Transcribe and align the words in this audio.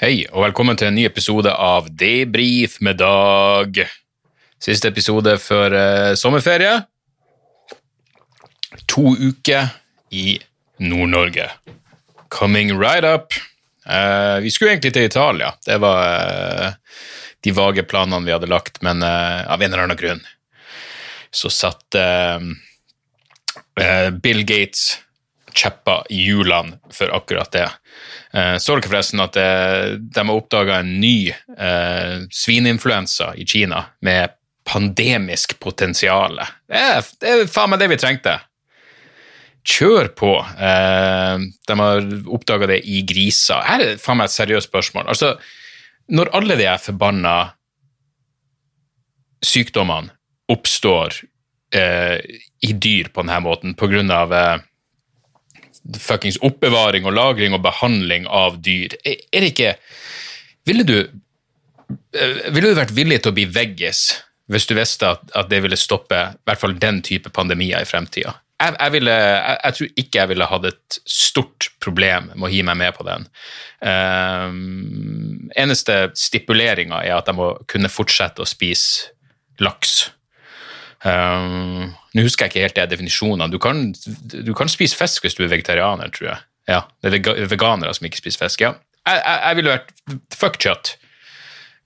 Hei, 0.00 0.22
og 0.32 0.46
velkommen 0.46 0.78
til 0.80 0.88
en 0.88 0.94
ny 0.96 1.02
episode 1.04 1.50
av 1.52 1.90
Debrif 1.92 2.78
med 2.80 2.96
Dag. 3.02 3.82
Siste 4.56 4.88
episode 4.88 5.34
før 5.36 5.74
eh, 5.76 6.12
sommerferie. 6.16 6.70
To 8.88 9.12
uker 9.12 9.68
i 10.16 10.38
Nord-Norge. 10.80 11.50
Coming 12.32 12.72
right 12.80 13.04
up. 13.04 13.36
Eh, 13.84 14.38
vi 14.40 14.54
skulle 14.54 14.72
egentlig 14.72 14.94
til 14.96 15.04
Italia. 15.10 15.50
Det 15.68 15.76
var 15.84 16.00
eh, 16.08 16.96
de 17.44 17.52
vage 17.60 17.84
planene 17.84 18.24
vi 18.24 18.32
hadde 18.32 18.48
lagt, 18.48 18.80
men 18.80 19.04
eh, 19.04 19.44
av 19.44 19.60
en 19.60 19.68
eller 19.68 19.84
annen 19.84 20.00
grunn 20.00 20.24
så 21.28 21.52
satt 21.52 22.00
eh, 22.00 22.48
eh, 23.84 24.08
Bill 24.16 24.46
Gates 24.48 24.94
kjepper 25.52 26.08
i 26.08 26.24
hjulene 26.24 26.80
for 26.88 27.12
akkurat 27.12 27.52
det. 27.52 27.68
Eh, 28.34 28.56
så 28.62 28.76
dere 28.76 28.90
forresten 28.90 29.22
at 29.24 29.38
eh, 29.40 29.96
de 29.98 30.22
har 30.22 30.36
oppdaga 30.36 30.80
en 30.80 30.92
ny 31.02 31.30
eh, 31.30 32.20
svineinfluensa 32.30 33.32
i 33.34 33.46
Kina 33.48 33.84
med 34.06 34.36
pandemisk 34.68 35.56
potensial? 35.62 36.38
Det 36.70 36.78
er, 36.78 37.10
det 37.22 37.32
er 37.32 37.50
faen 37.50 37.72
meg 37.72 37.82
det 37.82 37.90
vi 37.90 37.98
trengte. 38.00 38.36
Kjør 39.66 40.12
på. 40.16 40.34
Eh, 40.40 41.46
de 41.68 41.78
har 41.82 42.12
oppdaga 42.30 42.70
det 42.70 42.82
i 42.88 43.02
griser. 43.06 43.64
Her 43.66 43.84
er 43.84 43.98
faen 44.02 44.20
meg 44.20 44.30
et 44.30 44.36
seriøst 44.36 44.70
spørsmål. 44.70 45.10
Altså, 45.10 45.34
når 46.10 46.30
alle 46.38 46.56
de 46.58 46.70
forbanna 46.82 47.34
sykdommene 49.46 50.14
oppstår 50.50 51.20
eh, 51.74 52.18
i 52.66 52.72
dyr 52.72 53.10
på 53.14 53.22
denne 53.22 53.38
måten 53.44 53.76
på 53.78 53.88
grunn 53.90 54.10
av 54.14 54.34
eh, 54.34 54.56
fuckings 56.00 56.38
oppbevaring 56.44 57.06
og 57.08 57.16
lagring 57.16 57.56
og 57.56 57.64
behandling 57.64 58.28
av 58.28 58.60
dyr. 58.64 58.96
Er 59.04 59.40
det 59.40 59.52
ikke 59.52 59.74
Ville 60.68 60.84
du 60.86 60.98
eh, 61.00 62.50
Ville 62.52 62.70
du 62.70 62.76
vært 62.78 62.94
villig 62.96 63.22
til 63.22 63.32
å 63.32 63.38
bli 63.38 63.48
veggis 63.50 64.04
hvis 64.50 64.66
du 64.66 64.74
visste 64.74 65.06
at, 65.06 65.20
at 65.38 65.46
det 65.46 65.60
ville 65.62 65.78
stoppe 65.78 66.16
i 66.18 66.48
hvert 66.48 66.58
fall 66.58 66.72
den 66.82 66.96
type 67.06 67.30
pandemier 67.30 67.84
i 67.84 67.86
fremtida? 67.86 68.32
Jeg, 68.60 68.74
jeg, 68.76 69.02
jeg, 69.06 69.58
jeg 69.62 69.76
tror 69.76 70.00
ikke 70.02 70.18
jeg 70.18 70.30
ville 70.32 70.48
hatt 70.50 70.66
et 70.68 70.96
stort 71.08 71.68
problem 71.80 72.32
med 72.34 72.48
å 72.48 72.50
hi 72.50 72.64
meg 72.66 72.80
med 72.80 72.96
på 72.96 73.06
den. 73.06 73.28
Um, 73.78 75.46
eneste 75.54 76.10
stipuleringa 76.18 76.98
er 77.06 77.14
at 77.16 77.30
jeg 77.30 77.38
må 77.38 77.52
kunne 77.70 77.92
fortsette 77.92 78.42
å 78.42 78.48
spise 78.48 79.14
laks. 79.62 80.10
Um, 81.04 81.90
Nå 82.12 82.24
husker 82.26 82.44
jeg 82.46 82.52
ikke 82.52 82.64
helt 82.66 82.76
de 82.76 82.86
definisjonene. 82.92 83.48
Du 83.52 83.58
kan, 83.62 83.86
du 84.30 84.52
kan 84.56 84.68
spise 84.68 84.98
fisk 84.98 85.24
hvis 85.24 85.36
du 85.38 85.44
er 85.46 85.52
vegetarianer, 85.52 86.10
tror 86.12 86.32
jeg. 86.32 86.46
Ja, 86.68 86.80
Det 87.02 87.20
er 87.26 87.46
veganere 87.50 87.94
som 87.96 88.06
ikke 88.06 88.20
spiser 88.20 88.44
fisk. 88.46 88.60
ja. 88.66 88.74
Jeg, 89.08 89.22
jeg, 89.24 89.38
jeg 89.46 89.56
ville 89.56 89.72
vært 89.72 89.92
fuck 90.36 90.58
kjøtt 90.60 90.90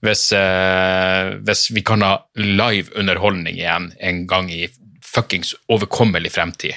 hvis, 0.05 0.25
eh, 0.35 1.29
hvis 1.47 1.61
vi 1.73 1.81
kan 1.85 2.03
ha 2.05 2.17
live 2.37 2.91
underholdning 2.99 3.55
igjen 3.57 3.87
en 4.03 4.25
gang 4.29 4.51
i 4.51 4.67
fuckings 5.01 5.53
overkommelig 5.71 6.33
fremtid. 6.35 6.75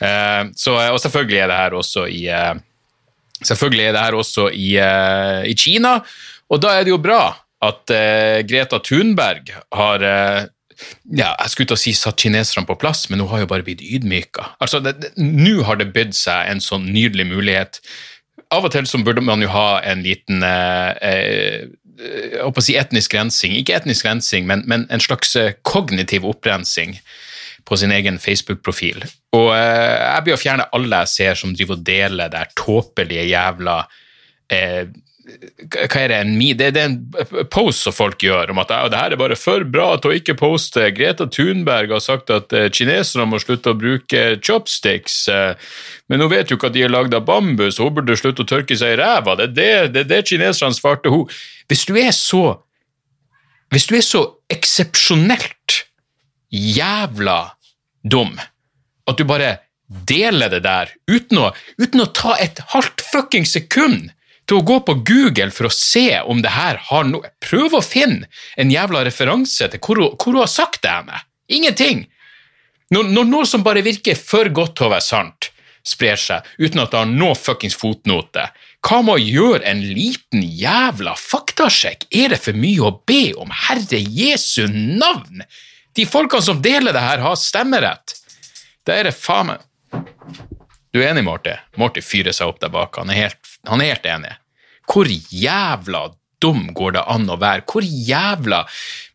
Eh, 0.00 0.44
så, 0.56 0.76
og 0.92 1.00
selvfølgelig 1.02 1.42
er 1.42 1.50
det 1.50 1.58
her 1.58 1.76
også 1.80 2.06
i 2.10 2.22
eh, 2.30 2.54
Selvfølgelig 3.44 3.84
er 3.88 3.92
det 3.96 4.00
her 4.06 4.14
også 4.16 4.44
i, 4.54 4.68
eh, 4.80 5.40
i 5.50 5.54
Kina, 5.58 5.96
og 6.48 6.60
da 6.62 6.76
er 6.78 6.86
det 6.86 6.92
jo 6.94 7.00
bra 7.02 7.34
at 7.66 7.90
eh, 7.92 8.38
Greta 8.46 8.78
Thunberg 8.80 9.50
har 9.74 10.04
eh, 10.06 10.46
ja, 11.04 11.34
jeg 11.42 11.52
skulle 11.52 11.70
til 11.72 11.76
å 11.76 11.82
si 11.82 11.92
satt 11.96 12.22
kineserne 12.22 12.68
på 12.68 12.78
plass, 12.80 13.06
men 13.10 13.22
hun 13.22 13.30
har 13.32 13.44
jo 13.44 13.50
bare 13.50 13.66
blitt 13.66 13.84
ydmyka. 13.84 14.54
Altså, 14.64 14.80
Nå 15.20 15.54
har 15.68 15.80
det 15.80 15.92
bydd 15.94 16.16
seg 16.16 16.50
en 16.50 16.62
sånn 16.64 16.88
nydelig 16.94 17.28
mulighet. 17.30 17.80
Av 18.54 18.64
og 18.64 18.72
til 18.74 18.88
så 18.88 19.00
burde 19.04 19.24
man 19.24 19.42
jo 19.42 19.50
ha 19.52 19.80
en 19.84 20.04
liten 20.04 20.44
eh, 20.46 21.04
eh, 21.04 22.44
å 22.44 22.52
si 22.62 22.76
etnisk 22.78 23.14
rensing. 23.16 23.54
Ikke 23.58 23.76
etnisk 23.76 24.06
rensing, 24.06 24.48
men, 24.48 24.64
men 24.70 24.86
en 24.92 25.02
slags 25.02 25.34
eh, 25.40 25.54
kognitiv 25.66 26.26
opprensing 26.28 26.96
på 27.64 27.78
sin 27.80 27.92
egen 27.94 28.18
Facebook-profil. 28.20 29.04
Og 29.36 29.48
eh, 29.56 30.00
jeg 30.00 30.26
blir 30.26 30.36
å 30.36 30.40
fjerne 30.40 30.68
alle 30.76 31.02
jeg 31.04 31.14
ser 31.14 31.40
som 31.40 31.54
driver 31.56 31.78
og 31.78 31.86
deler 31.86 32.32
der 32.32 32.52
tåpelige 32.58 33.26
jævla 33.30 33.78
eh, 34.52 34.84
hva 35.24 36.00
er 36.02 36.10
det, 36.12 36.16
en, 36.20 36.32
mi- 36.36 36.52
det, 36.56 36.70
det 36.76 36.82
er 36.82 36.90
en 36.90 37.46
post 37.52 37.86
som 37.86 37.94
folk 37.96 38.20
gjør 38.20 38.50
om 38.52 38.58
at 38.60 38.72
«Ja, 38.74 38.88
det 38.92 38.98
her 39.00 39.14
er 39.16 39.20
bare 39.20 39.38
for 39.40 39.64
bra 39.64 39.86
til 39.96 40.12
å 40.12 40.16
ikke 40.18 40.36
poste. 40.36 40.90
Greta 40.96 41.26
Thunberg 41.32 41.94
har 41.96 42.02
sagt 42.04 42.32
at 42.34 42.52
eh, 42.52 42.66
kineserne 42.74 43.24
må 43.30 43.40
slutte 43.42 43.72
å 43.72 43.78
bruke 43.78 44.24
chopsticks, 44.44 45.22
eh, 45.32 45.54
men 46.12 46.20
hun 46.20 46.32
vet 46.32 46.52
jo 46.52 46.58
ikke 46.58 46.68
at 46.72 46.76
de 46.76 46.84
er 46.84 46.92
lagd 46.92 47.16
av 47.16 47.24
bambus, 47.28 47.80
hun 47.80 47.94
burde 47.96 48.16
slutte 48.20 48.44
å 48.44 48.50
tørke 48.52 48.76
seg 48.76 48.94
i 48.96 49.00
ræva. 49.00 49.38
Det 49.40 49.48
er 49.48 49.54
det, 49.56 49.72
det, 49.96 50.04
det 50.12 50.20
kineserne 50.28 50.76
svarte 50.76 51.12
hun. 51.14 51.24
Hvis 51.72 51.86
du 51.88 51.96
er 52.00 52.12
så 52.12 52.44
hvis 53.72 53.88
du 53.90 53.94
er 53.96 54.04
så 54.06 54.20
eksepsjonelt 54.54 55.80
jævla 56.54 57.38
dum 58.06 58.36
at 59.08 59.18
du 59.18 59.24
bare 59.26 59.56
deler 60.08 60.52
det 60.52 60.60
der 60.64 60.92
uten 61.10 61.40
å, 61.42 61.48
uten 61.80 62.04
å 62.04 62.06
ta 62.14 62.36
et 62.40 62.60
halvt 62.72 63.02
fucking 63.10 63.48
sekund 63.48 64.12
til 64.48 64.60
å 64.60 64.64
gå 64.66 64.78
på 64.86 64.96
Google 65.06 65.50
for 65.54 65.68
å 65.68 65.74
se 65.74 66.20
om 66.20 66.42
det 66.44 66.52
her 66.52 66.80
har 66.90 67.06
noe 67.08 67.32
Prøv 67.44 67.78
å 67.78 67.84
finne 67.84 68.28
en 68.60 68.72
jævla 68.72 69.04
referanse 69.06 69.68
til 69.70 69.80
hvor 69.80 70.00
hun, 70.00 70.14
hvor 70.16 70.34
hun 70.34 70.42
har 70.42 70.52
sagt 70.52 70.82
det 70.84 70.92
henne. 70.92 71.22
Ingenting. 71.48 72.06
Når, 72.92 73.10
når 73.12 73.28
noe 73.30 73.48
som 73.48 73.64
bare 73.64 73.84
virker 73.84 74.18
for 74.18 74.48
godt 74.54 74.76
til 74.78 74.88
å 74.88 74.94
være 74.94 75.04
sant, 75.04 75.50
sprer 75.84 76.16
seg 76.20 76.46
uten 76.58 76.80
at 76.80 76.92
det 76.92 77.00
har 77.02 77.10
noe 77.10 77.36
fuckings 77.36 77.76
fotnote, 77.76 78.46
hva 78.84 79.00
med 79.04 79.16
å 79.16 79.22
gjøre 79.22 79.64
en 79.68 79.80
liten 79.96 80.42
jævla 80.44 81.14
faktasjekk? 81.16 82.08
Er 82.12 82.34
det 82.34 82.40
for 82.44 82.56
mye 82.56 82.84
å 82.84 82.96
be 83.08 83.32
om? 83.40 83.52
Herre 83.68 84.00
Jesu 84.00 84.66
navn! 84.68 85.44
De 85.94 86.04
folkene 86.10 86.42
som 86.44 86.60
deler 86.62 86.92
det 86.92 87.04
her, 87.04 87.22
har 87.22 87.38
stemmerett. 87.38 88.16
Da 88.84 88.98
er 88.98 89.08
det 89.08 89.16
faen 89.16 89.52
meg 89.52 89.62
Du 90.92 91.00
er 91.00 91.12
enig, 91.12 91.24
Morty? 91.26 91.54
Morty 91.80 92.02
fyrer 92.04 92.34
seg 92.34 92.50
opp 92.50 92.60
der 92.62 92.72
bak. 92.74 92.98
Han 93.00 93.10
er 93.10 93.24
helt, 93.24 93.40
han 93.70 93.82
er 93.82 93.94
helt 93.94 94.06
enig. 94.08 94.34
Hvor 94.90 95.08
jævla 95.08 96.04
dum 96.44 96.66
går 96.76 96.96
det 96.96 97.04
an 97.10 97.28
å 97.32 97.38
være? 97.40 97.64
Hvor 97.70 97.84
jævla 97.84 98.62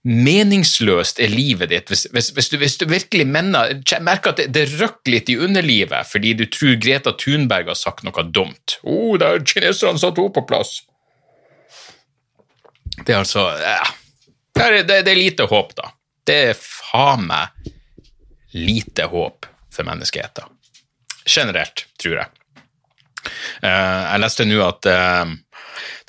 meningsløst 0.10 1.20
er 1.22 1.32
livet 1.34 1.70
ditt 1.74 1.92
hvis, 1.92 2.06
hvis, 2.14 2.32
hvis, 2.36 2.50
du, 2.50 2.58
hvis 2.62 2.78
du 2.82 2.86
virkelig 2.90 3.28
mener, 3.30 3.76
merker 4.06 4.34
at 4.34 4.42
det, 4.42 4.48
det 4.56 4.80
røkker 4.80 5.14
litt 5.14 5.30
i 5.30 5.38
underlivet 5.38 6.08
fordi 6.10 6.34
du 6.40 6.46
tror 6.50 6.80
Greta 6.82 7.14
Thunberg 7.20 7.70
har 7.74 7.80
sagt 7.80 8.06
noe 8.08 8.26
dumt? 8.26 8.80
Å, 8.82 8.96
oh, 8.96 9.18
det 9.20 9.30
er 9.30 9.46
kineserne 9.54 10.02
satt 10.02 10.18
henne 10.20 10.34
på 10.36 10.46
plass. 10.50 10.80
Det 13.00 13.14
er 13.14 13.22
altså 13.22 13.46
ja. 13.62 13.86
det, 14.56 14.64
er, 14.64 14.80
det, 14.84 15.02
det 15.08 15.14
er 15.14 15.20
lite 15.20 15.48
håp, 15.52 15.76
da. 15.78 15.94
Det 16.28 16.40
er 16.50 16.58
faen 16.58 17.30
meg 17.30 17.70
lite 18.58 19.06
håp 19.12 19.46
for 19.74 19.88
menneskeheten. 19.88 20.50
Generelt, 21.30 21.86
tror 22.02 22.24
jeg. 22.24 22.39
Eh, 23.62 24.02
jeg 24.14 24.24
leste 24.24 24.48
nå 24.48 24.60
at 24.66 24.90
eh, 24.90 25.34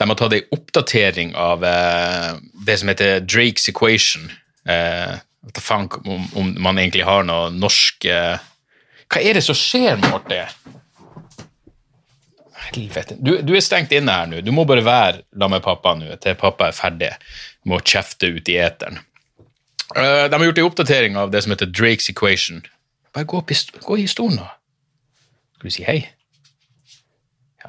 de 0.01 0.09
har 0.09 0.19
tatt 0.19 0.37
ei 0.37 0.43
oppdatering 0.55 1.35
av 1.39 1.65
eh, 1.67 2.33
det 2.67 2.79
som 2.81 2.91
heter 2.93 3.25
Drakes 3.27 3.69
equation. 3.73 4.31
Hva 4.71 5.63
faen 5.65 5.89
om, 6.05 6.51
man 6.61 6.79
egentlig 6.79 7.07
har 7.09 7.25
noe 7.25 7.49
norsk 7.51 8.05
Hva 8.05 9.23
er 9.25 9.39
det 9.39 9.43
som 9.43 9.57
skjer, 9.57 9.97
Morty? 10.05 10.37
Helvete. 12.69 13.17
Du, 13.19 13.33
du 13.43 13.55
er 13.57 13.65
stengt 13.65 13.95
inne 13.97 14.15
her 14.15 14.29
nå. 14.31 14.43
Du 14.45 14.53
må 14.55 14.67
bare 14.69 14.85
være 14.85 15.25
la 15.41 15.49
med 15.51 15.65
pappa 15.65 15.97
nå 15.99 16.13
til 16.23 16.37
pappa 16.39 16.69
er 16.69 16.77
ferdig 16.77 17.11
med 17.65 17.81
å 17.81 17.83
kjefte 17.83 18.31
ut 18.31 18.53
i 18.53 18.61
eteren. 18.61 19.01
De 19.97 20.37
har 20.37 20.47
gjort 20.47 20.61
ei 20.61 20.69
oppdatering 20.69 21.19
av 21.19 21.33
det 21.33 21.43
som 21.43 21.57
heter 21.57 21.73
Drakes 21.73 22.13
equation. 22.13 22.61
Bare 23.17 23.27
gå, 23.27 23.41
opp 23.41 23.51
i, 23.51 23.57
gå 23.83 23.99
i 23.99 24.07
stolen 24.13 24.39
nå. 24.39 24.47
Skal 25.57 25.73
du 25.73 25.75
si 25.75 25.89
hei? 25.89 25.99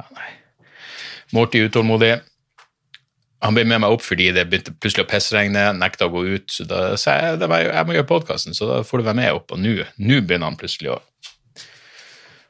Ja, 0.01 0.07
nei. 0.17 0.67
Morty 1.35 1.61
utålmodig. 1.67 2.15
Han 3.41 3.55
ble 3.57 3.63
med 3.65 3.81
meg 3.81 3.93
opp 3.93 4.03
fordi 4.05 4.29
det 4.35 4.45
begynte 4.49 4.73
plutselig 4.77 5.07
å 5.07 5.09
pissregne, 5.09 5.63
nekta 5.73 6.07
å 6.07 6.13
gå 6.13 6.25
ut, 6.27 6.51
så 6.53 6.65
da 6.69 6.81
sa 6.99 7.15
jeg 7.17 7.39
det 7.41 7.49
jeg 7.49 7.87
må 7.87 7.95
gjøre 7.95 8.09
podkasten, 8.09 8.53
så 8.57 8.67
da 8.69 8.81
får 8.85 9.01
du 9.01 9.07
være 9.07 9.17
med 9.17 9.37
opp. 9.39 9.55
Og 9.55 9.61
nå 9.63 10.19
begynner 10.21 10.51
han 10.51 10.59
plutselig 10.59 10.91
å, 10.93 10.99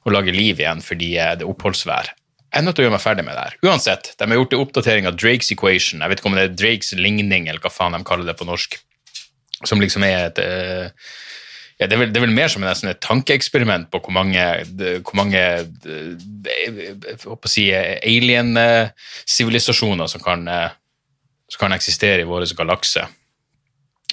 å 0.03 0.15
lage 0.15 0.36
liv 0.36 0.59
igjen 0.59 0.83
fordi 0.83 1.13
det 1.15 1.45
er 1.45 1.48
oppholdsvær. 1.48 2.12
jeg 2.12 2.59
er 2.59 2.65
nødt 2.68 2.75
til 2.75 2.83
å 2.83 2.89
gjøre 2.89 2.98
meg 2.98 3.06
ferdig 3.06 3.27
med 3.27 3.38
det 3.38 3.45
her. 3.48 3.57
Uansett, 3.69 4.13
de 4.19 4.27
har 4.27 4.42
gjort 4.42 4.57
en 4.57 4.65
oppdatering 4.65 5.07
av 5.07 5.15
Drakes 5.15 5.54
equation. 5.56 6.04
Jeg 6.04 6.12
vet 6.12 6.19
ikke 6.19 6.31
om 6.31 6.39
det 6.39 6.47
er 6.50 6.57
Drakes 6.59 6.92
ligning, 7.00 7.47
eller 7.47 7.63
hva 7.63 7.71
faen 7.71 7.95
de 7.95 8.04
kaller 8.07 8.27
det 8.27 8.36
på 8.39 8.50
norsk. 8.50 8.75
Som 9.63 9.80
liksom 9.80 10.04
er 10.04 10.31
et 10.31 10.42
eh, 10.44 11.12
ja, 11.81 11.88
det, 11.89 11.95
er 11.95 12.01
vel, 12.04 12.12
det 12.13 12.19
er 12.19 12.28
vel 12.28 12.36
mer 12.38 12.51
som 12.54 12.62
en, 12.62 12.89
et 12.92 13.00
tankeeksperiment 13.01 13.88
på 13.89 13.98
hvor 14.06 14.13
mange, 14.13 14.38
hvor 15.01 15.16
mange 15.18 15.39
eh, 15.42 15.66
å 17.25 17.33
si, 17.50 17.74
alien-sivilisasjoner 17.74 20.06
som, 20.12 20.22
eh, 20.45 20.69
som 21.50 21.60
kan 21.63 21.74
eksistere 21.74 22.22
i 22.22 22.28
vår 22.30 22.45
galakse. 22.60 23.01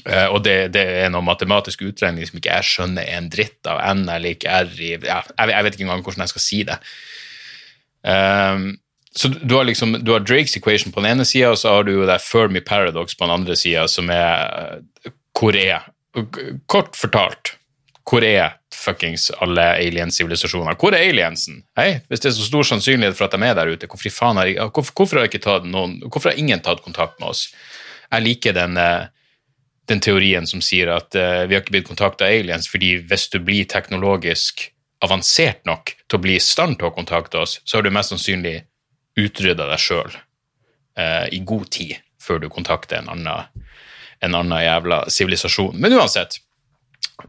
Eh, 0.06 0.28
og 0.32 0.40
det, 0.46 0.72
det, 0.72 0.84
er 1.02 1.10
noe 1.12 1.20
matematisk 1.26 1.82
utregning 1.90 2.24
som 2.24 2.38
ikke 2.40 2.56
jeg 2.56 2.68
skjønner 2.70 3.04
er 3.04 3.16
en 3.18 3.32
dritt 3.36 3.62
av 3.68 3.76
n 3.92 4.08
er 4.14 4.20
lik 4.24 4.42
r 4.48 4.72
i 4.78 4.94
ja, 4.94 5.20
jeg, 5.28 5.52
jeg, 5.52 5.62
vet 5.66 5.74
ikke 5.76 5.86
engang 5.90 6.04
hvordan 6.06 6.24
jeg 6.24 6.32
skal 6.32 6.46
si 6.46 6.58
det. 6.70 6.78
Um, 8.00 8.80
så 9.12 9.28
du 9.34 9.52
har 9.58 9.64
liksom, 9.68 10.00
du 10.06 10.10
har 10.14 10.22
Drakes 10.24 10.56
equation 10.56 10.92
på 10.94 11.00
den 11.04 11.10
ene 11.12 11.24
sida, 11.28 11.52
og 11.52 11.58
så 11.60 11.68
har 11.74 11.82
du 11.84 11.92
jo 11.98 12.08
det 12.08 12.24
Fermi 12.24 12.60
paradox 12.64 13.12
på 13.12 13.24
den 13.26 13.36
andre 13.42 13.54
sida, 13.60 13.84
som 13.90 14.08
er 14.14 14.78
hvor 15.36 15.52
er 15.58 15.80
Kort 16.66 16.96
fortalt, 16.96 17.57
hvor 18.08 18.24
er 18.24 18.54
fuckings 18.72 19.28
alle 19.42 19.64
alien-sivilisasjoner? 19.82 20.78
Hvor 20.80 20.94
er 20.96 21.10
aliensen? 21.10 21.62
Hei, 21.76 22.00
Hvis 22.08 22.22
det 22.24 22.30
er 22.30 22.36
så 22.38 22.46
stor 22.46 22.64
sannsynlighet 22.64 23.16
for 23.18 23.28
at 23.28 23.36
de 23.36 23.44
er 23.44 23.54
der 23.58 23.72
ute, 23.72 23.86
hvorfor, 23.86 24.32
har, 24.38 24.70
hvorfor, 24.72 24.92
hvorfor 24.96 25.20
har, 25.20 25.66
noen, 25.68 25.98
hvorfor 26.06 26.30
har 26.30 26.40
ingen 26.40 26.60
tatt 26.64 26.82
kontakt 26.84 27.20
med 27.20 27.28
oss? 27.34 27.48
Jeg 28.08 28.24
liker 28.24 28.56
den, 28.56 28.76
eh, 28.80 29.10
den 29.88 30.00
teorien 30.00 30.46
som 30.46 30.62
sier 30.64 30.92
at 30.94 31.16
uh, 31.16 31.44
vi 31.48 31.56
har 31.56 31.62
ikke 31.62 31.76
blitt 31.78 31.88
kontakta 31.88 32.26
av 32.26 32.34
aliens 32.36 32.68
fordi 32.68 32.96
hvis 33.08 33.28
du 33.32 33.38
blir 33.44 33.68
teknologisk 33.68 34.68
avansert 35.04 35.62
nok 35.68 35.94
til 36.08 36.18
å 36.18 36.22
bli 36.22 36.34
i 36.36 36.42
stand 36.42 36.78
til 36.78 36.90
å 36.90 36.94
kontakte 36.96 37.40
oss, 37.40 37.58
så 37.64 37.78
har 37.78 37.86
du 37.86 37.92
mest 37.94 38.12
sannsynlig 38.12 38.62
utrydda 39.18 39.68
deg 39.68 39.80
sjøl 39.82 40.10
uh, 40.10 41.04
eh, 41.04 41.26
i 41.36 41.40
god 41.44 41.68
tid 41.74 41.96
før 42.20 42.42
du 42.42 42.48
kontakter 42.52 43.00
en 43.00 43.12
annen, 43.12 43.64
en 44.20 44.34
annen 44.34 44.64
jævla 44.64 45.04
sivilisasjon. 45.12 45.76
Men 45.80 45.96
uansett, 45.96 46.40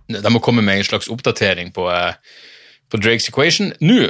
de 0.09 0.33
må 0.33 0.41
komme 0.43 0.63
med 0.65 0.79
en 0.79 0.87
slags 0.87 1.09
oppdatering 1.11 1.71
på, 1.75 1.87
uh, 1.89 2.13
på 2.89 2.99
Drakes 3.01 3.29
equation. 3.31 3.71
Nå, 3.81 4.01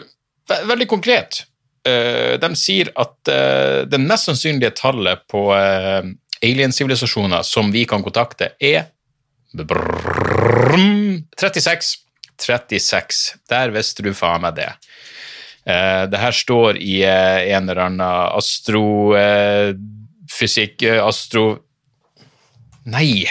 veldig 0.50 0.88
konkret, 0.92 1.44
uh, 1.88 2.36
de 2.42 2.50
sier 2.60 2.92
at 3.00 3.34
det 3.90 4.00
mest 4.04 4.30
sannsynlige 4.30 4.78
tallet 4.80 5.20
på 5.30 5.42
alien-sivilisasjoner 5.54 7.42
som 7.48 7.72
vi 7.74 7.86
kan 7.88 8.04
kontakte, 8.04 8.46
er 8.60 8.84
36. 11.40 11.96
36. 12.40 13.36
Der 13.52 13.72
visste 13.76 14.04
du 14.06 14.12
faen 14.16 14.42
meg 14.46 14.54
det. 14.60 14.72
Det 15.66 16.20
her 16.22 16.32
står 16.34 16.78
i 16.82 17.04
en 17.04 17.70
eller 17.70 17.82
annen 17.90 18.02
astrofysikk 18.40 20.84
Astro... 21.04 21.69
Nei, 22.90 23.26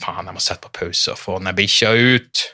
faen, 0.00 0.26
jeg 0.28 0.36
må 0.36 0.42
sette 0.42 0.66
på 0.66 0.74
pause 0.82 1.14
og 1.14 1.20
få 1.20 1.38
den 1.40 1.54
bikkja 1.56 1.92
ut. 1.96 2.44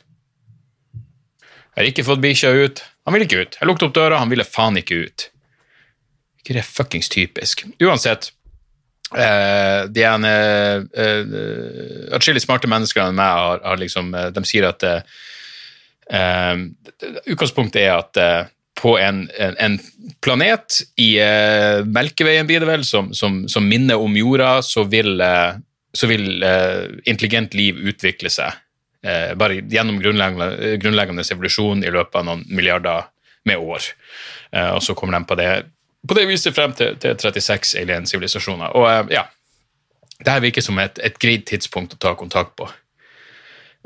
Jeg 0.96 1.80
har 1.80 1.90
ikke 1.90 2.06
fått 2.06 2.22
bikkja 2.22 2.52
ut. 2.54 2.82
Han 3.06 3.14
ville 3.16 3.26
ikke 3.28 3.42
ut. 3.42 3.58
Jeg 3.60 3.68
lukket 3.68 3.88
opp 3.88 3.96
døra, 3.98 4.20
han 4.22 4.32
ville 4.32 4.46
faen 4.46 4.78
ikke 4.80 5.02
ut. 5.06 5.28
Ikke 6.40 6.56
det 6.56 6.62
er 6.62 6.68
fuckings 6.68 7.10
typisk. 7.12 7.66
Uansett. 7.82 8.30
Uh, 9.06 9.86
de 9.94 10.02
er 10.02 10.24
atskillig 12.16 12.42
smarte 12.42 12.66
mennesker 12.66 13.04
enn 13.04 13.14
meg 13.14 13.38
har, 13.38 13.60
har 13.62 13.78
liksom, 13.78 14.10
de 14.34 14.42
sier 14.48 14.66
at 14.66 14.82
Uh, 16.06 16.70
utgangspunktet 17.26 17.80
er 17.82 17.96
at 17.96 18.18
uh, 18.22 18.50
på 18.78 18.94
en, 19.00 19.24
en, 19.42 19.56
en, 19.58 19.78
planet 20.22 20.82
i 21.02 21.16
uh, 21.18 21.82
Melkeveien, 21.82 22.46
blir 22.46 22.62
det 22.62 22.68
vel, 22.68 22.84
som, 22.86 23.10
som, 23.16 23.42
som, 23.50 23.66
minner 23.66 23.98
om 23.98 24.14
jorda, 24.14 24.60
så 24.62 24.84
vil, 24.86 25.16
så 25.96 26.08
vil 26.10 26.44
intelligent 27.08 27.54
liv 27.56 27.78
utvikle 27.90 28.30
seg. 28.32 28.52
bare 29.38 29.60
gjennom 29.70 30.00
grunnleggende, 30.02 30.76
grunnleggende, 30.82 31.24
evolusjon 31.32 31.84
i 31.84 31.92
løpet 31.94 32.18
av 32.20 32.24
noen 32.26 32.44
milliarder 32.48 33.08
med 33.48 33.56
år. 33.58 33.88
og 34.74 34.82
så 34.82 34.94
kommer 34.94 35.18
de 35.18 35.24
på 35.24 35.34
det, 35.38 35.50
på 36.08 36.14
det 36.18 36.26
viset 36.26 36.54
frem 36.54 36.74
til, 36.76 36.96
til 36.98 37.14
36 37.16 37.76
alien-sivilisasjoner. 37.80 38.74
Og 38.76 39.12
ja, 39.14 39.24
det 40.18 40.32
her 40.32 40.42
virker 40.44 40.64
som 40.64 40.78
et, 40.80 40.98
et 41.04 41.18
greit 41.20 41.46
tidspunkt 41.48 41.94
å 41.96 42.00
ta 42.00 42.14
kontakt 42.18 42.56
på. 42.58 42.68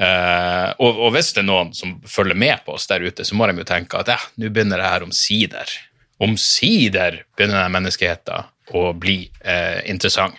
Uh, 0.01 0.71
og, 0.81 0.95
og, 0.95 1.09
hvis 1.13 1.35
det 1.37 1.43
er 1.43 1.51
noen 1.51 1.75
som 1.77 1.99
følger 2.09 2.39
med 2.39 2.63
på 2.65 2.73
oss 2.79 2.87
der 2.89 3.03
ute, 3.05 3.25
så 3.27 3.37
må 3.37 3.45
de 3.51 3.61
jo 3.61 3.69
tenke 3.69 3.99
at 4.01 4.09
ja, 4.09 4.17
nå 4.41 4.49
begynner 4.49 4.81
det 4.81 4.93
her 4.95 5.05
omsider 5.05 5.75
Omsider 6.21 7.23
begynner 7.37 7.69
menneskeheten 7.73 8.49
å 8.77 8.81
bli 8.97 9.23
uh, 9.41 9.81
interessant. 9.89 10.37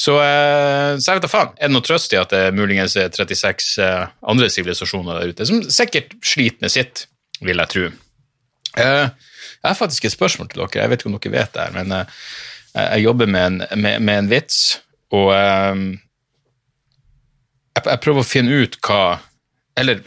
Så, 0.00 0.14
uh, 0.16 0.96
så, 0.96 1.10
jeg 1.10 1.18
vet 1.18 1.26
da 1.26 1.30
faen. 1.30 1.54
Er 1.58 1.68
det 1.68 1.74
noe 1.74 1.84
trøst 1.84 2.14
i 2.14 2.20
at 2.20 2.32
det 2.32 2.54
muligens 2.56 2.96
er 2.96 3.12
36 3.12 3.84
andre 4.32 4.48
sivilisasjoner 4.52 5.18
der 5.18 5.32
ute 5.32 5.48
som 5.48 5.60
sikkert 5.68 6.14
sliter 6.24 6.64
med 6.64 6.72
sitt, 6.72 7.04
vil 7.44 7.60
jeg 7.60 7.72
tro. 7.72 7.84
jeg 8.76 9.66
har 9.66 9.76
faktisk 9.76 10.04
et 10.06 10.14
spørsmål 10.16 10.48
til 10.48 10.62
dere. 10.62 10.82
Jeg 10.82 10.90
vet 10.92 11.02
ikke 11.02 11.10
om 11.10 11.18
dere 11.18 11.34
vet 11.34 11.54
det, 11.54 11.66
her, 11.66 11.72
men 11.76 11.88
jeg 12.74 13.04
jobber 13.04 13.26
med 13.26 13.46
en, 13.46 13.80
med, 13.80 14.00
med 14.00 14.18
en 14.18 14.30
vits. 14.30 14.58
og 15.10 15.32
jeg, 15.34 15.98
jeg, 17.80 18.00
prøver 18.04 18.20
å 18.20 18.28
finne 18.28 18.60
ut 18.62 18.76
hva 18.84 19.18
Eller 19.80 20.04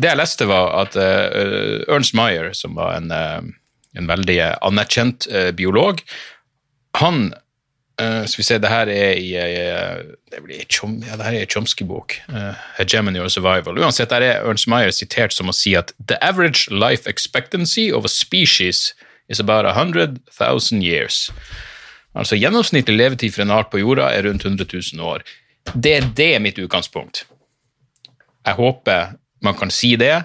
det 0.00 0.08
jeg 0.08 0.16
leste, 0.16 0.48
var 0.48 0.72
at 0.80 0.96
Ernst 0.96 2.16
Meyer, 2.16 2.52
som 2.56 2.74
var 2.80 2.96
en, 2.96 3.12
en 3.12 4.08
veldig 4.08 4.38
anerkjent 4.64 5.28
biolog, 5.56 6.00
han 6.96 7.34
skal 8.00 8.40
vi 8.40 8.44
se, 8.46 8.56
det 8.62 8.70
her 8.70 8.88
er 8.88 9.18
i, 9.20 9.30
det 10.32 10.40
blir 10.44 10.62
ja, 10.62 11.16
det 11.18 11.26
her 11.26 11.36
er 11.40 11.50
Chomsky-bok. 11.50 12.14
Hegemony 12.78 13.20
or 13.20 13.28
Survival. 13.28 13.76
Uansett, 13.78 14.10
der 14.10 14.24
er 14.24 14.46
Ernst 14.48 14.68
Meyer 14.70 14.90
sitert 14.94 15.36
som 15.36 15.52
å 15.52 15.54
si 15.56 15.74
at 15.76 15.92
the 16.08 16.16
average 16.24 16.72
life 16.72 17.04
expectancy 17.10 17.90
of 17.92 18.04
a 18.04 18.12
species 18.12 18.94
is 19.28 19.40
about 19.40 19.66
100,000 19.66 20.82
years. 20.82 21.30
Altså 22.14 22.36
Gjennomsnittlig 22.36 22.96
levetid 22.96 23.34
for 23.34 23.44
en 23.44 23.54
art 23.54 23.70
på 23.70 23.82
jorda 23.82 24.08
er 24.10 24.26
rundt 24.26 24.44
100 24.44 24.66
000 24.72 25.04
år. 25.06 25.22
Det, 25.74 25.92
er 25.96 26.08
det 26.16 26.42
mitt 26.42 26.58
utgangspunkt. 26.58 27.26
Jeg 28.46 28.54
håper 28.58 29.14
man 29.44 29.54
kan 29.54 29.70
si 29.70 29.94
det. 29.96 30.24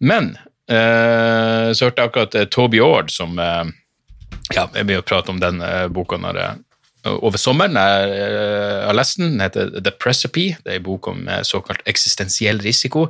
Men 0.00 0.34
uh, 0.70 1.72
så 1.72 1.88
hørte 1.88 2.02
jeg 2.02 2.10
akkurat 2.10 2.36
uh, 2.36 2.44
Toby 2.50 2.80
Ord 2.84 3.10
som 3.14 3.38
uh, 3.38 3.64
ja, 4.52 4.68
Jeg 4.74 4.86
vil 4.86 5.02
prate 5.02 5.32
om 5.32 5.40
den 5.40 5.62
boka 5.94 6.18
når 6.20 6.36
jeg, 6.36 6.63
over 7.04 7.40
sommeren. 7.40 7.76
Jeg 7.76 8.84
har 8.86 8.96
lest 8.96 9.18
den. 9.20 9.34
Den 9.34 9.44
heter 9.44 9.72
The 9.78 9.92
Precipe. 9.92 10.54
Det 10.64 10.72
er 10.72 10.80
en 10.80 10.86
bok 10.86 11.08
om 11.12 11.26
såkalt 11.46 11.84
eksistensiell 11.90 12.62
risiko. 12.64 13.08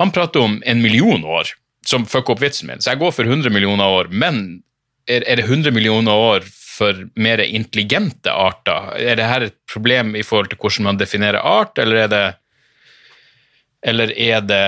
Han 0.00 0.12
prater 0.14 0.46
om 0.46 0.58
en 0.66 0.82
million 0.82 1.24
år, 1.24 1.52
som 1.86 2.06
fucker 2.08 2.34
opp 2.34 2.42
vitsen 2.42 2.70
min. 2.70 2.82
Så 2.82 2.94
jeg 2.94 3.02
går 3.02 3.14
for 3.16 3.28
100 3.28 3.52
millioner 3.54 4.00
år. 4.00 4.10
Men 4.10 4.62
er, 5.08 5.24
er 5.26 5.40
det 5.40 5.46
100 5.48 5.74
millioner 5.74 6.12
år 6.12 6.46
for 6.80 7.06
mer 7.20 7.42
intelligente 7.44 8.32
arter? 8.32 8.92
Er 8.98 9.18
det 9.18 9.30
her 9.30 9.48
et 9.48 9.58
problem 9.70 10.14
i 10.18 10.24
forhold 10.26 10.50
til 10.50 10.60
hvordan 10.60 10.90
man 10.90 11.00
definerer 11.00 11.42
art, 11.44 11.78
eller 11.78 12.04
er 12.04 12.12
det 12.12 12.24
eller 13.80 14.12
er 14.12 14.42
det 14.44 14.66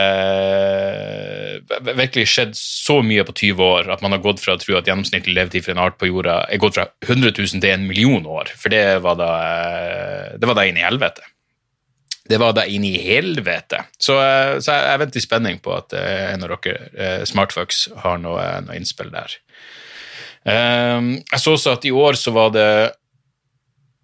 virkelig 1.98 2.24
skjedd 2.32 2.54
så 2.56 3.02
mye 3.04 3.24
på 3.28 3.34
20 3.36 3.64
år 3.66 3.90
at 3.92 4.00
man 4.04 4.14
har 4.16 4.22
gått 4.24 4.40
fra 4.40 4.56
å 4.56 4.60
tro 4.60 4.78
at 4.78 4.88
gjennomsnittlig 4.88 5.34
levetid 5.36 5.66
for 5.66 5.74
en 5.74 5.82
art 5.84 5.98
på 6.00 6.08
jorda 6.08 6.38
er 6.48 6.62
gått 6.62 6.78
fra 6.78 6.86
100 7.04 7.34
000 7.36 7.60
til 7.60 7.70
en 7.74 7.84
million 7.88 8.24
år? 8.24 8.54
For 8.56 8.72
det 8.72 8.86
var 9.04 9.20
da, 9.20 9.32
det 10.40 10.48
var 10.48 10.56
da 10.58 10.64
inn 10.68 10.80
i 10.80 10.86
helvete. 10.86 11.28
Det 12.32 12.38
var 12.40 12.54
da 12.56 12.64
inn 12.70 12.86
i 12.86 12.94
helvete. 13.02 13.82
Så, 13.98 14.16
så 14.62 14.78
jeg, 14.78 15.00
venter 15.02 15.20
i 15.20 15.24
spenning 15.24 15.60
på 15.60 15.74
at 15.74 15.92
eh, 15.98 16.32
en 16.32 16.46
av 16.46 16.54
dere 16.54 16.90
eh, 16.94 17.24
smartfucks 17.28 17.88
har 18.04 18.20
noe, 18.22 18.44
noe 18.64 18.78
innspill 18.78 19.10
der. 19.12 19.36
Ehm, 20.48 21.14
jeg 21.20 21.42
så 21.42 21.54
også 21.56 21.76
at 21.76 21.86
i 21.86 21.92
år 21.94 22.18
så 22.18 22.32
var 22.34 22.54
det 22.54 22.68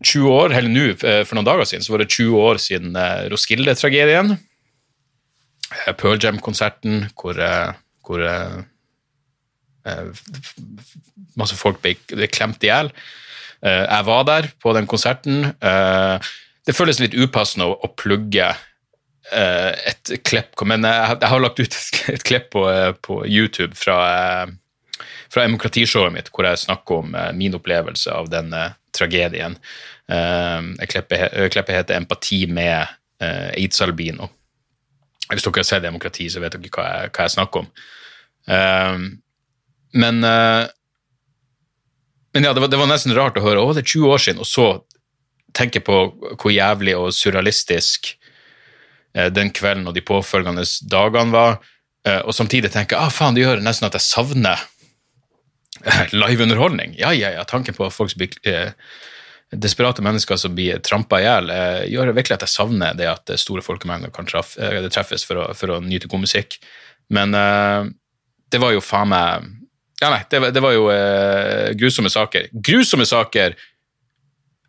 20 0.05 0.31
år, 0.31 0.55
eller 0.55 0.71
nå 0.71 0.85
eh, 0.95 1.23
for 1.27 1.39
noen 1.39 1.49
dager 1.49 1.67
siden, 1.67 1.87
så 1.87 1.95
var 1.95 2.05
det 2.05 2.11
20 2.13 2.43
år 2.43 2.61
siden 2.63 2.99
eh, 2.99 3.25
Roskilde-tragedien. 3.33 4.37
Eh, 5.75 5.95
Pearl 5.95 6.21
Jam-konserten 6.23 7.09
hvor, 7.19 7.41
hvor 8.07 8.27
masse 11.39 11.57
folk 11.57 11.81
ble 11.81 12.29
klemt 12.29 12.65
i 12.67 12.69
hjel. 12.69 12.91
Jeg 13.63 14.05
var 14.05 14.27
der 14.29 14.51
på 14.61 14.75
den 14.77 14.87
konserten. 14.91 15.47
Det 15.59 16.75
føles 16.77 17.01
litt 17.01 17.17
upassende 17.17 17.71
å, 17.73 17.89
plugge 17.97 18.51
et 19.33 20.13
klipp, 20.29 20.61
men 20.69 20.85
jeg, 20.85 21.17
har 21.33 21.41
lagt 21.41 21.63
ut 21.63 21.79
et 22.13 22.27
klipp 22.27 22.51
på, 22.53 22.67
på 23.01 23.23
YouTube 23.25 23.73
fra 23.81 23.97
fra 25.33 25.45
demokratishowet 25.45 26.15
mitt, 26.15 26.31
hvor 26.33 26.49
jeg 26.49 26.63
snakker 26.65 27.03
om 27.03 27.15
eh, 27.15 27.33
min 27.37 27.57
opplevelse 27.59 28.13
av 28.15 28.31
den 28.33 28.55
tragedien. 28.97 29.59
Klippet 30.09 31.75
heter 31.75 31.95
'Empati 31.95 32.47
med 32.49 32.87
eh, 33.21 33.51
aids-albino'. 33.53 34.31
Hvis 35.29 35.45
dere 35.45 35.61
har 35.61 35.69
sett 35.69 35.85
demokrati, 35.85 36.29
så 36.33 36.41
vet 36.41 36.57
dere 36.57 36.73
hva 36.73 36.89
jeg, 36.89 37.13
hva 37.13 37.27
jeg 37.27 37.35
snakker 37.37 37.65
om. 37.65 37.71
men 39.93 40.29
men 42.33 42.45
ja, 42.45 42.53
det 42.53 42.61
var, 42.61 42.69
det 42.69 42.79
var 42.79 42.87
nesten 42.91 43.15
rart 43.17 43.39
å 43.41 43.43
høre 43.43 43.63
å, 43.63 43.73
det 43.75 43.83
er 43.83 43.93
20 43.97 44.13
år 44.13 44.23
siden, 44.23 44.43
og 44.45 44.49
så 44.49 44.67
tenke 45.57 45.81
på 45.83 45.97
hvor 46.39 46.53
jævlig 46.53 46.95
og 46.99 47.09
surrealistisk 47.17 48.13
uh, 49.17 49.29
den 49.33 49.51
kvelden 49.55 49.89
og 49.89 49.97
de 49.97 50.05
påfølgende 50.07 50.63
dagene 50.91 51.35
var, 51.35 51.59
uh, 52.07 52.21
og 52.21 52.37
samtidig 52.37 52.71
tenke 52.75 52.99
ah, 52.99 53.11
faen, 53.13 53.35
det 53.35 53.47
gjør 53.47 53.65
nesten 53.65 53.89
at 53.89 53.97
jeg 53.99 54.07
savner 54.07 54.67
live 56.23 56.45
underholdning. 56.45 56.95
Ja, 57.01 57.15
ja, 57.17 57.33
ja, 57.35 57.47
tanken 57.49 57.77
på 57.77 57.89
folk 57.95 58.13
som 58.13 58.23
blir 58.23 58.39
desperate 59.53 60.03
mennesker 60.05 60.37
som 60.37 60.55
blir 60.57 60.81
trampa 60.85 61.21
i 61.21 61.25
hjel, 61.25 61.51
eh, 61.51 61.85
gjør 61.93 62.13
virkelig 62.13 62.37
at 62.37 62.47
jeg 62.47 62.55
savner 62.55 62.97
det 62.99 63.09
at 63.09 63.33
store 63.41 63.65
folkemengder 63.65 64.13
kan 64.15 64.29
eh, 64.29 64.89
treffes 64.93 65.25
for 65.25 65.41
å, 65.41 65.47
for 65.57 65.77
å 65.77 65.81
nyte 65.85 66.11
god 66.11 66.27
musikk. 66.27 66.59
Men 67.09 67.33
uh, 67.33 67.89
det 68.53 68.61
var 68.61 68.75
jo 68.75 68.85
faen 68.85 69.09
meg 69.09 69.47
Ja, 69.99 70.11
nei, 70.13 70.21
det, 70.29 70.53
det 70.53 70.61
var 70.61 70.75
jo 70.77 70.91
uh, 70.93 71.73
grusomme 71.79 72.13
saker. 72.13 72.51
Grusomme 72.53 73.07
saker! 73.09 73.57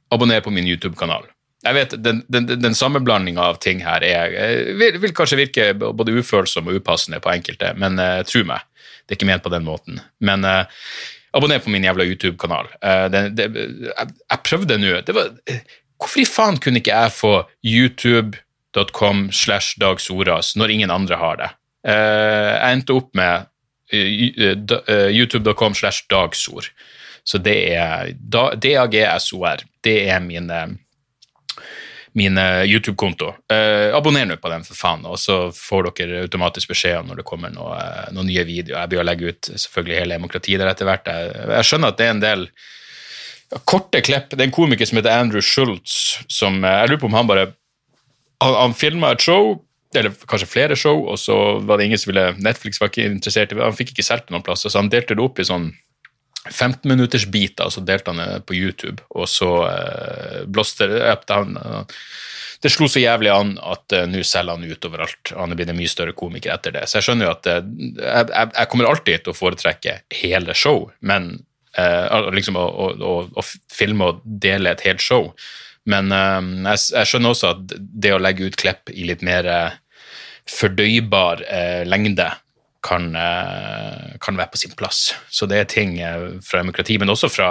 Abonner 0.09 0.41
på 0.41 0.49
min 0.49 0.65
YouTube-kanal. 0.65 1.27
Jeg 1.59 1.75
vet, 1.75 1.93
Den, 2.03 2.21
den, 2.31 2.47
den 2.47 2.75
sammenblandinga 2.75 3.43
av 3.51 3.59
ting 3.59 3.83
her 3.83 4.03
er, 4.05 4.31
eh, 4.31 4.71
vil, 4.79 4.95
vil 5.03 5.13
kanskje 5.15 5.41
virke 5.41 5.65
både 5.75 6.15
ufølsom 6.15 6.69
og 6.71 6.79
upassende 6.79 7.19
på 7.19 7.33
enkelte, 7.33 7.73
men 7.79 7.99
uh, 7.99 8.21
tro 8.27 8.45
meg, 8.47 8.63
det 9.03 9.13
er 9.13 9.19
ikke 9.19 9.27
ment 9.27 9.43
på 9.43 9.51
den 9.51 9.67
måten. 9.67 9.99
Men 10.23 10.47
eh, 10.47 10.85
abonner 11.33 11.59
på 11.63 11.69
min 11.73 11.83
jævla 11.85 12.05
YouTube-kanal. 12.09 12.67
Eh, 12.81 13.05
jeg, 13.37 14.39
prøvde 14.43 14.77
nå 14.81 14.99
det 15.05 15.15
var, 15.15 15.29
Hvorfor 15.99 16.21
i 16.21 16.25
faen 16.29 16.57
kunne 16.63 16.79
ikke 16.79 16.95
jeg 16.95 17.11
få 17.11 17.31
youtube.com 17.65 19.25
slash 19.35 19.75
Dag 19.81 19.99
Soras 19.99 20.53
når 20.55 20.71
ingen 20.71 20.91
andre 20.95 21.17
har 21.19 21.35
det? 21.41 21.49
Eh, 21.91 22.51
jeg 22.55 22.77
endte 22.77 22.95
opp 22.95 23.09
med 23.19 23.49
eh, 23.91 25.09
youtube.com 25.11 25.75
slash 25.75 26.05
dagsord. 26.11 26.69
Så 27.27 27.37
det 27.43 27.57
er 27.75 28.13
da- 28.15 28.55
DAGSOR. 28.55 29.65
Det 29.83 29.97
er 30.09 30.19
min, 30.23 30.47
min 32.19 32.39
YouTube-konto. 32.39 33.31
Eh, 33.51 33.89
abonner 33.95 34.27
nå 34.27 34.35
på 34.41 34.51
den, 34.51 34.65
for 34.67 34.77
faen, 34.77 35.05
og 35.07 35.15
så 35.21 35.37
får 35.55 35.89
dere 35.99 36.25
automatisk 36.25 36.73
beskjed 36.73 37.07
når 37.07 37.21
det 37.21 37.27
kommer 37.27 37.53
noe, 37.53 37.77
eh, 37.79 38.09
noen 38.15 38.27
nye 38.29 38.43
videoer. 38.47 38.81
Jeg 38.81 38.91
begynner 38.91 39.07
å 39.07 39.09
legge 39.11 39.31
ut 39.31 39.51
selvfølgelig 39.53 40.01
hele 40.01 40.19
demokratiet 40.19 40.61
der 40.61 40.73
etter 40.73 40.89
hvert. 40.89 41.07
Jeg, 41.07 41.31
jeg 41.53 41.69
skjønner 41.69 41.93
at 41.93 42.01
det 42.01 42.07
er 42.07 42.13
en 42.15 42.25
del 42.25 42.45
korte 43.69 44.03
klipp. 44.05 44.29
Det 44.33 44.43
er 44.43 44.49
en 44.49 44.53
komiker 44.55 44.89
som 44.89 44.99
heter 44.99 45.15
Andrew 45.15 45.41
Schultz, 45.41 46.19
som 46.27 46.61
eh, 46.63 46.77
Jeg 46.81 46.91
lurer 46.91 47.01
på 47.01 47.09
om 47.09 47.17
han 47.17 47.31
bare 47.31 47.47
Han, 48.43 48.53
han 48.55 48.77
filma 48.77 49.11
et 49.11 49.23
show, 49.23 49.57
eller 49.95 50.13
kanskje 50.29 50.47
flere 50.47 50.75
show, 50.79 51.01
og 51.11 51.17
så 51.19 51.59
var 51.65 51.77
det 51.77 51.89
ingen 51.89 51.99
som 51.99 52.13
ville 52.13 52.29
Netflix 52.37 52.79
var 52.79 52.91
ikke 52.91 53.09
interessert 53.09 53.51
i 53.51 53.57
det. 53.57 53.65
Han 53.65 53.75
fikk 53.75 53.91
ikke 53.91 54.05
solgt 54.05 54.29
det 54.29 54.35
noen 54.35 54.45
plasser, 54.45 54.71
så 54.71 54.79
han 54.79 54.91
delte 54.91 55.17
det 55.17 55.25
opp 55.25 55.41
i 55.41 55.47
sånn 55.49 55.73
15 56.47 56.87
minutters 56.87 57.25
biter, 57.27 57.67
og 57.67 57.73
så 57.75 57.83
delte 57.83 58.13
han 58.13 58.21
det 58.23 58.43
på 58.47 58.55
YouTube, 58.55 59.03
og 59.11 59.27
så 59.27 59.49
uh, 59.67 60.41
blåste 60.47 60.87
det 60.87 61.01
opp. 61.11 61.25
Uh, 61.29 61.83
det 62.63 62.71
slo 62.73 62.89
så 62.91 63.01
jævlig 63.03 63.31
an 63.31 63.53
at 63.63 63.95
uh, 63.95 64.05
nå 64.09 64.23
selger 64.27 64.55
han 64.57 64.67
ut 64.67 64.87
overalt. 64.89 65.33
Han 65.35 65.51
er 65.51 65.59
blitt 65.59 65.71
en 65.73 65.79
mye 65.79 65.91
større 65.91 66.15
komiker 66.17 66.53
etter 66.55 66.75
det. 66.75 66.85
Så 66.87 66.99
jeg 66.99 67.07
skjønner 67.07 67.27
jo 67.27 67.35
at 67.35 67.49
uh, 67.51 67.61
jeg, 67.99 68.31
jeg, 68.31 68.69
kommer 68.71 68.89
alltid 68.89 69.25
til 69.25 69.33
å 69.33 69.37
foretrekke 69.37 69.95
hele 70.21 70.55
show, 70.57 70.85
men 70.99 71.31
uh, 71.79 72.29
liksom 72.35 72.59
å, 72.59 72.65
å, 72.67 72.89
å, 72.95 73.15
å 73.39 73.45
filme 73.73 74.11
og 74.11 74.23
dele 74.23 74.73
et 74.73 74.83
helt 74.87 75.03
show. 75.03 75.31
Men 75.89 76.11
uh, 76.11 76.39
jeg, 76.71 76.85
jeg 76.95 77.11
skjønner 77.11 77.35
også 77.35 77.53
at 77.55 77.77
det 77.77 78.15
å 78.15 78.21
legge 78.21 78.47
ut 78.47 78.59
klipp 78.59 78.91
i 78.91 79.07
litt 79.07 79.23
mer 79.25 79.47
fordøybar 80.49 81.43
lengde 81.85 82.25
kan, 82.81 83.15
eh, 83.15 84.17
kan 84.19 84.37
være 84.37 84.51
på 84.51 84.57
sin 84.57 84.75
plass. 84.77 85.13
Så 85.29 85.45
det 85.45 85.57
er 85.57 85.69
ting 85.69 85.99
eh, 85.99 86.39
fra 86.43 86.61
demokrati, 86.61 86.97
men 86.99 87.09
også 87.09 87.29
fra, 87.31 87.49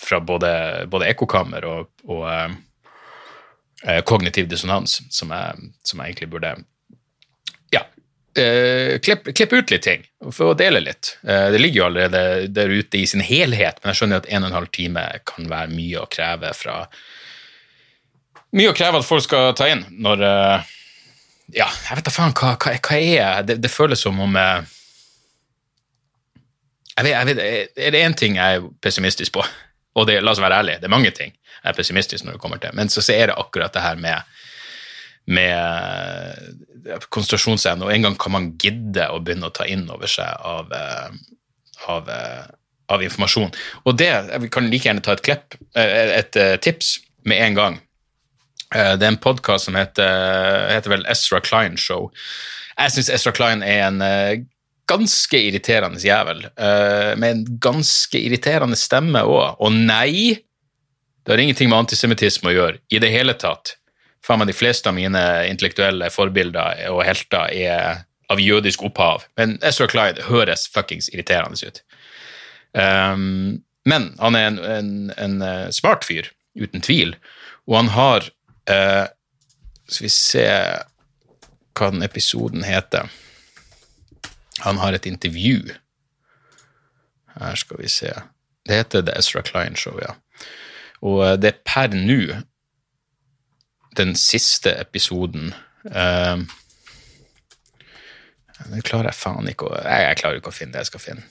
fra 0.00 0.20
både, 0.20 0.52
både 0.90 1.08
ekkokammer 1.12 1.66
og, 1.68 1.90
og 2.08 2.28
eh, 2.30 2.54
eh, 3.86 4.00
kognitiv 4.08 4.48
dissonans, 4.48 5.00
som 5.10 5.34
jeg, 5.34 5.72
som 5.84 6.00
jeg 6.00 6.14
egentlig 6.14 6.30
burde 6.32 6.54
ja, 7.74 7.84
eh, 8.40 8.96
klippe 9.04 9.34
klipp 9.36 9.52
ut 9.52 9.74
litt 9.74 9.84
ting, 9.84 10.06
for 10.30 10.52
å 10.52 10.58
dele 10.58 10.82
litt. 10.84 11.16
Eh, 11.26 11.50
det 11.54 11.60
ligger 11.60 11.82
jo 11.82 11.88
allerede 11.90 12.24
der 12.54 12.72
ute 12.72 13.02
i 13.02 13.06
sin 13.10 13.24
helhet, 13.24 13.82
men 13.82 13.92
jeg 13.92 14.02
skjønner 14.02 14.22
at 14.22 14.30
en 14.30 14.46
og 14.46 14.52
en 14.52 14.58
halv 14.60 14.72
time 14.74 15.04
kan 15.28 15.50
være 15.50 15.74
mye 15.74 16.00
å 16.00 16.08
kreve 16.10 16.54
fra 16.56 16.84
Mye 18.54 18.70
å 18.70 18.74
kreve 18.76 19.00
at 19.00 19.06
folk 19.08 19.24
skal 19.24 19.48
ta 19.58 19.66
inn 19.66 19.80
når 19.98 20.20
eh, 20.22 20.74
ja, 21.52 21.66
jeg 21.68 21.98
vet 21.98 22.06
da 22.06 22.14
faen 22.14 22.32
hva, 22.32 22.54
hva, 22.56 22.72
hva 22.78 22.98
er 22.98 23.44
det, 23.46 23.58
det 23.62 23.72
føles 23.72 24.00
som 24.00 24.20
om 24.24 24.36
eh, 24.40 24.72
jeg 26.94 27.06
vet, 27.06 27.12
jeg 27.12 27.26
vet, 27.26 27.40
Er 27.76 27.94
det 27.94 28.02
én 28.06 28.14
ting 28.16 28.38
jeg 28.38 28.60
er 28.60 28.68
pessimistisk 28.82 29.34
på, 29.34 29.44
og 29.94 30.06
det, 30.08 30.20
la 30.22 30.32
oss 30.32 30.42
være 30.42 30.62
ærlige, 30.62 30.80
det 30.82 30.88
er 30.88 30.96
mange 30.96 31.12
ting 31.14 31.34
jeg 31.34 31.72
er 31.72 31.76
pessimistisk 31.76 32.24
når 32.24 32.36
det 32.36 32.42
kommer 32.42 32.60
til, 32.62 32.74
men 32.76 32.88
så, 32.92 33.02
så 33.04 33.16
er 33.16 33.30
det 33.30 33.38
akkurat 33.40 33.74
det 33.74 33.84
her 33.84 34.00
med 34.00 34.34
med 35.24 37.00
konsentrasjonsevne, 37.08 37.86
og 37.86 37.94
en 37.94 38.02
gang 38.04 38.16
kan 38.20 38.34
man 38.34 38.50
gidde 38.60 39.06
å 39.08 39.22
begynne 39.24 39.48
å 39.48 39.54
ta 39.56 39.64
inn 39.64 39.86
over 39.88 40.10
seg 40.10 40.28
av, 40.44 40.72
eh, 40.72 41.14
av, 41.88 42.10
eh, 42.12 42.44
av 42.92 43.02
informasjon. 43.02 43.54
Og 43.84 43.96
det, 43.96 44.10
jeg 44.10 44.50
kan 44.52 44.68
like 44.68 44.84
gjerne 44.84 45.04
ta 45.04 45.16
et 45.16 45.28
eh, 45.74 46.18
et, 46.18 46.36
et 46.36 46.60
tips 46.60 46.98
med 47.24 47.40
en 47.40 47.54
gang. 47.54 47.80
Eh, 48.74 48.96
Det 48.98 49.06
er 49.06 49.12
en 49.12 49.22
podkast 49.22 49.68
som 49.68 49.78
heter, 49.78 50.66
heter 50.72 50.90
vel 50.90 51.06
Ezra 51.10 51.40
Klein 51.44 51.78
Show. 51.78 52.10
Jeg 52.74 52.94
syns 52.96 53.12
Ezra 53.14 53.32
Klein 53.34 53.62
er 53.62 53.86
en 53.86 54.02
eh, 54.02 54.42
ganske 54.90 55.38
irriterende 55.38 56.02
jævel, 56.02 56.44
eh, 56.44 57.14
med 57.16 57.30
en 57.30 57.44
ganske 57.62 58.18
irriterende 58.18 58.76
stemme 58.78 59.22
òg. 59.22 59.60
Og 59.62 59.72
nei, 59.72 60.40
det 61.24 61.32
har 61.32 61.40
ingenting 61.40 61.70
med 61.70 61.84
antisemittisme 61.84 62.50
å 62.50 62.56
gjøre 62.56 62.82
i 62.90 63.00
det 63.00 63.12
hele 63.14 63.36
tatt. 63.38 63.76
Faen 64.24 64.40
meg 64.40 64.50
de 64.50 64.56
fleste 64.56 64.90
av 64.90 64.96
mine 64.96 65.22
intellektuelle 65.48 66.10
forbilder 66.12 66.86
og 66.90 67.04
helter 67.04 67.52
er 67.52 68.04
av 68.32 68.40
jødisk 68.40 68.82
opphav. 68.88 69.26
Men 69.36 69.58
Ezra 69.62 69.86
Klein 69.88 70.20
høres 70.26 70.64
fuckings 70.72 71.10
irriterende 71.12 71.60
ut. 71.60 71.82
Um, 72.72 73.60
men 73.84 74.08
han 74.18 74.36
er 74.38 74.46
en, 74.48 74.56
en, 74.64 74.94
en 75.20 75.72
smart 75.76 76.06
fyr, 76.08 76.30
uten 76.56 76.80
tvil, 76.80 77.12
og 77.68 77.76
han 77.76 77.92
har 77.92 78.30
eh, 78.70 79.06
Skal 79.84 80.06
vi 80.06 80.12
se 80.12 80.48
hva 81.74 81.90
den 81.90 82.02
episoden 82.06 82.62
heter. 82.64 83.10
Han 84.64 84.78
har 84.78 84.94
et 84.94 85.06
intervju. 85.06 85.74
Her 87.34 87.58
skal 87.58 87.82
vi 87.82 87.90
se. 87.90 88.12
Det 88.64 88.78
heter 88.78 89.02
The 89.02 89.18
Ezra 89.18 89.42
Klein 89.42 89.76
Show, 89.76 89.98
ja. 90.00 90.14
Og 91.02 91.24
eh, 91.26 91.36
det 91.36 91.50
er 91.50 91.62
per 91.66 91.94
nå 91.94 92.20
den 93.94 94.14
siste 94.18 94.72
episoden 94.80 95.52
uh, 95.94 96.40
Det 98.66 98.80
klarer 98.82 99.12
jeg 99.12 99.18
faen 99.20 99.46
ikke 99.46 99.68
å 99.68 99.76
jeg, 99.76 100.00
jeg 100.08 100.18
klarer 100.18 100.40
ikke 100.40 100.50
å 100.50 100.56
finne 100.56 100.74
det 100.74 100.82
jeg 100.82 100.90
skal 100.90 101.04
finne. 101.04 101.26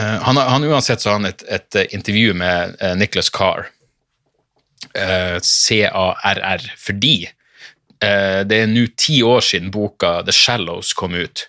Han, 0.00 0.36
han 0.36 0.64
uansett 0.64 1.00
så 1.00 1.10
har 1.10 1.20
han 1.20 1.28
et, 1.28 1.44
et 1.52 1.76
eh, 1.76 1.94
intervju 1.96 2.34
med 2.34 2.76
uh, 2.80 2.94
Nicholas 2.96 3.28
Carr, 3.30 3.66
eh, 4.94 5.38
C-A-R-R, 5.42 6.66
fordi 6.78 7.16
eh, 7.26 8.40
det 8.48 8.60
er 8.62 8.70
nå 8.70 8.86
ti 8.96 9.20
år 9.26 9.44
siden 9.44 9.72
boka 9.74 10.20
The 10.26 10.32
Shallows 10.32 10.94
kom 10.96 11.16
ut. 11.16 11.46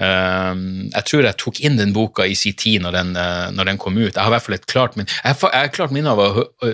Eh, 0.00 0.54
jeg 0.88 1.08
tror 1.08 1.28
jeg 1.28 1.40
tok 1.42 1.60
inn 1.60 1.76
den 1.80 1.94
boka 1.96 2.26
i 2.26 2.36
sin 2.38 2.56
tid 2.56 2.82
når 2.84 2.96
den, 2.96 3.12
eh, 3.16 3.50
når 3.52 3.72
den 3.72 3.82
kom 3.82 3.98
ut. 4.00 4.14
Jeg 4.14 4.22
har 4.22 4.32
i 4.32 4.36
hvert 4.36 4.46
fall 4.46 4.58
et 4.58 4.70
klart 4.70 4.96
min 4.96 5.08
Jeg 5.08 5.36
har 5.42 5.74
klart 5.76 5.92
minne 5.94 6.14
av 6.14 6.22
å, 6.22 6.46
å, 6.48 6.72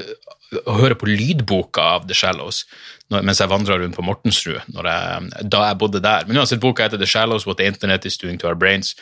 å 0.65 0.79
høre 0.79 0.97
på 0.99 1.11
lydboka 1.11 1.83
av 1.99 2.07
The 2.09 2.17
Shallows 2.17 2.65
når, 3.11 3.25
mens 3.25 3.41
jeg 3.41 3.51
vandra 3.51 3.79
rundt 3.81 3.97
på 3.97 4.05
Mortensrud 4.05 4.61
jeg, 4.61 5.29
da 5.49 5.67
jeg 5.67 5.79
bodde 5.81 6.03
der. 6.05 6.27
Men 6.29 6.43
uansett, 6.43 6.61
boka 6.61 6.85
heter 6.85 7.01
The 7.01 7.09
Shallows, 7.09 7.47
What 7.49 7.59
the 7.59 7.67
Internet 7.67 8.07
is 8.07 8.19
Doing 8.21 8.39
to 8.39 8.51
Our 8.51 8.59
Brains. 8.59 8.95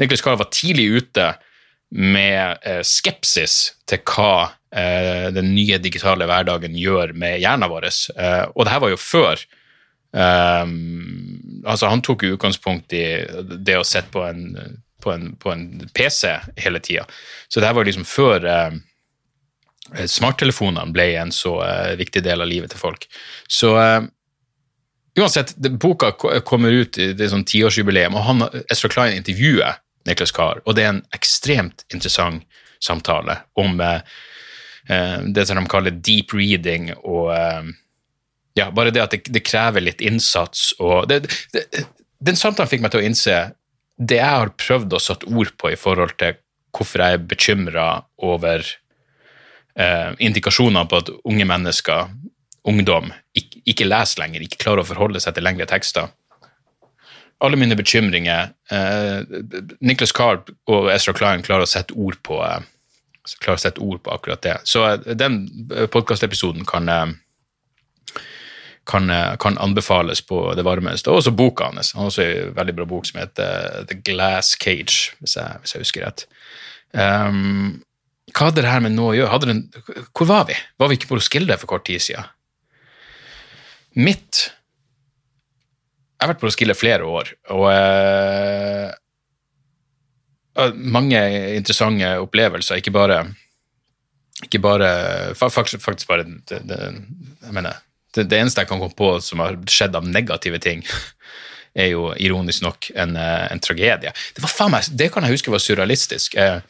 Nicholas 0.00 0.24
Carr 0.24 0.38
var 0.40 0.48
tidlig 0.50 0.88
ute 0.88 1.34
med 1.92 2.62
eh, 2.64 2.80
skepsis 2.86 3.74
til 3.88 4.00
hva 4.08 4.52
eh, 4.72 5.28
den 5.34 5.50
nye 5.52 5.78
digitale 5.82 6.26
hverdagen 6.28 6.76
gjør 6.78 7.12
med 7.12 7.40
hjernen 7.42 7.68
vår. 7.68 7.88
Eh, 8.16 8.44
og 8.54 8.64
det 8.64 8.72
her 8.72 8.80
var 8.84 8.94
jo 8.94 9.00
før 9.00 9.42
eh, 10.16 10.72
altså 11.68 11.92
Han 11.92 12.04
tok 12.04 12.24
utgangspunkt 12.30 12.96
i 12.96 13.04
det 13.58 13.76
å 13.78 13.84
sitte 13.86 14.12
på 14.14 14.24
på, 15.02 15.16
på 15.42 15.50
en 15.50 15.62
PC 15.98 16.28
hele 16.62 16.78
tida. 16.78 17.02
Så 17.50 17.58
det 17.58 17.66
her 17.66 17.74
var 17.74 17.88
liksom 17.88 18.04
før 18.06 18.44
smarttelefonene 20.06 20.94
ble 20.94 21.08
en 21.18 21.32
så 21.34 21.56
viktig 21.98 22.22
del 22.22 22.44
av 22.44 22.46
livet 22.46 22.70
til 22.70 22.78
folk. 22.78 23.08
Så 23.50 23.72
uansett, 25.18 25.56
boka 25.58 26.12
kommer 26.46 26.70
ut 26.70 27.00
i 27.02 27.08
det 27.18 27.32
sånn 27.32 27.42
tiårsjubileum, 27.42 28.14
og 28.14 28.28
han, 28.28 28.46
Ezra 28.70 28.92
Klein 28.94 29.18
intervjuer 29.18 29.81
Nicholas 30.08 30.34
Kahr. 30.34 30.60
og 30.66 30.76
det 30.76 30.84
er 30.84 30.94
en 30.94 31.04
ekstremt 31.14 31.84
interessant 31.92 32.44
samtale 32.82 33.36
om 33.60 33.80
eh, 33.80 34.00
eh, 34.88 35.18
det 35.34 35.46
som 35.46 35.60
de 35.60 35.70
kaller 35.70 35.94
deep 35.94 36.34
reading, 36.34 36.90
og 37.04 37.30
eh, 37.36 37.72
ja, 38.58 38.70
bare 38.74 38.90
det 38.90 39.04
at 39.04 39.14
det, 39.14 39.24
det 39.32 39.44
krever 39.46 39.84
litt 39.84 40.02
innsats, 40.02 40.72
og 40.82 41.08
det, 41.08 41.22
det, 41.54 41.86
den 42.22 42.38
samtalen 42.38 42.70
fikk 42.70 42.82
meg 42.84 42.94
til 42.94 43.02
å 43.02 43.06
innse 43.06 43.40
det 44.02 44.18
jeg 44.18 44.40
har 44.42 44.54
prøvd 44.58 44.94
å 44.96 45.02
satt 45.02 45.26
ord 45.30 45.52
på 45.60 45.72
i 45.72 45.78
forhold 45.78 46.16
til 46.20 46.38
hvorfor 46.72 47.04
jeg 47.04 47.18
er 47.18 47.26
bekymra 47.28 47.86
over 48.24 48.64
eh, 49.76 50.10
indikasjoner 50.18 50.88
på 50.88 51.02
at 51.02 51.10
unge 51.28 51.46
mennesker, 51.48 52.10
ungdom, 52.68 53.10
ikke, 53.36 53.62
ikke 53.68 53.88
leser 53.88 54.22
lenger, 54.22 54.44
ikke 54.44 54.60
klarer 54.64 54.84
å 54.84 54.88
forholde 54.88 55.20
seg 55.22 55.36
til 55.36 55.46
lengre 55.46 55.68
tekster. 55.70 56.10
Alle 57.42 57.58
mine 57.58 57.76
bekymringer 57.78 58.52
eh, 58.70 59.40
Nicholas 59.80 60.14
Carr 60.14 60.44
og 60.70 60.90
Ezra 60.92 61.14
Klein 61.16 61.42
klarer 61.42 61.66
å 61.66 61.70
sette 61.70 61.96
ord 61.98 62.20
på 62.22 62.38
eh, 62.46 62.62
sette 63.26 63.80
ord 63.80 64.02
på 64.02 64.14
akkurat 64.14 64.42
det. 64.42 64.56
Så 64.64 64.84
eh, 64.86 65.12
den 65.18 65.42
podkastepisoden 65.90 66.66
kan 66.68 66.88
eh, 66.88 67.06
kan, 68.84 69.10
eh, 69.10 69.36
kan, 69.36 69.58
anbefales 69.58 70.22
på 70.26 70.54
det 70.54 70.64
varmeste. 70.66 71.10
Og 71.10 71.16
også 71.22 71.30
boka 71.30 71.64
hans. 71.70 71.92
Han 71.92 72.02
har 72.02 72.10
også 72.10 72.22
en 72.22 72.54
veldig 72.56 72.74
bra 72.76 72.86
bok 72.86 73.06
som 73.06 73.20
heter 73.20 73.86
The 73.88 73.98
Glass 74.04 74.56
Cage, 74.58 75.14
hvis 75.20 75.36
jeg, 75.36 75.58
hvis 75.60 75.74
jeg 75.74 75.84
husker 75.84 76.06
rett. 76.06 76.26
Um, 76.92 77.82
hva 78.32 78.48
hadde 78.48 78.64
det 78.64 78.72
her 78.72 78.82
med 78.84 78.96
noe 78.96 79.12
å 79.12 79.16
gjøre? 79.16 79.38
Den, 79.46 79.62
hvor 80.12 80.28
var 80.28 80.48
vi? 80.50 80.56
Var 80.80 80.90
vi 80.90 80.98
ikke 80.98 81.12
på 81.12 81.18
Roskilde 81.18 81.58
for 81.60 81.70
kort 81.70 81.86
tid 81.88 82.02
siden? 82.02 82.26
Mitt 83.92 84.48
Jeg 86.22 86.28
har 86.28 86.36
vært 86.36 86.42
på 86.44 86.46
Roskilde 86.46 86.74
flere 86.78 87.02
år, 87.02 87.32
og 87.50 87.64
uh, 87.66 88.92
mange 90.78 91.18
interessante 91.56 92.12
opplevelser. 92.22 92.78
Ikke 92.78 92.92
bare, 92.94 93.16
ikke 94.46 94.60
bare 94.62 94.90
faktisk, 95.34 95.82
faktisk 95.82 96.12
bare 96.12 96.28
det, 96.28 96.60
det, 96.70 96.78
jeg 97.42 97.56
mener, 97.56 97.80
det, 98.14 98.28
det, 98.30 98.38
eneste 98.38 98.62
jeg 98.62 98.70
kan 98.70 98.78
komme 98.78 98.94
på 98.94 99.16
som 99.18 99.42
har 99.42 99.58
skjedd 99.66 99.98
av 99.98 100.06
negative 100.06 100.62
ting, 100.62 100.84
er 101.82 101.90
jo 101.90 102.12
ironisk 102.14 102.62
nok 102.68 102.92
en, 102.94 103.16
eh, 103.18 103.46
en 103.50 103.64
tragedie. 103.66 104.14
Det, 104.14 104.44
var 104.44 104.52
faen 104.54 104.78
det 104.94 105.10
kan 105.10 105.26
jeg 105.26 105.34
huske 105.34 105.50
var 105.50 105.64
surrealistisk. 105.64 106.38
Eh, 106.38 106.60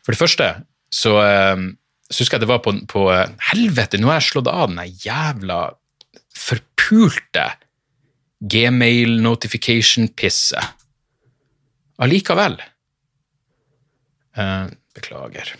for 0.00 0.16
det 0.16 0.20
første 0.22 0.48
så, 0.88 1.12
så 2.08 2.22
husker 2.22 2.38
jeg 2.38 2.46
det 2.46 2.52
var 2.54 2.64
på, 2.64 2.72
på 2.88 3.04
Helvete, 3.50 4.00
nå 4.00 4.08
har 4.08 4.22
jeg 4.22 4.30
slått 4.30 4.48
av 4.48 4.72
den 4.72 4.96
jævla 5.04 5.60
forpulte 6.38 7.50
gmail 8.50 9.20
notification-pisset. 9.24 10.72
Allikevel. 12.02 12.58
Beklager. 14.94 15.54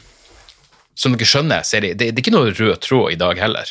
Som 0.95 1.15
dere 1.15 1.27
skjønner, 1.27 1.65
så 1.67 1.79
er 1.79 1.87
det, 1.87 1.95
det, 1.99 2.11
er 2.13 2.23
ikke 2.23 2.35
noe 2.35 2.53
rød 2.55 2.77
tråd 2.83 3.15
i 3.15 3.19
dag 3.19 3.39
heller. 3.41 3.71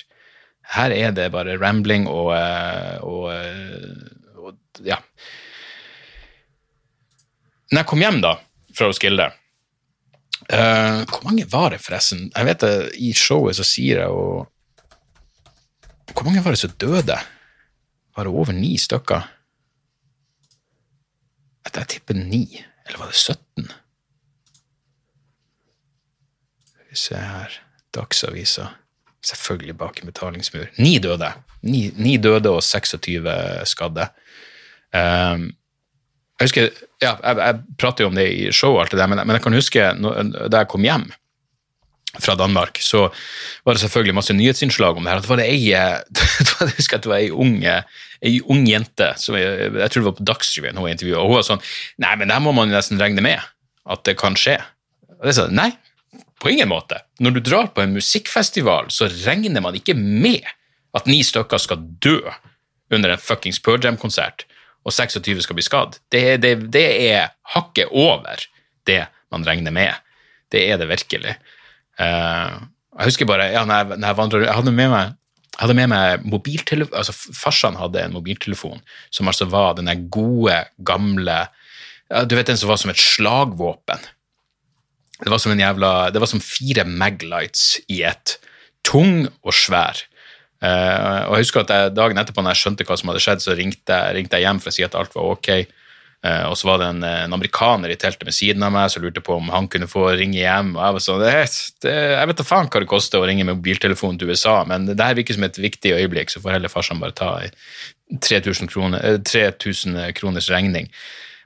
Her 0.73 0.95
er 0.95 1.13
det 1.15 1.31
bare 1.33 1.57
rambling 1.59 2.07
og, 2.09 2.33
eh, 2.35 2.97
og, 3.03 3.29
eh, 3.33 4.39
og 4.39 4.83
ja. 4.83 4.99
Når 7.71 7.81
jeg 7.81 7.89
kom 7.89 8.03
hjem 8.03 8.19
da, 8.23 8.35
fra 8.73 8.87
Roskilde 8.89 9.25
uh, 9.25 10.99
Hvor 11.09 11.23
mange 11.25 11.45
var 11.49 11.73
det, 11.73 11.79
forresten? 11.81 12.27
Jeg 12.29 12.45
vet 12.45 12.61
det, 12.61 12.73
I 13.01 13.09
showet 13.17 13.57
så 13.57 13.65
sier 13.65 14.03
jeg 14.03 14.11
jo 14.13 14.43
Hvor 16.11 16.27
mange 16.27 16.43
var 16.45 16.53
det 16.53 16.61
som 16.61 16.75
døde? 16.81 17.17
Var 18.15 18.27
det 18.27 18.33
over 18.33 18.53
ni 18.53 18.75
stykker? 18.77 19.25
At 21.65 21.79
jeg 21.79 21.89
tipper 21.95 22.17
ni. 22.19 22.45
Eller 22.85 22.99
var 22.99 23.11
det 23.11 23.15
17? 23.17 23.71
Skal 26.67 26.89
vi 26.89 26.99
se 26.99 27.17
her 27.17 27.59
Dagsavisa. 27.93 28.67
Selvfølgelig 29.23 29.77
bak 29.77 29.99
en 30.01 30.11
betalingsmur. 30.11 30.69
Ni 30.77 30.97
døde. 30.99 31.31
Ni, 31.61 31.87
ni 31.95 32.17
døde 32.17 32.51
og 32.51 32.63
26 32.63 33.65
skadde. 33.69 34.09
Um, 34.93 35.53
jeg 36.39 36.49
husker, 36.49 36.69
ja, 37.01 37.15
jeg, 37.23 37.37
jeg, 37.37 37.59
prater 37.79 38.03
jo 38.03 38.09
om 38.11 38.15
det 38.17 38.25
i 38.33 38.51
show, 38.51 38.75
og 38.75 38.81
alt 38.81 38.91
det 38.91 38.99
der, 38.99 39.07
men, 39.07 39.21
men 39.23 39.37
jeg 39.37 39.43
kan 39.45 39.55
huske 39.55 39.85
da 40.51 40.59
jeg 40.59 40.69
kom 40.69 40.83
hjem 40.83 41.05
fra 42.21 42.35
Danmark, 42.37 42.77
så 42.81 43.07
var 43.65 43.73
det 43.73 43.81
selvfølgelig 43.81 44.15
masse 44.15 44.35
nyhetsinnslag 44.37 44.97
om 44.97 45.05
det 45.05 45.13
her. 45.13 45.21
Det 45.23 45.31
var 45.31 45.41
det 45.41 45.47
ei, 45.49 45.61
jeg 45.73 46.75
husker 46.77 46.99
at 46.99 47.05
det 47.05 47.11
var 47.11 47.23
ei 47.23 47.31
ung, 47.31 47.55
ei 47.63 48.35
ung 48.45 48.67
jente 48.69 49.09
som 49.21 49.37
jeg, 49.39 49.71
jeg, 49.73 49.89
tror 49.89 50.03
det 50.03 50.09
var 50.09 50.19
på 50.19 50.27
Dagsrevyen 50.29 50.77
hun 50.77 50.91
intervjuet, 50.91 51.17
og 51.21 51.31
hun 51.31 51.39
var 51.39 51.47
sånn 51.47 51.63
Nei, 52.03 52.13
men 52.19 52.29
det 52.29 52.37
her 52.37 52.45
må 52.45 52.53
man 52.55 52.73
nesten 52.73 53.01
regne 53.01 53.23
med 53.25 53.41
at 53.83 54.05
det 54.07 54.15
kan 54.19 54.37
skje. 54.39 54.59
Og 55.19 55.27
jeg 55.27 55.37
sa 55.39 55.47
nei, 55.51 55.71
på 56.43 56.51
ingen 56.51 56.69
måte. 56.71 56.99
Når 57.23 57.37
du 57.37 57.41
drar 57.43 57.71
på 57.73 57.83
en 57.83 57.95
musikkfestival, 57.95 58.91
så 58.91 59.09
regner 59.25 59.63
man 59.63 59.75
ikke 59.79 59.95
med 59.97 60.45
at 60.93 61.07
ni 61.09 61.21
stykker 61.25 61.61
skal 61.61 61.81
dø 62.03 62.19
under 62.93 63.13
en 63.13 63.21
fuckings 63.21 63.61
Pearl 63.63 63.81
Jam-konsert, 63.83 64.45
og 64.83 64.93
26 64.93 65.45
skal 65.45 65.57
bli 65.57 65.65
skadd. 65.65 65.97
Det, 66.11 66.23
det, 66.43 66.53
det, 66.75 66.87
er 67.09 67.31
hakket 67.55 67.91
over 67.91 68.43
det 68.87 69.05
man 69.33 69.47
regner 69.47 69.73
med. 69.73 69.95
Det 70.51 70.65
er 70.69 70.77
det 70.77 70.89
virkelig. 70.91 71.37
Uh, 71.99 72.63
jeg 72.97 73.09
husker 73.09 73.29
bare 73.29 73.51
ja, 73.53 73.65
når 73.65 73.75
jeg, 73.81 73.97
når 73.97 74.07
jeg, 74.07 74.17
vandret, 74.17 74.47
jeg 74.47 74.57
hadde 74.57 74.73
med 74.73 74.89
meg 74.93 75.19
hadde 75.61 75.75
med 75.77 75.91
meg 75.91 76.23
mobiltelefon, 76.25 76.95
altså 76.97 77.13
Farsan 77.37 77.77
hadde 77.77 78.01
en 78.01 78.15
mobiltelefon 78.15 78.81
som 79.13 79.29
altså 79.29 79.45
var 79.51 79.75
den 79.77 79.91
gode, 80.13 80.55
gamle 80.85 81.43
ja, 82.09 82.23
Du 82.25 82.35
vet 82.37 82.49
den 82.49 82.57
som 82.59 82.71
var 82.71 82.79
som 82.81 82.91
et 82.91 82.99
slagvåpen. 82.99 84.01
Det 85.23 85.31
var 85.31 85.39
som 85.39 85.53
en 85.53 85.61
jævla, 85.61 85.91
det 86.11 86.21
var 86.21 86.29
som 86.29 86.41
fire 86.43 86.83
Maglights 86.85 87.77
i 87.87 88.01
ett. 88.05 88.37
Tung 88.83 89.29
og 89.41 89.53
svær. 89.55 90.01
Uh, 90.63 91.29
og 91.29 91.37
jeg 91.37 91.45
husker 91.45 91.63
at 91.63 91.71
jeg, 91.73 91.93
Dagen 91.95 92.19
etterpå 92.19 92.43
når 92.43 92.55
jeg 92.55 92.63
skjønte 92.63 92.85
hva 92.87 92.97
som 92.99 93.11
hadde 93.11 93.23
skjedd, 93.23 93.45
så 93.45 93.55
ringte, 93.57 93.97
ringte 94.15 94.39
jeg 94.39 94.47
hjem 94.47 94.61
for 94.63 94.71
å 94.71 94.75
si 94.75 94.85
at 94.85 94.97
alt 94.99 95.15
var 95.15 95.31
ok. 95.37 95.49
Uh, 96.23 96.45
og 96.47 96.53
så 96.55 96.69
var 96.69 96.79
det 96.79 96.85
en, 96.87 97.01
en, 97.03 97.33
amerikaner 97.35 97.91
i 97.91 97.97
teltet 97.99 98.23
ved 98.23 98.35
siden 98.35 98.63
av 98.63 98.71
meg 98.71 98.91
som 98.91 99.03
lurte 99.03 99.19
på 99.19 99.35
om 99.35 99.49
han 99.51 99.67
kunne 99.67 99.89
få 99.91 100.05
ringe 100.15 100.37
hjem. 100.39 100.69
og 100.77 100.85
Jeg 100.85 100.95
var 100.95 101.03
sånn, 101.03 101.23
det, 101.23 101.33
det, 101.83 101.95
jeg 102.13 102.29
vet 102.29 102.39
da 102.39 102.45
faen 102.47 102.69
hva 102.71 102.83
det 102.83 102.91
koster 102.93 103.19
å 103.19 103.27
ringe 103.27 103.43
med 103.43 103.59
mobiltelefon 103.59 104.21
til 104.21 104.31
USA, 104.31 104.61
men 104.69 104.87
det 104.87 104.99
her 105.03 105.19
virker 105.19 105.35
som 105.35 105.43
et 105.49 105.59
viktig 105.59 105.91
øyeblikk, 105.97 106.31
så 106.31 106.39
får 106.43 106.55
heller 106.55 106.71
farsan 106.71 107.03
bare 107.03 107.17
ta 107.17 107.33
3000 108.23 108.71
kroner, 108.71 109.19
3000 109.27 109.99
kroners 110.15 110.47
regning. 110.53 110.87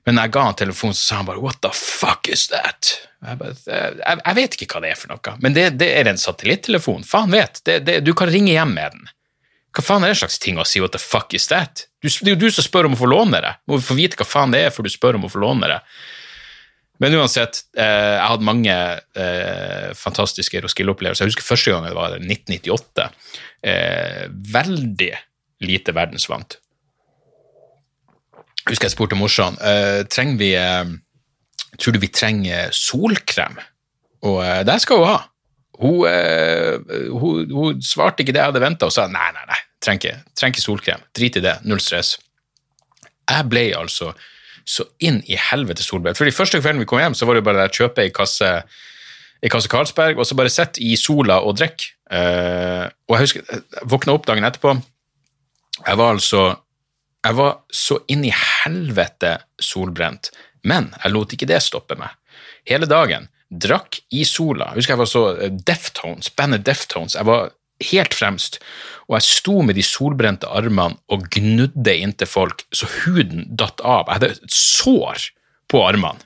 Men 0.05 0.15
når 0.15 0.27
jeg 0.27 0.35
ga 0.37 0.45
han 0.45 0.61
telefonen, 0.61 0.95
så 0.95 1.03
sa 1.03 1.19
han 1.19 1.27
bare 1.27 1.41
'what 1.41 1.59
the 1.65 1.73
fuck 1.73 2.29
is 2.31 2.47
that'? 2.53 2.93
Jeg, 3.25 3.37
bare, 3.41 3.55
jeg, 3.65 4.19
jeg, 4.21 4.35
vet 4.37 4.55
ikke 4.55 4.67
hva 4.71 4.81
det 4.85 4.91
er 4.93 4.99
for 5.01 5.09
noe, 5.11 5.37
men 5.41 5.55
det, 5.57 5.71
det 5.81 5.89
er 5.97 6.07
en 6.07 6.21
satellittelefon. 6.21 7.03
Faen 7.03 7.33
vet, 7.33 7.59
det, 7.65 7.79
det, 7.87 7.99
du 8.05 8.13
kan 8.13 8.29
ringe 8.29 8.53
hjem 8.53 8.75
med 8.77 8.93
den. 8.93 9.09
Hva 9.77 9.83
faen 9.85 10.05
er 10.07 10.13
det 10.15 10.17
slags 10.23 10.39
ting 10.41 10.57
å 10.57 10.65
si 10.65 10.81
'what 10.81 10.95
the 10.95 11.01
fuck 11.01 11.35
is 11.37 11.47
that'? 11.51 11.85
Du, 12.01 12.09
det 12.09 12.31
er 12.31 12.35
jo 12.35 12.47
du 12.47 12.51
som 12.51 12.65
spør 12.65 12.89
om 12.89 12.95
å 12.97 13.01
få 13.01 13.09
låne 13.09 13.41
det. 13.41 13.53
Du 13.67 13.75
må 13.75 13.81
få 13.81 13.97
vite 13.97 14.17
hva 14.17 14.25
faen 14.25 14.53
det 14.53 14.65
er 14.65 14.73
før 14.73 14.87
du 14.87 14.89
spør 14.89 15.19
om 15.19 15.27
å 15.27 15.29
få 15.29 15.41
låne 15.43 15.69
det. 15.69 15.79
Men 16.99 17.13
uansett, 17.13 17.61
eh, 17.77 18.17
jeg 18.17 18.25
hadde 18.25 18.47
mange 18.47 18.73
eh, 18.73 19.93
fantastiske 19.93 20.61
Roskilde-opplevelser. 20.65 21.25
Jeg 21.25 21.29
husker 21.29 21.45
første 21.45 21.71
gang 21.71 21.85
det 21.85 21.93
var 21.93 22.17
1998. 22.17 23.09
Eh, 23.61 24.25
veldig 24.53 25.13
lite 25.65 25.93
verdensvant 25.95 26.59
Jeg 28.65 28.75
husker 28.75 28.85
jeg 28.85 28.93
spurte 28.93 29.17
morsan 29.17 29.55
uh, 29.57 30.03
trenger 30.11 30.37
vi 30.37 30.51
uh, 30.59 30.91
Tror 31.81 31.95
du 31.95 32.01
vi 32.03 32.11
trenger 32.13 32.69
solkrem? 32.75 33.57
Og 34.27 34.41
uh, 34.43 34.61
det 34.67 34.77
skal 34.83 35.01
hun 35.01 35.09
ha. 35.09 35.17
Hun, 35.77 36.07
hun, 37.13 37.51
hun, 37.53 37.81
svarte 37.85 38.23
ikke 38.23 38.33
det 38.33 38.41
jeg 38.41 38.49
hadde 38.49 38.61
venta, 38.63 38.87
og 38.89 38.93
sa 38.95 39.03
nei, 39.11 39.27
nei, 39.35 39.43
nei, 39.45 39.59
trenger 39.83 40.23
ikke, 40.23 40.63
solkrem. 40.63 41.05
Drit 41.15 41.39
i 41.39 41.43
det, 41.43 41.57
null 41.67 41.81
stress. 41.83 42.15
Jeg 43.27 43.47
ble 43.51 43.69
altså 43.77 44.13
så 44.67 44.83
inn 45.03 45.21
i 45.31 45.37
helvete 45.39 45.83
solbrent. 45.83 46.19
For 46.19 46.27
de 46.27 46.35
første 46.35 46.59
kvelden 46.59 46.83
vi 46.83 46.89
kom 46.89 46.99
hjem, 46.99 47.15
så 47.15 47.27
var 47.27 47.37
det 47.37 47.45
bare 47.47 47.67
å 47.69 47.71
kjøpe 47.71 48.03
ei 48.03 48.11
kasse, 48.15 48.49
ei 49.39 49.51
kasse 49.51 49.71
Carlsberg 49.71 50.19
og 50.19 50.27
så 50.27 50.35
bare 50.35 50.51
sitte 50.51 50.83
i 50.83 50.95
sola 50.99 51.39
og 51.43 51.55
drikke. 51.59 51.93
og 52.11 53.15
jeg 53.15 53.23
husker, 53.23 53.43
jeg 53.47 53.89
våkna 53.91 54.15
opp 54.15 54.27
dagen 54.27 54.47
etterpå. 54.47 54.75
Jeg 55.85 55.99
var 55.99 56.15
altså 56.15 56.43
jeg 57.27 57.35
var 57.35 57.57
så 57.73 57.97
inn 58.11 58.23
i 58.27 58.33
helvete 58.33 59.33
solbrent, 59.59 60.29
men 60.67 60.91
jeg 61.01 61.13
lot 61.13 61.33
ikke 61.33 61.49
det 61.49 61.59
stoppe 61.65 61.97
meg. 61.99 62.13
Hele 62.67 62.87
dagen 62.89 63.27
drakk 63.47 63.99
i 64.15 64.23
sola. 64.27 64.71
Husker 64.75 64.95
jeg 64.95 65.01
var 65.01 65.09
så 65.09 65.23
eh, 65.35 65.51
Deftones, 65.51 66.29
bandet 66.35 66.65
Deftones. 66.67 67.15
Jeg 67.15 67.27
var 67.27 67.51
helt 67.91 68.15
fremst, 68.17 68.59
og 69.07 69.17
jeg 69.17 69.27
sto 69.27 69.61
med 69.63 69.77
de 69.77 69.85
solbrente 69.85 70.49
armene 70.49 70.97
og 71.13 71.27
gnudde 71.33 71.93
inntil 71.93 72.29
folk 72.29 72.65
så 72.75 72.89
huden 73.03 73.45
datt 73.59 73.81
av. 73.83 74.07
Jeg 74.07 74.19
hadde 74.19 74.31
et 74.35 74.57
sår 74.57 75.29
på 75.71 75.83
armene. 75.85 76.23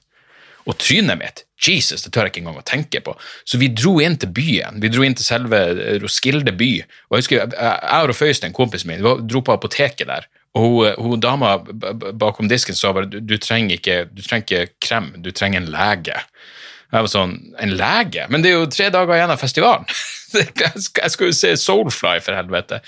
Og 0.70 0.78
trynet 0.78 1.18
mitt, 1.18 1.44
Jesus, 1.62 2.04
det 2.04 2.12
tør 2.14 2.28
jeg 2.28 2.34
ikke 2.34 2.42
engang 2.44 2.60
å 2.62 2.66
tenke 2.66 3.02
på. 3.06 3.16
Så 3.50 3.58
vi 3.62 3.72
dro 3.74 3.96
inn 4.02 4.18
til 4.22 4.30
byen. 4.34 4.78
Vi 4.82 4.92
dro 4.94 5.06
inn 5.06 5.16
til 5.18 5.26
selve 5.26 5.60
Roskilde 6.02 6.54
by. 6.58 6.70
Og 7.10 7.18
jeg 7.18 7.26
husker, 7.26 7.56
jeg 7.58 8.12
og 8.14 8.18
Føystein, 8.18 8.54
kompisen 8.54 8.92
min, 8.92 9.02
dro 9.02 9.42
på 9.46 9.56
apoteket 9.56 10.10
der. 10.10 10.30
Og 10.58 10.66
hun, 10.68 10.88
hun 11.00 11.22
dama 11.24 11.56
bakom 11.62 12.50
disken 12.52 12.76
sa 12.76 12.92
bare 12.96 13.08
du, 13.10 13.22
du, 13.24 13.38
trenger 13.42 13.78
ikke, 13.78 13.98
du 14.12 14.22
trenger 14.26 14.46
ikke 14.46 14.74
krem, 14.84 15.12
du 15.24 15.32
trenger 15.32 15.62
en 15.62 15.72
lege. 15.72 16.18
Jeg 16.92 17.06
var 17.06 17.12
sånn 17.12 17.38
En 17.64 17.76
lege? 17.80 18.26
Men 18.32 18.44
det 18.44 18.52
er 18.52 18.60
jo 18.60 18.68
tre 18.72 18.90
dager 18.94 19.16
igjen 19.16 19.34
av 19.34 19.42
festivalen! 19.42 19.88
jeg 20.36 21.12
skal 21.12 21.28
jo 21.28 21.36
se 21.36 21.54
Soulfly, 21.60 22.20
for 22.24 22.36
helvete! 22.36 22.82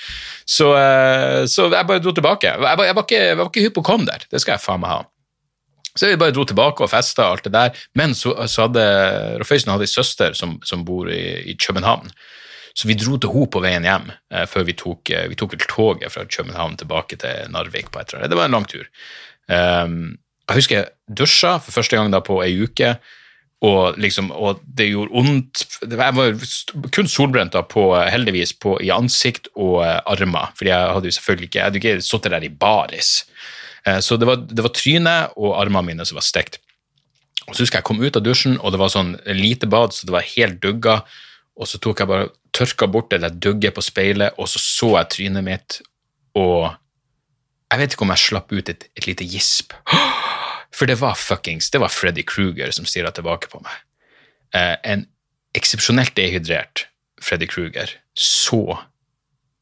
Så, 0.45 0.69
eh, 0.79 1.43
så 1.51 1.69
jeg 1.71 1.89
bare 1.89 2.03
dro 2.03 2.13
tilbake. 2.15 2.51
Jeg 2.51 2.61
var, 2.63 2.85
jeg 2.87 2.95
var 2.97 3.07
ikke, 3.07 3.23
jeg 3.29 3.39
var 3.39 3.49
ikke 3.51 3.65
hypokonder, 3.67 4.27
det 4.31 4.43
skal 4.43 4.57
jeg 4.57 4.63
faen 4.63 4.83
meg 4.83 4.93
ha. 4.93 5.01
Så 5.93 6.09
vi 6.09 6.17
bare 6.17 6.33
dro 6.33 6.45
tilbake 6.49 6.81
og 6.81 6.89
festa 6.89 7.27
og 7.27 7.37
alt 7.37 7.47
det 7.47 7.53
der. 7.53 7.81
Men 7.99 8.15
så, 8.17 8.33
så 8.49 8.65
hadde 8.65 8.85
Roføysen 9.41 9.71
hadde 9.73 9.85
ei 9.85 9.91
søster 9.91 10.33
som, 10.37 10.55
som 10.65 10.85
bor 10.87 11.11
i, 11.11 11.21
i 11.51 11.57
København. 11.59 12.09
Så 12.73 12.89
vi 12.89 12.97
dro 12.97 13.19
til 13.21 13.29
henne 13.29 13.51
på 13.53 13.61
veien 13.61 13.85
hjem 13.85 14.09
eh, 14.09 14.47
før 14.49 14.65
vi 14.65 14.73
tok, 14.77 15.11
eh, 15.13 15.27
vi 15.29 15.37
tok 15.37 15.53
toget 15.67 16.09
fra 16.13 16.25
København 16.25 16.79
tilbake 16.81 17.19
til 17.21 17.51
Narvik. 17.53 17.91
på 17.91 18.01
et 18.01 18.09
eller 18.09 18.23
annet. 18.23 18.33
Det 18.33 18.39
var 18.39 18.49
en 18.49 18.57
lang 18.57 18.67
tur. 18.69 18.87
Um, 19.51 19.99
jeg 20.47 20.57
husker 20.57 20.77
jeg 20.79 21.17
dusja 21.19 21.57
for 21.59 21.75
første 21.75 21.99
gang 21.99 22.09
da 22.11 22.23
på 22.25 22.39
ei 22.43 22.55
uke, 22.63 22.95
og, 23.63 23.97
liksom, 24.01 24.27
og 24.35 24.59
det 24.67 24.89
gjorde 24.89 25.13
vondt. 25.15 25.63
Jeg 25.87 26.15
var 26.17 26.33
kun 26.91 27.07
solbrent 27.07 27.55
på, 27.71 27.85
heldigvis 27.95 28.51
på, 28.59 28.75
i 28.83 28.91
ansikt 28.91 29.47
og 29.55 29.77
uh, 29.85 30.01
armer, 30.11 30.51
for 30.57 30.67
jeg 30.67 30.95
hadde 30.97 31.07
jo 31.07 31.15
selvfølgelig 31.17 31.49
ikke 31.49 31.59
jeg 31.59 31.69
hadde 31.69 31.79
ikke 31.79 31.95
sittet 32.03 32.35
der 32.35 32.43
i 32.43 32.51
baris. 32.51 33.13
Uh, 33.87 34.01
så 34.03 34.19
det 34.19 34.27
var, 34.27 34.43
det 34.43 34.65
var 34.65 34.75
trynet 34.75 35.37
og 35.39 35.55
armene 35.61 35.93
mine 35.93 36.07
som 36.07 36.19
var 36.19 36.27
stekt. 36.27 36.59
Og 37.47 37.55
så 37.55 37.63
husker 37.63 37.79
jeg 37.79 37.87
kom 37.87 38.03
ut 38.03 38.19
av 38.19 38.23
dusjen, 38.23 38.57
og 38.59 38.75
det 38.75 38.81
var 38.83 38.91
sånn 38.91 39.15
lite 39.31 39.67
bad, 39.71 39.95
så 39.95 40.07
det 40.07 40.15
var 40.15 40.31
helt 40.35 40.59
dugga. 40.63 40.99
Og 41.59 41.69
så 41.69 41.79
tok 41.79 42.03
jeg 42.03 42.11
bare 42.11 42.31
tørka 42.55 42.87
bort 42.91 43.11
det 43.11 43.21
der 43.23 43.35
dugget 43.35 43.75
på 43.75 43.83
speilet, 43.83 44.35
og 44.39 44.49
så 44.51 44.59
så 44.59 44.95
jeg 44.97 45.11
trynet 45.15 45.47
mitt, 45.47 45.79
og 46.39 46.71
jeg 47.71 47.81
vet 47.81 47.95
ikke 47.95 48.05
om 48.05 48.13
jeg 48.13 48.21
slapp 48.27 48.51
ut 48.53 48.69
et, 48.69 48.89
et 48.99 49.07
lite 49.07 49.27
gisp. 49.27 49.73
For 50.73 50.89
det 50.89 50.97
var 51.01 51.19
fuckings 51.19 51.69
Det 51.69 51.81
var 51.83 51.93
Freddy 51.93 52.23
Kruger 52.25 52.71
som 52.73 52.87
stirra 52.89 53.11
tilbake 53.13 53.51
på 53.51 53.61
meg. 53.63 53.75
Eh, 54.57 54.75
en 54.83 55.05
eksepsjonelt 55.57 56.15
dehydrert 56.17 56.87
Freddy 57.21 57.47
Kruger 57.47 57.93
så 58.17 58.79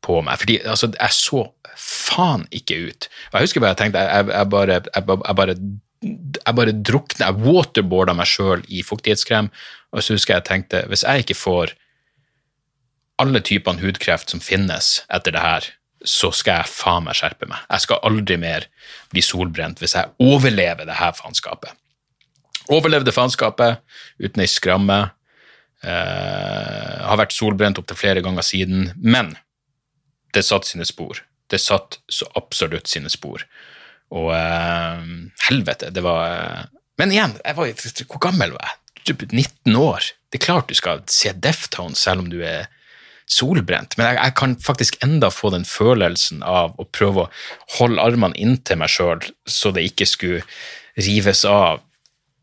på 0.02 0.22
meg. 0.26 0.40
Fordi 0.42 0.60
altså, 0.64 0.92
jeg 0.96 1.16
så 1.16 1.46
faen 1.78 2.48
ikke 2.52 2.80
ut. 2.88 3.08
Og 3.32 3.40
jeg 3.40 3.48
husker 3.48 3.64
bare 3.64 3.76
jeg 3.76 3.82
tenkte 3.84 4.04
Jeg, 4.08 4.28
jeg 4.32 4.50
bare, 4.50 4.80
jeg, 4.80 4.92
jeg 4.96 5.36
bare 5.36 5.56
jeg 6.02 6.58
bare 6.58 6.74
drukna, 6.74 7.28
jeg 7.28 7.46
waterboarda 7.46 8.16
meg 8.18 8.30
sjøl 8.30 8.64
i 8.74 8.82
fuktighetskrem, 8.82 9.52
og 9.94 10.02
så 10.02 10.16
husker 10.18 10.34
jeg 10.34 10.48
tenkte 10.48 10.82
hvis 10.90 11.04
jeg 11.06 11.26
ikke 11.26 11.38
får 11.38 11.76
alle 13.22 13.42
typene 13.46 13.84
hudkreft 13.84 14.34
som 14.34 14.42
finnes 14.42 15.04
etter 15.14 15.36
det 15.36 15.44
her, 15.44 15.68
så 16.08 16.32
skal 16.34 16.62
jeg 16.62 16.74
faen 16.74 17.06
meg 17.06 17.18
skjerpe 17.18 17.48
meg. 17.50 17.62
Jeg 17.70 17.86
skal 17.86 18.02
aldri 18.08 18.38
mer 18.42 18.68
bli 19.14 19.24
solbrent 19.26 19.82
hvis 19.82 19.96
jeg 19.98 20.14
overlever 20.24 20.88
det 20.88 20.98
her 20.98 21.14
faenskapet. 21.18 21.74
Overlevde 22.72 23.14
faenskapet 23.14 23.82
uten 24.22 24.44
ei 24.44 24.50
skramme. 24.50 25.00
Eh, 25.82 26.98
har 27.06 27.20
vært 27.20 27.34
solbrent 27.36 27.80
opptil 27.82 27.98
flere 27.98 28.22
ganger 28.22 28.46
siden, 28.46 28.92
men 29.02 29.34
det 30.36 30.46
satt 30.46 30.70
sine 30.70 30.86
spor. 30.88 31.24
Det 31.52 31.60
satt 31.60 32.00
så 32.10 32.28
absolutt 32.40 32.90
sine 32.90 33.10
spor. 33.12 33.44
Og 34.14 34.30
eh, 34.36 35.08
helvete, 35.48 35.90
det 35.94 36.04
var 36.06 36.28
eh, 36.30 36.70
Men 37.02 37.12
igjen, 37.12 37.34
var, 37.58 37.72
hvor 38.06 38.22
gammel 38.22 38.54
var 38.54 38.68
jeg? 38.68 38.78
19 39.32 39.76
år. 39.76 40.06
Det 40.30 40.38
er 40.38 40.46
klart 40.46 40.70
du 40.70 40.78
skal 40.78 41.02
se 41.10 41.32
Deftones 41.34 42.00
selv 42.00 42.22
om 42.22 42.30
du 42.30 42.44
er 42.46 42.70
solbrent, 43.32 43.96
men 43.98 44.10
jeg, 44.10 44.18
jeg, 44.20 44.36
kan 44.40 44.56
faktisk 44.60 44.98
enda 45.06 45.30
få 45.32 45.54
den 45.54 45.64
følelsen 45.68 46.42
av 46.44 46.76
å 46.82 46.88
prøve 46.92 47.26
å 47.26 47.30
holde 47.78 48.04
armene 48.04 48.38
inntil 48.40 48.82
meg 48.82 48.92
sjøl, 48.92 49.24
så 49.48 49.72
det 49.76 49.86
ikke 49.88 50.10
skulle 50.10 50.44
rives 51.00 51.46
av 51.48 51.80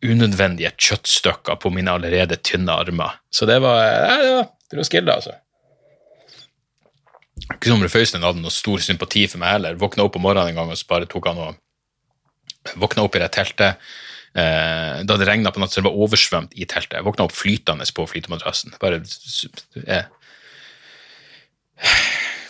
unødvendige 0.05 0.70
kjøttstykker 0.79 1.59
på 1.61 1.72
mine 1.74 1.92
allerede 1.92 2.38
tynne 2.40 2.74
armer. 2.74 3.18
Så 3.35 3.48
det 3.51 3.59
var, 3.64 3.83
var, 3.83 4.48
det 4.70 4.81
var 4.81 4.88
skille, 4.88 5.14
altså. 5.14 5.35
Ikke 7.48 7.70
som 7.70 7.83
Føystein 7.88 8.27
hadde 8.27 8.42
noe 8.42 8.53
stor 8.53 8.83
sympati 8.85 9.24
for 9.31 9.40
meg 9.42 9.57
heller. 9.57 9.79
Våkna 9.81 10.05
opp 10.07 10.18
om 10.18 10.24
morgenen 10.27 10.53
en 10.53 10.61
gang 10.61 10.72
og 10.72 10.79
så 10.79 10.88
bare 10.90 11.09
tok 11.11 11.31
han 11.31 11.40
og 11.42 12.79
våkna 12.79 13.07
opp 13.07 13.16
i 13.16 13.22
det 13.22 13.31
teltet. 13.35 13.88
Eh, 14.37 15.01
da 15.09 15.16
det 15.16 15.27
regna 15.27 15.53
på 15.55 15.62
natt, 15.62 15.72
så 15.72 15.81
det 15.81 15.88
var 15.88 15.98
oversvømt 16.05 16.55
i 16.59 16.66
teltet. 16.68 16.98
Jeg 16.98 17.07
våkna 17.07 17.27
opp 17.27 17.35
flytende 17.35 17.87
på 17.94 18.07
flytemadrassen. 18.11 18.77
Bare 18.83 19.01
eh, 19.87 20.11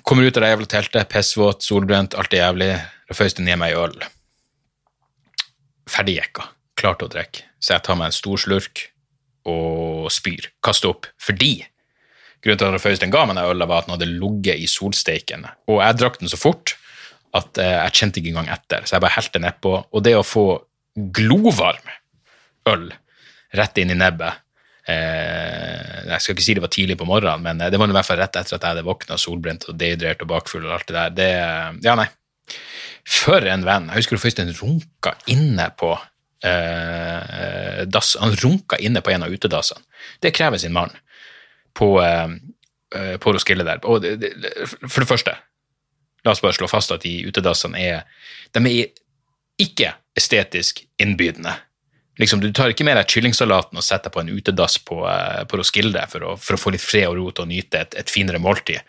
Kommer 0.08 0.24
ut 0.24 0.36
av 0.38 0.44
det 0.44 0.52
jævla 0.52 0.68
teltet, 0.72 1.08
pissvåt, 1.12 1.64
solbrent, 1.66 2.16
alt 2.16 2.32
er 2.32 2.46
jævlig. 2.46 2.70
Da 3.08 3.16
føys 3.16 3.36
det 3.36 3.44
ned 3.44 3.58
meg 3.60 3.76
øl. 3.76 3.96
Ferdigjekka. 5.88 6.46
Klar 6.78 6.96
til 6.98 7.08
å 7.08 7.12
drikke. 7.12 7.44
Så 7.60 7.74
jeg 7.74 7.84
tar 7.84 7.98
meg 7.98 8.10
en 8.10 8.16
stor 8.16 8.40
slurk 8.40 8.86
og 9.48 10.08
spyr. 10.14 10.50
Kaster 10.64 10.92
opp. 10.92 11.08
Fordi 11.20 11.56
grunnen 12.44 12.60
til 12.60 12.76
at 12.78 12.84
Føystein 12.84 13.12
ga 13.12 13.24
meg 13.26 13.36
den 13.36 13.44
øla, 13.44 13.66
var 13.66 13.82
at 13.82 13.88
den 13.88 13.96
hadde 13.96 14.10
ligget 14.12 14.62
i 14.62 14.68
solsteiken. 14.70 15.48
Og 15.68 15.82
jeg 15.82 15.98
drakk 15.98 16.20
den 16.20 16.30
så 16.30 16.38
fort 16.40 16.76
at 17.36 17.60
eh, 17.60 17.74
jeg 17.84 17.96
kjente 18.00 18.20
ikke 18.20 18.32
engang 18.32 18.52
etter, 18.54 18.86
så 18.86 18.96
jeg 18.96 19.04
bare 19.04 19.16
helte 19.18 19.42
nedpå. 19.42 19.74
Og 19.92 20.04
det 20.04 20.14
å 20.16 20.26
få 20.26 20.46
glovarm 21.14 21.90
øl 22.70 22.88
rett 23.58 23.80
inn 23.80 23.92
i 23.92 23.98
nebbet 23.98 24.44
jeg 24.88 26.22
skal 26.22 26.34
ikke 26.34 26.44
si 26.44 26.54
det 26.56 26.64
var 26.64 26.72
tidlig 26.72 26.96
på 26.98 27.06
morgenen, 27.08 27.44
men 27.44 27.60
eh, 27.60 27.70
det 27.72 27.80
var 27.80 27.90
i 27.90 27.96
hvert 27.96 28.08
fall 28.08 28.20
rett 28.20 28.36
etter 28.36 28.56
at 28.56 28.62
jeg 28.62 28.72
hadde 28.72 28.86
våkna 28.86 29.18
solbrent 29.20 29.66
og 29.68 29.76
dehydrert 29.80 30.22
og 30.24 30.30
bakfull 30.32 30.64
og 30.66 30.76
alt 30.78 30.88
det 30.88 30.96
der. 30.96 31.16
Det, 31.18 31.28
ja, 31.84 31.96
nei. 31.98 32.08
For 33.08 33.44
en 33.48 33.64
venn. 33.64 33.88
Jeg 33.92 34.02
husker 34.02 34.20
først 34.20 34.40
en 34.42 34.54
runka 34.56 35.14
inne 35.32 35.68
på 35.80 35.92
eh, 36.44 37.84
dass. 37.88 38.14
Han 38.20 38.36
runka 38.40 38.80
inne 38.84 39.02
på 39.04 39.12
en 39.12 39.26
av 39.26 39.32
utedassene. 39.32 39.84
Det 40.24 40.34
krever 40.36 40.60
sin 40.60 40.76
mann 40.76 40.92
på, 41.76 41.94
eh, 42.04 42.38
eh 42.96 43.14
på 43.20 43.32
Roskilde 43.36 43.68
der. 43.68 43.84
Og 43.84 44.02
det, 44.04 44.16
det, 44.20 44.32
for 44.86 45.04
det 45.04 45.10
første, 45.12 45.36
la 46.24 46.32
oss 46.32 46.44
bare 46.44 46.56
slå 46.56 46.68
fast 46.70 46.92
at 46.92 47.04
de 47.04 47.20
utedassene 47.28 47.80
er 47.80 48.04
de 48.56 48.72
er 48.72 48.92
ikke 49.60 49.92
estetisk 50.16 50.84
innbydende 51.00 51.52
liksom, 52.18 52.42
Du 52.42 52.50
tar 52.52 52.72
ikke 52.74 52.86
med 52.86 52.98
deg 52.98 53.10
kyllingsalaten 53.10 53.78
og 53.78 53.84
setter 53.84 54.10
deg 54.10 54.16
på 54.16 54.24
en 54.24 54.32
utedass 54.34 54.78
på, 54.78 55.00
uh, 55.06 55.44
på 55.48 55.60
Roskilde 55.60 56.04
for 56.12 56.26
å, 56.26 56.34
for 56.36 56.58
å, 56.58 56.60
få 56.60 56.74
litt 56.74 56.84
fred 56.84 57.08
og 57.10 57.18
ro 57.20 57.30
til 57.30 57.46
å 57.46 57.50
nyte 57.50 57.84
et, 57.84 57.96
et 58.02 58.12
finere 58.12 58.42
måltid. 58.42 58.84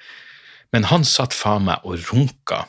Men 0.75 0.89
han 0.91 1.07
satt 1.07 1.33
faen 1.33 1.65
meg 1.69 1.85
og 1.87 1.97
runka. 2.11 2.65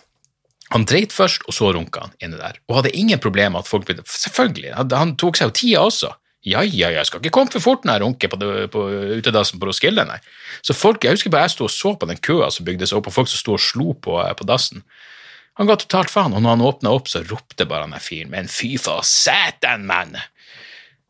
Han 0.71 0.87
dreit 0.87 1.13
først, 1.13 1.43
og 1.51 1.55
så 1.57 1.73
runka 1.75 2.07
han 2.07 2.17
inne 2.23 2.39
der. 2.39 2.61
Og 2.71 2.79
hadde 2.79 2.95
ingen 2.97 3.21
problemer 3.21 3.57
med 3.57 3.65
at 3.65 3.71
folk 3.71 3.89
begynte 3.89 4.07
Selvfølgelig, 4.07 4.73
han 4.77 5.17
tok 5.19 5.37
seg 5.37 5.51
jo 5.51 5.57
tida 5.59 5.85
også. 5.85 6.15
Ja, 6.47 6.63
ja, 6.65 6.89
jeg 6.89 7.05
skal 7.05 7.21
ikke 7.21 7.35
komme 7.37 7.53
for 7.53 7.61
fort 7.61 7.83
når 7.85 7.99
jeg 7.99 8.03
runker 8.07 8.31
på, 8.33 8.39
på 8.73 8.85
utedassen 9.19 9.61
på 9.61 9.69
Roskilde, 9.69 10.07
nei. 10.09 10.17
Så 10.65 10.73
folk, 10.73 11.05
Jeg 11.05 11.19
husker 11.19 11.33
bare 11.33 11.51
jeg 11.51 11.57
sto 11.57 11.67
og 11.67 11.75
så 11.75 11.93
på 12.01 12.09
den 12.09 12.17
køa 12.17 12.49
som 12.55 12.65
bygde 12.65 12.89
seg 12.89 13.01
opp, 13.01 13.11
og 13.11 13.17
folk 13.19 13.29
som 13.29 13.43
sto 13.43 13.57
og 13.59 13.61
slo 13.61 13.93
på, 13.93 14.17
på 14.17 14.47
dassen. 14.49 14.81
Han 15.61 15.69
ga 15.69 15.77
totalt 15.77 16.09
faen, 16.09 16.33
og 16.33 16.41
når 16.41 16.55
han 16.55 16.65
åpna 16.65 16.93
opp, 16.97 17.11
så 17.13 17.21
ropte 17.27 17.67
bare 17.69 17.85
han 17.85 17.93
der 17.93 18.01
fyren, 18.01 18.31
men 18.33 18.49
fy 18.49 18.79
for 18.81 19.05
satan, 19.05 19.85
mann! 19.91 20.17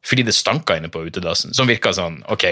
Fordi 0.07 0.25
det 0.27 0.37
stanka 0.37 0.77
inne 0.79 0.91
på 0.93 1.03
utedassen, 1.07 1.55
som 1.55 1.69
virka 1.69 1.93
sånn 1.97 2.23
Ok, 2.33 2.47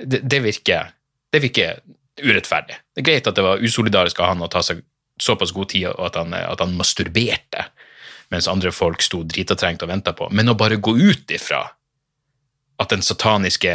det, 0.00 0.20
det, 0.22 0.40
virker 0.40 0.92
det 1.32 1.42
virker 1.44 1.82
urettferdig. 2.20 2.78
Det 2.94 3.02
er 3.02 3.08
greit 3.10 3.28
at 3.28 3.36
det 3.36 3.44
var 3.44 3.62
usolidarisk 3.62 4.20
av 4.20 4.32
han 4.32 4.44
å 4.44 4.50
ta 4.52 4.62
seg 4.64 4.82
såpass 5.20 5.52
god 5.52 5.70
tid 5.72 5.90
og 5.90 6.06
at 6.08 6.16
han, 6.16 6.32
at 6.34 6.62
han 6.64 6.76
masturberte 6.78 7.66
mens 8.30 8.48
andre 8.48 8.70
folk 8.72 9.02
sto 9.02 9.24
drita 9.26 9.56
trengt 9.58 9.82
og 9.82 9.90
venta 9.90 10.14
på, 10.16 10.28
men 10.30 10.48
å 10.52 10.56
bare 10.58 10.78
gå 10.78 10.94
ut 10.96 11.32
ifra 11.34 11.64
at 12.80 12.92
den 12.92 13.02
sataniske 13.04 13.74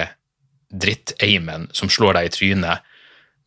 dritteimen 0.73 1.67
som 1.75 1.91
slår 1.91 2.17
deg 2.17 2.29
i 2.29 2.33
trynet 2.33 2.93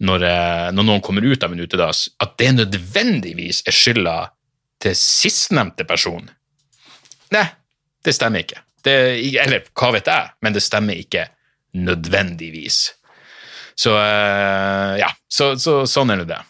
når, 0.05 0.25
eh, 0.29 0.67
når, 0.75 0.85
noen 0.87 1.03
kommer 1.03 1.25
ut 1.27 1.43
av 1.43 1.53
en 1.53 1.63
utedass, 1.65 2.07
at 2.23 2.37
det 2.39 2.53
nødvendigvis 2.55 3.65
er 3.67 3.75
skylda 3.75 4.19
til 4.79 4.95
sistnevnte 4.95 5.83
person. 5.89 6.29
Nei, 7.35 7.49
det 8.05 8.15
stemmer 8.15 8.45
ikke. 8.45 8.63
Det, 8.85 8.95
eller 9.43 9.67
hva 9.77 9.91
vet 9.97 10.09
jeg, 10.09 10.31
men 10.45 10.55
det 10.55 10.63
stemmer 10.65 10.99
ikke 10.99 11.27
nødvendigvis. 11.79 12.79
Så 13.79 13.95
uh, 13.95 14.95
ja, 14.99 15.11
så, 15.29 15.53
så, 15.61 15.83
sånn 15.87 16.15
er 16.15 16.21
nå 16.21 16.29
det. 16.29 16.41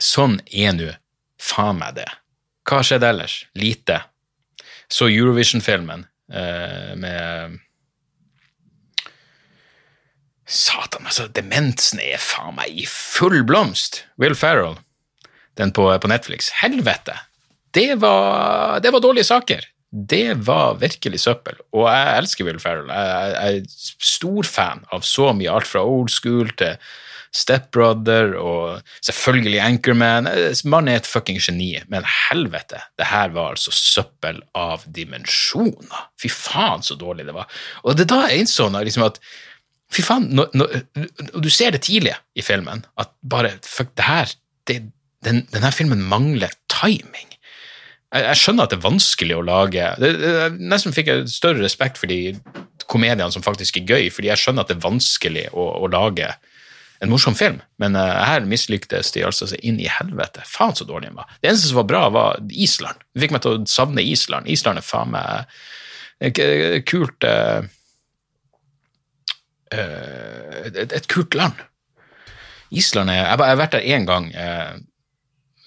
Sånn 0.00 0.38
er 0.46 0.76
nå 0.76 0.92
faen 1.40 1.80
meg 1.80 1.96
det. 1.98 2.08
Hva 2.68 2.82
skjedde 2.86 3.08
ellers? 3.10 3.40
Lite. 3.58 4.02
Så 4.90 5.08
Eurovision-filmen 5.10 6.06
uh, 6.32 6.92
med 7.00 7.58
Satan, 10.50 11.06
altså, 11.06 11.28
demensen 11.30 12.00
er 12.02 12.18
faen 12.22 12.56
meg 12.58 12.74
i 12.74 12.86
full 12.90 13.42
blomst. 13.46 14.04
Will 14.20 14.34
Ferrell, 14.38 14.80
den 15.60 15.72
på, 15.76 15.86
på 16.02 16.10
Netflix. 16.10 16.50
Helvete! 16.62 17.16
Det 17.70 17.94
var, 18.02 18.80
det 18.82 18.90
var 18.90 19.02
dårlige 19.04 19.28
saker 19.28 19.68
det 19.90 20.46
var 20.46 20.78
virkelig 20.78 21.20
søppel. 21.24 21.58
Og 21.74 21.88
jeg 21.90 22.18
elsker 22.20 22.46
Will 22.46 22.60
Ferrell. 22.62 22.90
Jeg, 22.94 23.62
er 23.62 24.04
stor 24.06 24.46
fan 24.46 24.84
av 24.94 25.02
så 25.06 25.32
mye, 25.34 25.50
alt 25.50 25.66
fra 25.66 25.82
old 25.82 26.12
school 26.14 26.52
til 26.60 26.78
Stepbrother 27.34 28.34
og 28.38 28.80
selvfølgelig 29.06 29.60
Anchorman. 29.62 30.30
Mannen 30.70 30.92
er 30.92 31.00
et 31.00 31.10
fucking 31.10 31.38
geni, 31.42 31.72
men 31.90 32.06
helvete, 32.06 32.82
det 32.98 33.10
her 33.10 33.30
var 33.34 33.54
altså 33.54 33.74
søppel 33.74 34.40
av 34.58 34.86
dimensjoner. 34.86 36.08
Fy 36.20 36.30
faen, 36.30 36.82
så 36.86 36.98
dårlig 36.98 37.28
det 37.28 37.36
var. 37.36 37.50
Og 37.84 37.98
det 37.98 38.08
da 38.10 38.24
jeg 38.26 38.44
innså 38.44 38.70
liksom 38.78 39.08
at 39.10 39.22
Fy 39.90 40.04
faen, 40.06 40.28
når, 40.38 40.52
når, 40.54 40.74
du 41.42 41.48
ser 41.50 41.72
det 41.74 41.80
tidlig 41.82 42.12
i 42.38 42.44
filmen, 42.46 42.84
at 42.94 43.10
bare 43.26 43.56
Fuck, 43.66 43.90
det 43.98 44.06
her 44.06 44.30
det, 44.70 44.76
den, 45.26 45.40
Denne 45.50 45.72
filmen 45.74 46.04
mangler 46.06 46.54
timing. 46.70 47.29
Jeg, 48.10 48.24
jeg 48.26 48.38
skjønner 48.42 48.66
at 48.66 48.72
det 48.72 48.78
er 48.80 48.86
vanskelig 48.88 49.36
å 49.38 49.46
lage 49.46 49.90
det, 50.02 50.12
det, 50.18 50.34
Nesten 50.58 50.94
fikk 50.94 51.10
jeg 51.10 51.30
større 51.30 51.62
respekt 51.62 52.00
for 52.00 52.10
de 52.10 52.36
komediene 52.90 53.30
som 53.30 53.44
faktisk 53.44 53.78
er 53.78 53.86
gøy, 53.86 54.08
fordi 54.14 54.32
jeg 54.32 54.42
skjønner 54.42 54.64
at 54.64 54.72
det 54.72 54.78
er 54.78 54.86
vanskelig 54.86 55.46
å, 55.54 55.66
å 55.84 55.90
lage 55.92 56.32
en 57.00 57.08
morsom 57.08 57.36
film, 57.38 57.60
men 57.80 57.96
uh, 57.96 58.20
her 58.28 58.44
mislyktes 58.48 59.12
de 59.14 59.22
altså 59.24 59.46
seg 59.48 59.62
inn 59.64 59.78
i 59.80 59.88
helvete. 59.88 60.42
Faen 60.44 60.76
så 60.76 60.84
dårlig 60.84 61.08
den 61.08 61.16
var. 61.16 61.30
Det 61.40 61.48
eneste 61.48 61.70
som 61.70 61.78
var 61.80 61.86
bra, 61.88 62.02
var 62.12 62.40
Island. 62.52 63.00
Det 63.14 63.22
fikk 63.24 63.32
meg 63.36 63.44
til 63.44 63.56
å 63.56 63.68
savne 63.70 64.04
Island. 64.04 64.50
Island 64.52 64.82
er 64.82 64.84
faen 64.84 65.14
meg 65.14 65.54
et, 66.20 66.42
et 66.42 66.84
kult 66.90 67.24
uh, 67.24 67.64
uh, 69.72 70.60
et, 70.66 70.92
et, 70.92 71.08
kult 71.08 71.38
land. 71.38 71.64
Island 72.68 73.14
er 73.14 73.22
jeg 73.22 73.32
har 73.32 73.62
vært 73.62 73.78
der 73.78 73.88
én 73.96 74.04
gang 74.06 74.28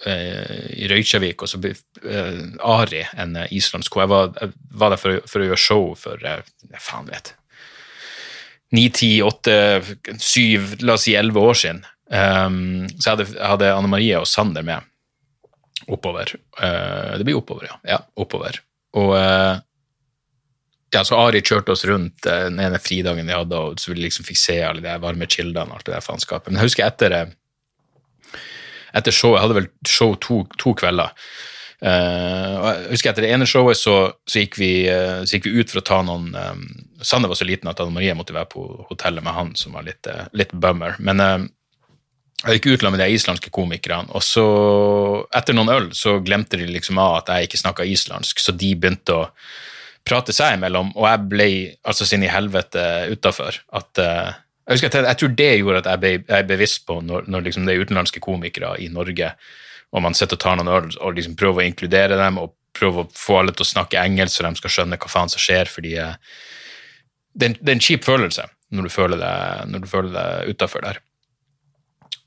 i 0.03 0.87
Røykjavik, 0.91 1.45
og 1.45 1.47
så 1.47 1.59
ble 1.63 1.71
Ari, 2.59 3.05
en 3.15 3.37
islandsk 3.55 3.95
Jeg 4.01 4.11
var, 4.11 4.33
jeg 4.35 4.51
var 4.75 4.91
der 4.91 4.99
for, 4.99 5.21
for, 5.31 5.39
å 5.39 5.47
gjøre 5.47 5.61
show 5.63 5.85
for 5.95 6.25
jeg 6.27 6.43
faen 6.83 7.07
vet 7.07 7.31
ni, 8.73 8.89
ti, 8.89 9.21
åtte, 9.21 9.83
syv, 10.17 10.79
la 10.81 10.97
oss 10.97 11.05
si 11.05 11.13
elleve 11.17 11.41
år 11.45 11.59
siden. 11.59 11.83
Um, 12.09 12.87
så 12.97 13.11
jeg 13.11 13.13
hadde, 13.13 13.27
hadde 13.37 13.73
Anne 13.75 13.91
Marie 13.91 14.17
og 14.17 14.29
Sander 14.29 14.65
med 14.65 14.81
oppover. 15.93 16.33
Uh, 16.57 17.13
det 17.19 17.27
blir 17.27 17.37
oppover, 17.37 17.69
ja. 17.69 17.77
ja 17.93 17.99
oppover. 18.19 18.57
Og 18.97 19.13
uh, 19.13 19.61
ja, 20.93 21.03
så 21.05 21.19
Ari 21.21 21.43
kjørte 21.45 21.73
oss 21.73 21.85
rundt 21.89 22.25
den 22.25 22.59
ene 22.61 22.81
fridagen 22.81 23.29
vi 23.29 23.37
hadde, 23.37 23.59
og 23.61 23.81
så 23.81 23.93
vi 23.93 24.01
liksom 24.01 24.25
fikk 24.25 24.41
se 24.41 24.59
alle 24.65 24.83
de 24.83 24.97
varme 25.01 25.29
kildene 25.29 25.69
og 25.69 25.79
alt 25.79 25.89
det 25.89 25.95
der 25.95 26.05
faenskapet. 26.05 26.49
Men 26.49 26.61
jeg 26.61 26.71
husker 26.71 26.89
etter, 26.89 27.17
etter 28.93 29.15
showet, 29.15 29.39
jeg 29.39 29.47
hadde 29.47 29.57
vel 29.57 29.71
show 29.89 30.13
to, 30.21 30.43
to 30.61 30.75
kvelder. 30.77 31.13
Uh, 31.83 32.63
jeg 32.63 32.91
husker 32.93 33.11
Etter 33.11 33.25
det 33.25 33.33
ene 33.35 33.47
showet 33.49 33.75
så, 33.75 33.95
så, 34.23 34.39
gikk 34.39 34.55
vi, 34.55 34.69
uh, 34.87 35.25
så, 35.25 35.35
gikk 35.35 35.49
vi, 35.49 35.57
ut 35.59 35.73
for 35.73 35.81
å 35.81 35.87
ta 35.89 35.97
noen 36.07 36.29
um, 36.31 36.61
Sander 37.03 37.27
var 37.27 37.35
så 37.35 37.47
liten 37.47 37.67
at 37.67 37.81
Anne 37.83 37.91
Marie 37.91 38.13
måtte 38.15 38.35
være 38.35 38.47
på 38.53 38.63
hotellet 38.87 39.25
med 39.25 39.35
han, 39.35 39.51
som 39.59 39.75
var 39.75 39.83
litt, 39.83 40.07
uh, 40.07 40.29
litt 40.31 40.53
bummer. 40.55 40.95
Men 41.03 41.19
jeg 41.19 42.61
gikk 42.61 42.69
ut 42.69 42.85
med 42.87 43.01
de 43.03 43.09
islandske 43.11 43.51
komikerne, 43.51 44.07
og 44.15 44.23
så, 44.23 44.45
etter 45.35 45.57
noen 45.57 45.73
øl, 45.73 45.89
så 45.97 46.15
glemte 46.23 46.59
de 46.61 46.69
liksom 46.71 47.01
av 47.03 47.17
at 47.17 47.33
jeg 47.33 47.49
ikke 47.49 47.59
snakka 47.65 47.87
islandsk, 47.91 48.39
så 48.39 48.55
de 48.55 48.71
begynte 48.79 49.17
å 49.19 49.27
prate 50.07 50.35
seg 50.35 50.55
imellom, 50.55 50.93
og 50.95 51.09
jeg 51.09 51.27
ble 51.31 51.49
altså 51.87 52.07
sin 52.07 52.23
i 52.23 52.31
helvete 52.31 52.85
utafor. 53.11 53.59
At 53.75 53.99
jeg, 54.69 54.79
jeg, 54.83 55.03
jeg, 55.03 55.17
tror 55.19 55.35
det 55.37 55.51
gjorde 55.59 55.83
at 55.83 55.91
jeg 55.91 56.01
ble, 56.01 56.13
jeg 56.27 56.47
bevisst 56.47 56.85
på 56.87 56.99
når, 57.03 57.27
når 57.27 57.47
liksom 57.47 57.67
det 57.67 57.75
er 57.75 57.85
utenlandske 57.85 58.23
komikere 58.23 58.75
i 58.79 58.89
Norge 58.93 59.33
og 59.93 60.01
man 60.01 60.17
sitter 60.17 60.37
og 60.37 60.41
tar 60.41 60.57
noen 60.57 60.71
øl 60.73 60.89
og 61.05 61.17
liksom 61.17 61.37
prøver 61.39 61.61
å 61.61 61.67
inkludere 61.69 62.17
dem 62.17 62.39
og 62.41 62.55
prøver 62.73 63.05
å 63.05 63.11
få 63.17 63.39
alle 63.39 63.53
til 63.53 63.65
å 63.65 63.69
snakke 63.69 64.01
engelsk 64.01 64.39
så 64.39 64.47
de 64.47 64.59
skal 64.59 64.75
skjønne 64.75 64.97
hva 64.97 65.11
faen 65.11 65.31
som 65.31 65.41
skjer, 65.41 65.69
fordi 65.69 65.93
eh, 66.01 66.15
det, 67.33 67.45
er 67.45 67.51
en, 67.51 67.57
det 67.59 67.69
er 67.69 67.77
en 67.77 67.87
kjip 67.87 68.05
følelse 68.07 68.47
når 68.73 68.87
du 68.87 68.93
føler 68.93 69.21
deg, 69.21 69.67
når 69.69 69.83
deg 70.15 70.49
utafor 70.49 70.81
der. 70.81 70.97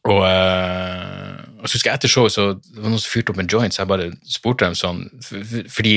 Og, 0.07 0.21
øh, 0.23 1.41
og 1.59 1.67
så 1.67 1.75
husker 1.75 1.91
jeg 1.91 1.99
etter 1.99 2.13
showet 2.13 2.37
så 2.37 2.45
det 2.55 2.79
var 2.79 2.93
noen 2.93 3.03
som 3.03 3.11
fyrte 3.11 3.35
opp 3.35 3.41
en 3.43 3.51
joint, 3.51 3.75
så 3.75 3.83
jeg 3.83 3.91
bare 3.91 4.13
spurte 4.31 4.69
dem 4.69 4.77
sånn 4.79 5.01
Fordi 5.27 5.97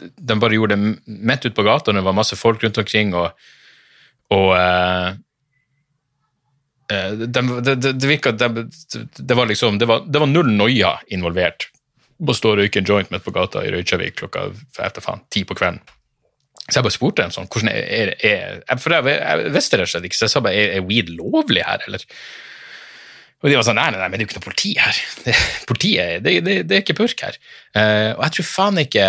de 0.00 0.36
bare 0.40 0.56
gjorde 0.56 0.78
det 0.78 1.18
midt 1.28 1.44
ute 1.44 1.52
på 1.58 1.66
gata, 1.66 1.92
og 1.92 1.98
det 1.98 2.06
var 2.06 2.16
masse 2.16 2.38
folk 2.40 2.62
rundt 2.64 2.80
omkring, 2.80 3.12
og, 3.12 3.36
og 4.32 4.54
øh, 4.56 5.18
det, 6.90 7.26
det, 7.30 7.74
det, 7.76 7.92
det 7.92 8.08
virka 8.10 8.32
det, 8.34 9.34
var 9.34 9.46
liksom 9.46 9.78
det 9.78 9.86
var, 9.86 10.02
det 10.06 10.22
var 10.22 10.30
null 10.30 10.50
noia 10.50 10.96
involvert. 11.14 11.68
Å 12.20 12.36
stå 12.36 12.52
og 12.52 12.60
røyke 12.60 12.82
en 12.82 12.88
joint 12.88 13.12
midt 13.12 13.24
på 13.24 13.32
gata 13.32 13.62
i 13.64 13.70
Røykjavik 13.72 14.18
klokka 14.20 14.50
etter 14.82 15.04
faen, 15.04 15.22
ti 15.32 15.44
på 15.48 15.56
kvelden. 15.56 15.80
Så 16.66 16.78
jeg 16.78 16.86
bare 16.86 16.94
spurte 16.94 17.24
dem 17.24 17.32
sånn 17.34 17.48
hvordan 17.50 17.72
er, 17.72 18.12
er, 18.26 18.60
er 18.62 18.78
For 18.78 18.94
jeg, 18.94 19.16
jeg 19.16 19.54
visste 19.54 19.78
rett 19.80 19.88
og 19.88 19.92
slett 19.94 20.06
ikke, 20.06 20.18
så 20.18 20.26
jeg 20.26 20.34
sa 20.34 20.42
bare 20.44 20.60
er, 20.60 20.76
er 20.78 20.86
weed 20.86 21.10
lovlig 21.16 21.64
her, 21.66 21.82
eller? 21.88 22.04
Og 23.40 23.48
de 23.48 23.56
var 23.56 23.64
sånn 23.64 23.78
nei, 23.80 23.88
nei, 23.94 24.00
nei, 24.02 24.08
men 24.12 24.20
det 24.20 24.24
er 24.24 24.26
jo 24.26 24.30
ikke 24.30 24.40
noe 24.40 24.48
politi 24.50 24.74
her. 24.76 25.00
Det, 25.24 25.34
politiet, 25.68 26.24
det, 26.24 26.36
det, 26.44 26.54
det, 26.68 26.76
er 26.76 26.84
ikke 26.84 26.98
purk 27.00 27.24
her. 27.24 27.38
Uh, 27.72 28.12
og 28.18 28.24
jeg 28.26 28.36
tror 28.36 28.46
faen 28.50 28.80
ikke 28.82 29.06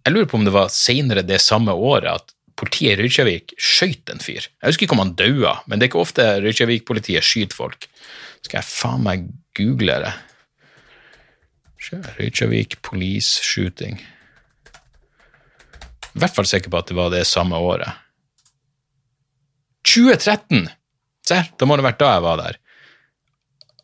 Jeg 0.00 0.14
lurer 0.14 0.28
på 0.30 0.38
om 0.40 0.46
det 0.46 0.54
var 0.54 0.72
seinere 0.74 1.24
det 1.26 1.40
samme 1.44 1.74
året 1.76 2.10
at 2.10 2.34
politiet 2.60 2.98
i 2.98 3.02
Reykjavik 3.02 3.54
skøyt 3.56 4.12
en 4.12 4.22
fyr. 4.22 4.44
Jeg 4.44 4.68
husker 4.68 4.86
ikke 4.86 4.96
om 4.98 5.04
han 5.04 5.14
daua, 5.18 5.56
men 5.66 5.80
det 5.80 5.86
er 5.86 5.92
ikke 5.92 6.02
ofte 6.02 6.26
Reykjavik-politiet 6.44 7.24
skyter 7.24 7.56
folk. 7.56 7.88
Skal 8.44 8.60
jeg 8.60 8.68
faen 8.68 9.06
meg 9.06 9.28
google 9.58 9.96
det? 10.04 10.14
Reykjavik 12.18 12.78
police 12.86 13.40
shooting. 13.42 14.00
I 16.10 16.18
hvert 16.20 16.34
fall 16.34 16.48
sikker 16.48 16.72
på 16.72 16.80
at 16.80 16.90
det 16.90 16.98
var 16.98 17.12
det 17.12 17.24
samme 17.28 17.56
året. 17.56 17.90
2013! 19.86 20.68
Se, 21.26 21.38
da 21.56 21.66
må 21.66 21.76
det 21.76 21.84
ha 21.84 21.90
vært 21.90 22.02
da 22.02 22.14
jeg 22.16 22.24
var 22.26 22.40
der. 22.40 22.58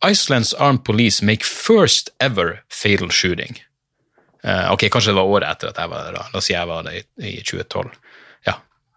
Iceland's 0.05 0.53
armed 0.61 0.85
police 0.85 1.25
make 1.25 1.47
first 1.47 2.11
ever 2.21 2.61
fatal 2.69 3.11
shooting. 3.11 3.57
Uh, 4.45 4.73
ok, 4.73 4.87
kanskje 4.93 5.11
det 5.11 5.19
var 5.19 5.31
året 5.31 5.49
etter 5.49 5.73
at 5.73 5.79
jeg 5.81 5.91
var 5.91 6.05
der. 6.05 6.19
da. 6.19 6.27
La 6.33 6.41
oss 6.41 6.47
si 6.51 6.55
jeg 6.55 6.69
var 6.69 6.85
der 6.87 6.99
i, 7.01 7.05
i 7.25 7.39
2012. 7.43 7.95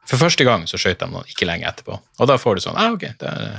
For 0.10 0.18
første 0.18 0.46
gang 0.48 0.66
så 0.70 0.80
skøyt 0.82 1.02
de 1.04 1.08
noen 1.12 1.28
ikke 1.30 1.48
lenge 1.48 1.68
etterpå. 1.70 2.00
Og 2.18 2.30
da 2.30 2.40
får 2.42 2.58
du 2.58 2.66
sånn 2.66 2.78
ah, 2.80 2.94
ok, 2.96 3.06
er, 3.14 3.58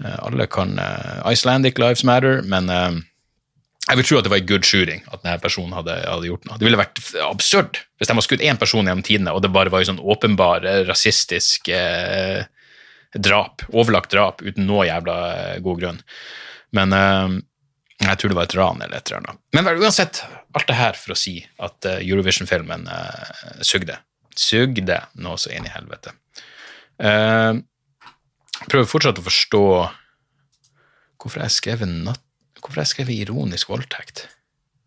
uh, 0.00 0.18
alle 0.24 0.48
kan 0.50 0.76
uh, 0.80 1.20
Icelandic 1.28 1.80
lives 1.80 2.04
matter, 2.08 2.40
men 2.48 2.70
uh, 2.72 2.96
jeg 3.90 3.98
vil 3.98 4.08
tro 4.08 4.20
at 4.20 4.26
det 4.26 4.32
var 4.32 4.40
en 4.40 4.48
good 4.48 4.64
shooting 4.64 5.02
at 5.10 5.20
denne 5.20 5.36
personen 5.42 5.74
hadde, 5.76 5.98
hadde, 6.06 6.30
gjort 6.30 6.46
noe. 6.48 6.56
Det 6.56 6.68
ville 6.68 6.80
vært 6.80 7.02
absurd 7.26 7.82
hvis 7.98 8.08
de 8.08 8.14
hadde 8.14 8.24
skutt 8.24 8.44
én 8.46 8.60
person 8.60 8.88
gjennom 8.88 9.04
tidene, 9.04 9.34
og 9.34 9.44
det 9.44 9.52
bare 9.52 9.72
var 9.74 9.84
en 9.84 9.92
sånn 9.92 10.04
åpenbar 10.14 10.64
rasistisk 10.88 11.68
drap, 13.12 13.64
overlagt 13.74 14.14
drap, 14.14 14.40
uten 14.40 14.64
noe 14.70 14.86
jævla 14.86 15.16
god 15.66 15.82
grunn. 15.82 15.98
Men 16.78 16.94
jeg 16.94 18.16
tror 18.22 18.32
det 18.32 18.38
var 18.38 18.48
et 18.48 18.56
ran 18.56 18.86
eller 18.86 19.02
et 19.02 19.10
eller 19.10 19.20
annet. 19.20 19.42
Men 19.58 19.82
uansett, 19.82 20.22
alt 20.54 20.70
det 20.70 20.78
her 20.78 20.96
for 20.96 21.16
å 21.16 21.18
si 21.18 21.36
at 21.66 21.90
Eurovision-filmen 21.98 22.86
sugde 23.66 23.98
sugde 24.38 24.98
noe 25.20 25.40
så 25.40 25.52
inn 25.54 25.66
i 25.68 25.72
helvete. 25.72 26.14
Uh, 27.02 27.60
prøver 28.68 28.88
fortsatt 28.88 29.18
å 29.20 29.26
forstå 29.26 29.64
hvorfor 31.22 31.42
jeg 31.44 31.54
skrev 31.54 31.86
nat 31.88 32.22
hvorfor 32.62 32.82
jeg 32.84 32.92
skrev 32.92 33.10
ironisk 33.10 33.72
voldtekt. 33.72 34.28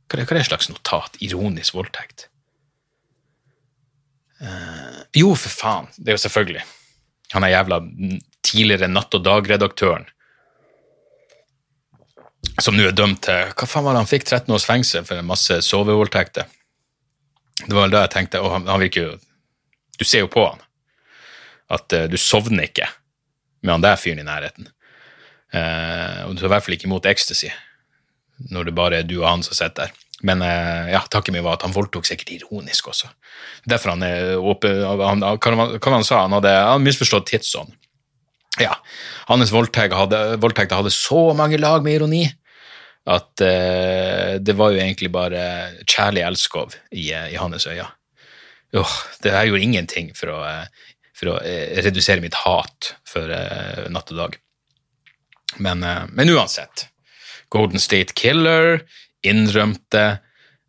Hva 0.07 0.21
er, 0.21 0.27
hva 0.27 0.35
er 0.35 0.39
det 0.39 0.47
slags 0.47 0.69
notat? 0.71 1.17
Ironisk 1.25 1.75
voldtekt? 1.75 2.29
Uh, 4.39 5.03
jo, 5.15 5.33
for 5.35 5.51
faen. 5.51 5.89
Det 5.97 6.13
er 6.13 6.15
jo 6.15 6.23
selvfølgelig. 6.23 6.63
Han 7.33 7.43
er 7.43 7.51
jævla 7.51 7.81
tidligere 8.45 8.87
Natt 8.87 9.17
og 9.17 9.25
Dag-redaktøren 9.25 10.07
som 12.61 12.75
nå 12.77 12.85
er 12.87 12.95
dømt 12.95 13.23
til 13.25 13.51
Hva 13.57 13.67
faen 13.67 13.83
var 13.83 13.95
det 13.95 14.03
han 14.03 14.09
fikk 14.09 14.27
13 14.27 14.53
års 14.55 14.67
fengsel 14.67 15.05
for 15.07 15.25
masse 15.27 15.57
sovevoldtekter? 15.65 16.45
Det 17.65 17.71
var 17.73 17.87
vel 17.87 17.95
da 17.95 18.03
jeg 18.05 18.13
tenkte 18.13 18.39
Å, 18.43 18.51
han, 18.53 18.67
han 18.69 18.83
virker 18.83 19.07
jo 19.07 19.15
du 19.99 20.05
ser 20.07 20.25
jo 20.25 20.31
på 20.31 20.45
han 20.47 20.63
at 21.73 21.95
uh, 21.95 22.05
du 22.09 22.17
sovner 22.21 22.69
ikke 22.69 22.87
med 23.65 23.77
han 23.77 23.85
der 23.85 23.99
fyren 23.99 24.21
i 24.21 24.27
nærheten. 24.27 24.69
Uh, 25.53 26.25
og 26.27 26.35
du 26.35 26.41
tar 26.41 26.49
i 26.49 26.53
hvert 26.55 26.65
fall 26.65 26.77
ikke 26.77 26.89
imot 26.89 27.07
ecstasy 27.09 27.51
når 28.51 28.67
det 28.67 28.75
bare 28.75 28.99
er 28.99 29.07
du 29.07 29.21
og 29.21 29.29
han 29.29 29.45
som 29.45 29.55
sitter 29.55 29.85
der. 29.85 30.01
Men 30.25 30.43
uh, 30.43 30.91
ja, 30.91 31.01
takket 31.11 31.33
mitt 31.35 31.45
var 31.45 31.57
at 31.57 31.65
han 31.65 31.75
voldtok 31.75 32.07
sikkert 32.07 32.33
ironisk 32.35 32.91
også. 32.91 33.09
Derfor 33.67 33.95
han 33.95 34.05
er 34.05 34.35
åpen 34.37 34.83
han, 34.83 35.25
Hva 35.25 35.95
han 35.95 36.07
sa 36.07 36.23
han? 36.25 36.37
hadde 36.37 36.53
han 36.53 36.85
misforstått 36.85 37.29
tidsånd. 37.31 37.73
Ja, 38.61 38.77
hans 39.27 39.51
voldtekter 39.51 39.97
hadde, 39.99 40.19
voldtekt 40.39 40.71
hadde 40.71 40.93
så 40.93 41.33
mange 41.35 41.59
lag 41.59 41.83
med 41.83 41.97
ironi 41.97 42.23
at 43.05 43.37
det 43.37 44.55
var 44.57 44.71
jo 44.73 44.79
egentlig 44.81 45.11
bare 45.13 45.41
kjærlig 45.83 46.23
elskov 46.25 46.71
i, 46.89 47.11
i 47.11 47.35
hans 47.37 47.67
øyne 47.67 47.85
oh, 48.81 48.97
det 49.23 49.33
jeg 49.33 49.51
gjorde 49.51 49.67
ingenting 49.67 50.11
for 50.17 50.33
å, 50.35 50.39
eh, 50.47 50.91
for 51.15 51.33
å 51.33 51.37
eh, 51.43 51.77
redusere 51.85 52.23
mitt 52.23 52.37
hat 52.43 52.91
for 53.07 53.31
uh, 53.31 53.85
natt 53.91 54.11
og 54.13 54.19
dag. 54.19 54.37
Men, 55.63 55.83
uh, 55.85 56.03
men, 56.11 56.33
uansett. 56.35 56.87
Golden 57.53 57.79
State 57.79 58.15
Killer 58.17 58.81
innrømte 59.25 60.03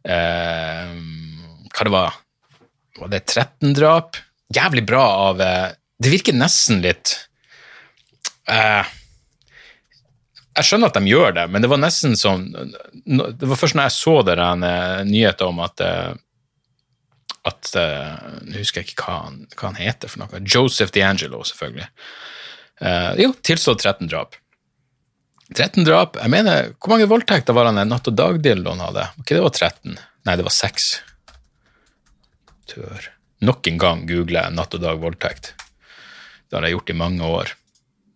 uh, 0.07 0.93
Hva 1.73 1.87
det 1.89 1.93
var 1.93 2.19
Var 3.01 3.11
det 3.11 3.23
13 3.25 3.73
drap? 3.75 4.19
Jævlig 4.55 4.85
bra 4.87 5.03
av 5.31 5.41
Det 5.41 6.13
virker 6.13 6.37
nesten 6.37 6.85
litt 6.85 7.17
jeg 8.47 10.69
skjønner 10.69 10.93
at 10.93 10.99
de 11.01 11.11
gjør 11.11 11.33
det, 11.35 11.47
men 11.51 11.65
det 11.65 11.71
var 11.73 11.81
nesten 11.83 12.15
sånn 12.15 12.45
Det 12.55 13.49
var 13.51 13.59
først 13.59 13.75
når 13.75 13.89
jeg 13.89 13.97
så 13.97 14.15
det 14.29 14.37
nyheten 15.09 15.51
om 15.51 15.59
at 15.65 15.83
at 17.47 17.71
uh, 17.79 18.41
Nå 18.47 18.59
husker 18.59 18.83
jeg 18.83 18.91
ikke 18.91 19.07
hva 19.07 19.19
han, 19.27 19.45
hva 19.55 19.71
han, 19.71 19.79
heter 19.79 20.11
for 20.11 20.25
noe. 20.25 20.43
Joseph 20.43 20.93
D'Angelo, 20.95 21.43
selvfølgelig. 21.47 21.89
Uh, 22.83 23.13
jo, 23.21 23.31
tilstått 23.47 23.85
13 23.85 24.11
drap. 24.11 24.37
13 25.55 25.87
drap 25.87 26.17
Jeg 26.19 26.33
mener, 26.33 26.73
Hvor 26.83 26.91
mange 26.93 27.07
voldtekter 27.07 27.55
var 27.55 27.69
han 27.71 27.79
en 27.79 27.93
natt- 27.93 28.09
og 28.11 28.17
dag-dildoen 28.19 28.83
hadde? 28.83 29.07
Ok, 29.23 29.31
det 29.31 29.45
var 29.45 29.55
13. 29.55 29.95
Nei, 30.27 30.35
det 30.35 30.47
var 30.47 30.57
6. 30.57 30.89
Tør. 32.73 33.13
Nok 33.47 33.71
en 33.71 33.79
gang 33.79 34.03
googler 34.09 34.49
jeg 34.49 34.57
natt 34.57 34.75
og 34.75 34.83
dag 34.83 34.99
voldtekt. 34.99 35.53
Det 36.51 36.59
har 36.59 36.67
jeg 36.67 36.77
gjort 36.77 36.91
i 36.91 36.99
mange 36.99 37.31
år. 37.31 37.55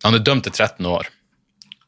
Han 0.04 0.16
er 0.16 0.24
dømt 0.24 0.46
til 0.48 0.54
13 0.56 0.86
år 0.88 1.06
eh, 1.06 1.19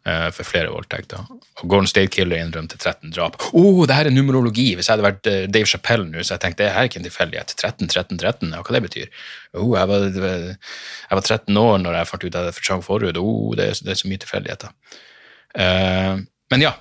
for 0.02 0.42
flere 0.42 0.70
voldtekter. 0.72 1.28
Og 1.30 1.68
Gordon 1.70 1.86
State 1.86 2.10
Killer 2.10 2.40
innrømte 2.42 2.78
13 2.78 3.12
drap. 3.14 3.36
Å, 3.38 3.50
oh, 3.58 3.82
det 3.86 3.94
her 3.94 4.08
er 4.10 4.14
numerologi! 4.14 4.72
Hvis 4.74 4.88
jeg 4.88 4.96
hadde 4.96 5.06
vært 5.06 5.28
eh, 5.30 5.44
Dave 5.46 5.68
Chappelle 5.70 6.08
nå, 6.08 6.24
så 6.24 6.34
jeg 6.34 6.42
tenkte 6.42 6.64
det 6.64 6.72
her 6.74 6.86
er 6.86 6.90
ikke 6.90 6.98
en 6.98 7.06
tilfeldighet. 7.06 7.54
13, 7.54 7.86
13, 7.86 8.18
13, 8.18 8.50
ja, 8.50 8.62
hva 8.66 8.74
det 8.74 8.82
betyr? 8.88 9.12
Oh, 9.54 9.76
jeg, 9.78 9.90
var, 9.92 10.08
jeg 10.08 11.18
var 11.20 11.22
13 11.22 11.60
år 11.62 11.76
når 11.84 11.98
jeg 11.98 12.10
fant 12.10 12.24
ut 12.24 12.30
at 12.30 12.34
jeg 12.34 12.42
hadde 12.42 12.56
for 12.56 12.68
trang 12.68 12.82
forhud. 12.86 13.20
Oh, 13.22 13.52
det, 13.58 13.68
det 13.84 13.94
er 13.94 14.00
så 14.00 14.10
mye 14.10 14.24
tilfeldigheter. 14.24 14.74
Uh, 15.52 16.24
men 16.52 16.64
ja, 16.64 16.74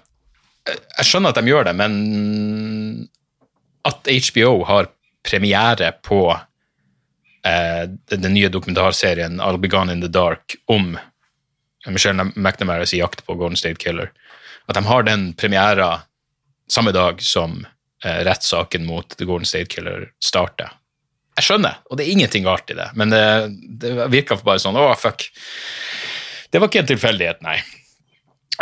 jeg 0.72 1.10
skjønner 1.10 1.34
at 1.34 1.42
de 1.42 1.52
gjør 1.52 1.70
det, 1.70 1.76
men 1.78 1.94
at 3.88 4.10
HBO 4.32 4.56
har 4.70 4.90
premiere 5.26 5.92
på 6.06 6.24
uh, 6.32 7.84
den 8.16 8.34
nye 8.34 8.50
dokumentarserien 8.54 9.42
I'll 9.42 9.62
Be 9.62 9.70
Gone 9.70 9.94
in 9.94 10.02
the 10.02 10.10
Dark 10.10 10.58
om 10.72 10.96
Michelle 11.88 12.28
McNamara's 12.36 12.94
jakt 12.94 13.26
på 13.26 13.36
Golden 13.40 13.58
State 13.58 13.82
Killer, 13.82 14.12
at 14.68 14.78
de 14.78 14.86
har 14.86 15.08
den 15.08 15.32
premiera 15.34 16.02
samme 16.72 16.94
dag 16.96 17.22
som 17.26 17.66
eh, 18.06 18.22
rettssaken 18.28 18.86
mot 18.86 19.18
The 19.18 19.26
Golden 19.26 19.50
State 19.50 19.72
Killer 19.74 20.12
starter. 20.24 20.72
Jeg 21.40 21.48
skjønner, 21.48 21.80
og 21.90 21.98
det 21.98 22.06
er 22.06 22.14
ingenting 22.14 22.46
galt 22.46 22.70
i 22.70 22.78
det, 22.78 22.90
men 23.00 23.14
det, 23.14 23.24
det 23.82 23.96
virka 24.12 24.38
bare 24.44 24.62
sånn 24.62 24.78
å, 24.78 24.90
fuck. 25.00 25.26
Det 26.52 26.60
var 26.60 26.70
ikke 26.70 26.84
en 26.84 26.92
tilfeldighet, 26.92 27.42
nei. 27.46 27.58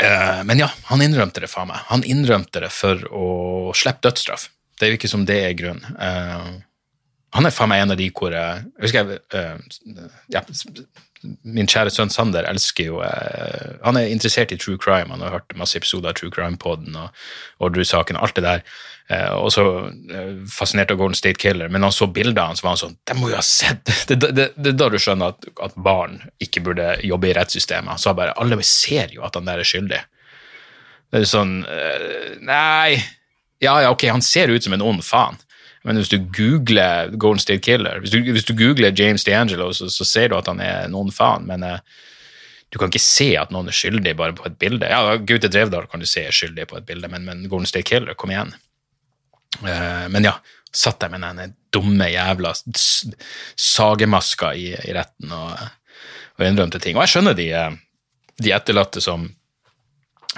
Eh, 0.02 0.42
men 0.48 0.62
ja, 0.62 0.70
han 0.92 1.02
innrømte 1.04 1.44
det, 1.44 1.50
faen 1.52 1.72
meg. 1.72 1.84
Han 1.90 2.06
innrømte 2.08 2.64
det 2.64 2.72
for 2.74 3.02
å 3.12 3.28
slippe 3.76 4.06
dødsstraff. 4.08 4.48
Det 4.80 4.94
virker 4.94 5.12
som 5.12 5.26
det 5.28 5.40
er 5.44 5.58
grunnen. 5.60 5.98
Uh, 6.00 6.62
han 7.36 7.46
er 7.46 7.54
faen 7.54 7.70
meg 7.72 7.84
en 7.84 7.94
av 7.94 8.00
de 8.00 8.10
hvor 8.16 8.34
jeg, 8.34 8.66
husker 8.82 9.06
jeg, 9.06 9.22
uh, 9.36 10.20
ja, 10.34 10.44
Min 11.44 11.68
kjære 11.68 11.92
sønn 11.92 12.12
Sander 12.14 12.46
elsker 12.48 12.86
jo 12.88 13.02
Han 13.04 13.98
er 14.00 14.08
interessert 14.08 14.54
i 14.56 14.58
true 14.58 14.80
crime. 14.80 15.12
Han 15.12 15.20
har 15.20 15.34
hørt 15.34 15.58
masse 15.60 15.76
episoder 15.76 16.14
av 16.14 16.16
True 16.16 16.32
Crime-poden 16.32 16.96
og 16.96 17.10
Orderud-saken 17.60 18.16
og 18.16 18.24
alt 18.24 18.38
det 18.38 18.46
der. 18.46 18.64
og 19.36 19.50
så 19.52 19.66
fascinert 20.48 20.94
av 20.94 21.02
Golden 21.02 21.20
State 21.20 21.42
Killer, 21.42 21.68
men 21.68 21.84
han 21.84 21.92
så 21.92 22.08
bilder 22.08 22.40
av 22.40 22.54
han, 22.54 22.56
så 22.56 22.64
var 22.64 22.76
han 22.78 22.82
sånn 22.86 22.96
Det 23.04 23.18
må 23.20 23.34
jo 23.34 23.36
ha 23.36 23.44
sett! 23.44 23.92
Det 24.08 24.16
er 24.48 24.80
da 24.80 24.88
du 24.88 24.96
skjønner 24.96 25.36
at, 25.36 25.52
at, 25.60 25.76
barn 25.76 26.22
ikke 26.40 26.64
burde 26.70 26.88
jobbe 27.04 27.34
i 27.34 27.36
rettssystemet. 27.36 27.98
Han 27.98 28.00
sa 28.00 28.16
bare 28.16 28.38
alle 28.40 28.64
ser 28.64 29.12
jo 29.12 29.28
at 29.28 29.36
han 29.36 29.52
der 29.52 29.60
er 29.60 29.68
skyldig. 29.68 30.02
Det 31.12 31.26
er 31.26 31.32
sånn 31.36 31.56
Nei 32.48 32.96
ja, 33.60 33.82
ja, 33.82 33.92
ok, 33.92 34.08
han 34.08 34.24
ser 34.24 34.48
ut 34.48 34.64
som 34.64 34.74
en 34.74 34.84
ond 34.86 35.04
faen, 35.04 35.38
men 35.88 36.00
hvis 36.00 36.12
du 36.12 36.18
googler 36.36 37.14
Golden 37.16 37.40
State 37.40 37.64
Killer, 37.64 38.02
hvis 38.04 38.12
du, 38.12 38.20
hvis 38.28 38.48
du 38.48 38.54
googler 38.58 38.96
James 38.96 39.24
DeAngelo, 39.24 39.72
så, 39.74 39.88
så, 39.94 40.06
ser 40.08 40.30
du 40.30 40.38
at 40.40 40.50
han 40.52 40.60
er 40.64 40.90
noen 40.92 41.12
faen, 41.16 41.48
men 41.48 41.64
uh, 41.64 41.80
du 42.70 42.78
kan 42.78 42.92
ikke 42.92 43.02
se 43.02 43.32
at 43.40 43.54
noen 43.56 43.72
er 43.72 43.78
skyldig 43.78 44.14
bare 44.20 44.36
på 44.38 44.46
et 44.50 44.58
bilde. 44.60 44.90
Ja, 44.92 45.16
Gaute 45.18 45.52
Drevdal 45.52 45.88
kan 45.90 46.04
du 46.04 46.08
se 46.10 46.26
er 46.28 46.36
skyldig 46.36 46.68
på 46.70 46.78
et 46.80 46.88
bilde, 46.90 47.10
men, 47.12 47.24
men 47.28 47.48
Golden 47.48 47.70
State 47.70 47.88
Killer, 47.90 48.18
kom 48.20 48.34
igjen. 48.36 48.52
Uh, 49.64 50.06
men 50.12 50.28
ja, 50.28 50.36
satt 50.76 51.02
jeg 51.02 51.16
med 51.16 51.24
den 51.24 51.56
dumme 51.74 52.10
jævla 52.12 52.54
sagemaska 53.58 54.54
i, 54.58 54.74
i 54.76 54.96
retten 54.96 55.32
og, 55.34 55.56
og 56.38 56.46
innrømte 56.46 56.82
ting. 56.84 56.98
Og 56.98 57.06
jeg 57.06 57.16
skjønner 57.16 57.38
de, 57.38 57.48
eh, 57.56 57.78
de 58.44 58.54
etterlatte 58.56 59.02
som 59.04 59.30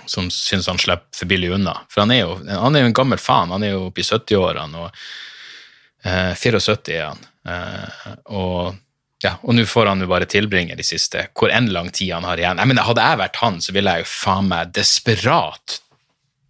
som 0.06 0.30
syns 0.32 0.68
han 0.68 0.80
slipper 0.80 1.18
for 1.18 1.28
billig 1.28 1.50
unna. 1.52 1.74
For 1.92 2.06
han 2.06 2.14
er 2.16 2.22
jo, 2.24 2.38
han 2.48 2.76
er 2.76 2.86
jo 2.86 2.90
en 2.92 2.96
gammel 2.96 3.20
faen. 3.20 3.52
Han 3.52 3.64
er 3.64 3.74
jo 3.74 3.88
oppe 3.90 4.00
i 4.04 4.08
70-årene, 4.08 4.86
og 4.86 4.96
eh, 6.06 6.32
74 6.38 6.96
er 6.96 7.06
han. 7.10 7.28
Eh, 7.48 8.08
og 8.38 8.80
ja, 9.22 9.36
og 9.46 9.54
nå 9.54 9.68
får 9.70 9.92
han 9.92 10.02
jo 10.02 10.10
bare 10.10 10.26
tilbringe 10.30 10.76
de 10.78 10.86
siste 10.86 11.28
hvor 11.38 11.52
enn 11.54 11.70
lang 11.74 11.92
tid 11.94 12.16
han 12.16 12.26
har 12.26 12.42
igjen. 12.42 12.62
Jeg 12.62 12.72
mener, 12.72 12.88
Hadde 12.88 13.06
jeg 13.06 13.22
vært 13.22 13.42
han, 13.44 13.60
så 13.62 13.76
ville 13.76 13.94
jeg 13.94 14.06
jo 14.06 14.10
faen 14.10 14.50
meg 14.50 14.74
desperat 14.74 15.78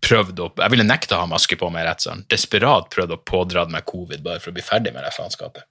prøvd 0.02 0.40
å 0.42 0.48
Jeg 0.64 0.74
ville 0.74 0.88
nekta 0.88 1.18
å 1.18 1.26
ha 1.26 1.30
maske 1.30 1.58
på 1.60 1.70
meg 1.74 1.84
i 1.84 1.90
rettssalen. 1.90 2.24
Desperat 2.32 2.88
prøvd 2.94 3.18
å 3.18 3.20
pådra 3.28 3.68
meg 3.70 3.86
covid 3.86 4.24
bare 4.24 4.42
for 4.42 4.54
å 4.54 4.56
bli 4.56 4.66
ferdig 4.66 4.96
med 4.96 5.06
det 5.06 5.14
faenskapet. 5.16 5.68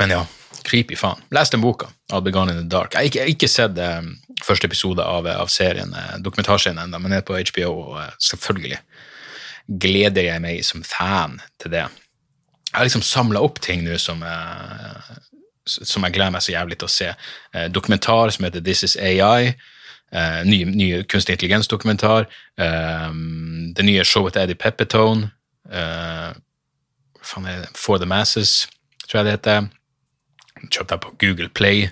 Men 0.00 0.10
ja, 0.10 0.24
creepy 0.66 0.96
faen. 0.98 1.20
Les 1.30 1.52
den 1.52 1.62
boka, 1.62 1.92
I'll 2.10 2.24
Be 2.24 2.32
Gone 2.34 2.52
in 2.52 2.58
the 2.58 2.66
Dark. 2.66 2.96
Jeg 2.96 2.98
har 2.98 3.10
ikke, 3.12 3.26
ikke, 3.36 3.50
sett 3.50 3.78
um, 3.78 4.10
første 4.42 4.66
episode 4.66 5.04
av, 5.04 5.28
av 5.30 5.52
serien, 5.52 5.92
eh, 5.94 6.16
dokumentarserien 6.24 6.80
ennå, 6.82 7.00
men 7.02 7.14
er 7.14 7.22
på 7.26 7.38
HBO, 7.38 7.70
og 7.70 8.00
uh, 8.00 8.08
selvfølgelig 8.18 8.80
gleder 9.66 10.28
jeg 10.28 10.42
meg 10.42 10.64
som 10.64 10.84
fan 10.86 11.40
til 11.62 11.72
det. 11.74 11.84
Jeg 12.70 12.78
har 12.78 12.86
liksom 12.86 13.02
samla 13.02 13.40
opp 13.42 13.60
ting 13.64 13.84
nå 13.84 13.96
som, 13.98 14.22
eh, 14.22 15.16
som 15.66 16.04
jeg 16.04 16.12
gleder 16.12 16.34
meg 16.34 16.42
så 16.44 16.52
jævlig 16.52 16.78
til 16.78 16.88
å 16.88 16.92
se. 16.92 17.14
Eh, 17.54 17.68
dokumentar 17.68 18.30
som 18.30 18.44
heter 18.44 18.60
This 18.60 18.84
Is 18.84 18.96
AI. 18.96 19.54
Eh, 20.12 20.44
ny, 20.44 20.64
ny 20.64 21.02
kunstig 21.02 21.36
intelligens-dokumentar. 21.36 22.26
det 22.56 23.84
nye 23.84 24.04
showet 24.04 24.32
til 24.32 24.42
Eddie 24.42 24.54
Peppertone. 24.54 25.30
For 27.74 27.98
the 27.98 28.06
Masses, 28.06 28.68
tror 29.08 29.18
jeg 29.18 29.24
det 29.24 29.32
heter 29.32 29.68
kjøpte 30.70 30.96
jeg 30.96 31.00
på 31.00 31.14
Google 31.20 31.48
Play 31.48 31.88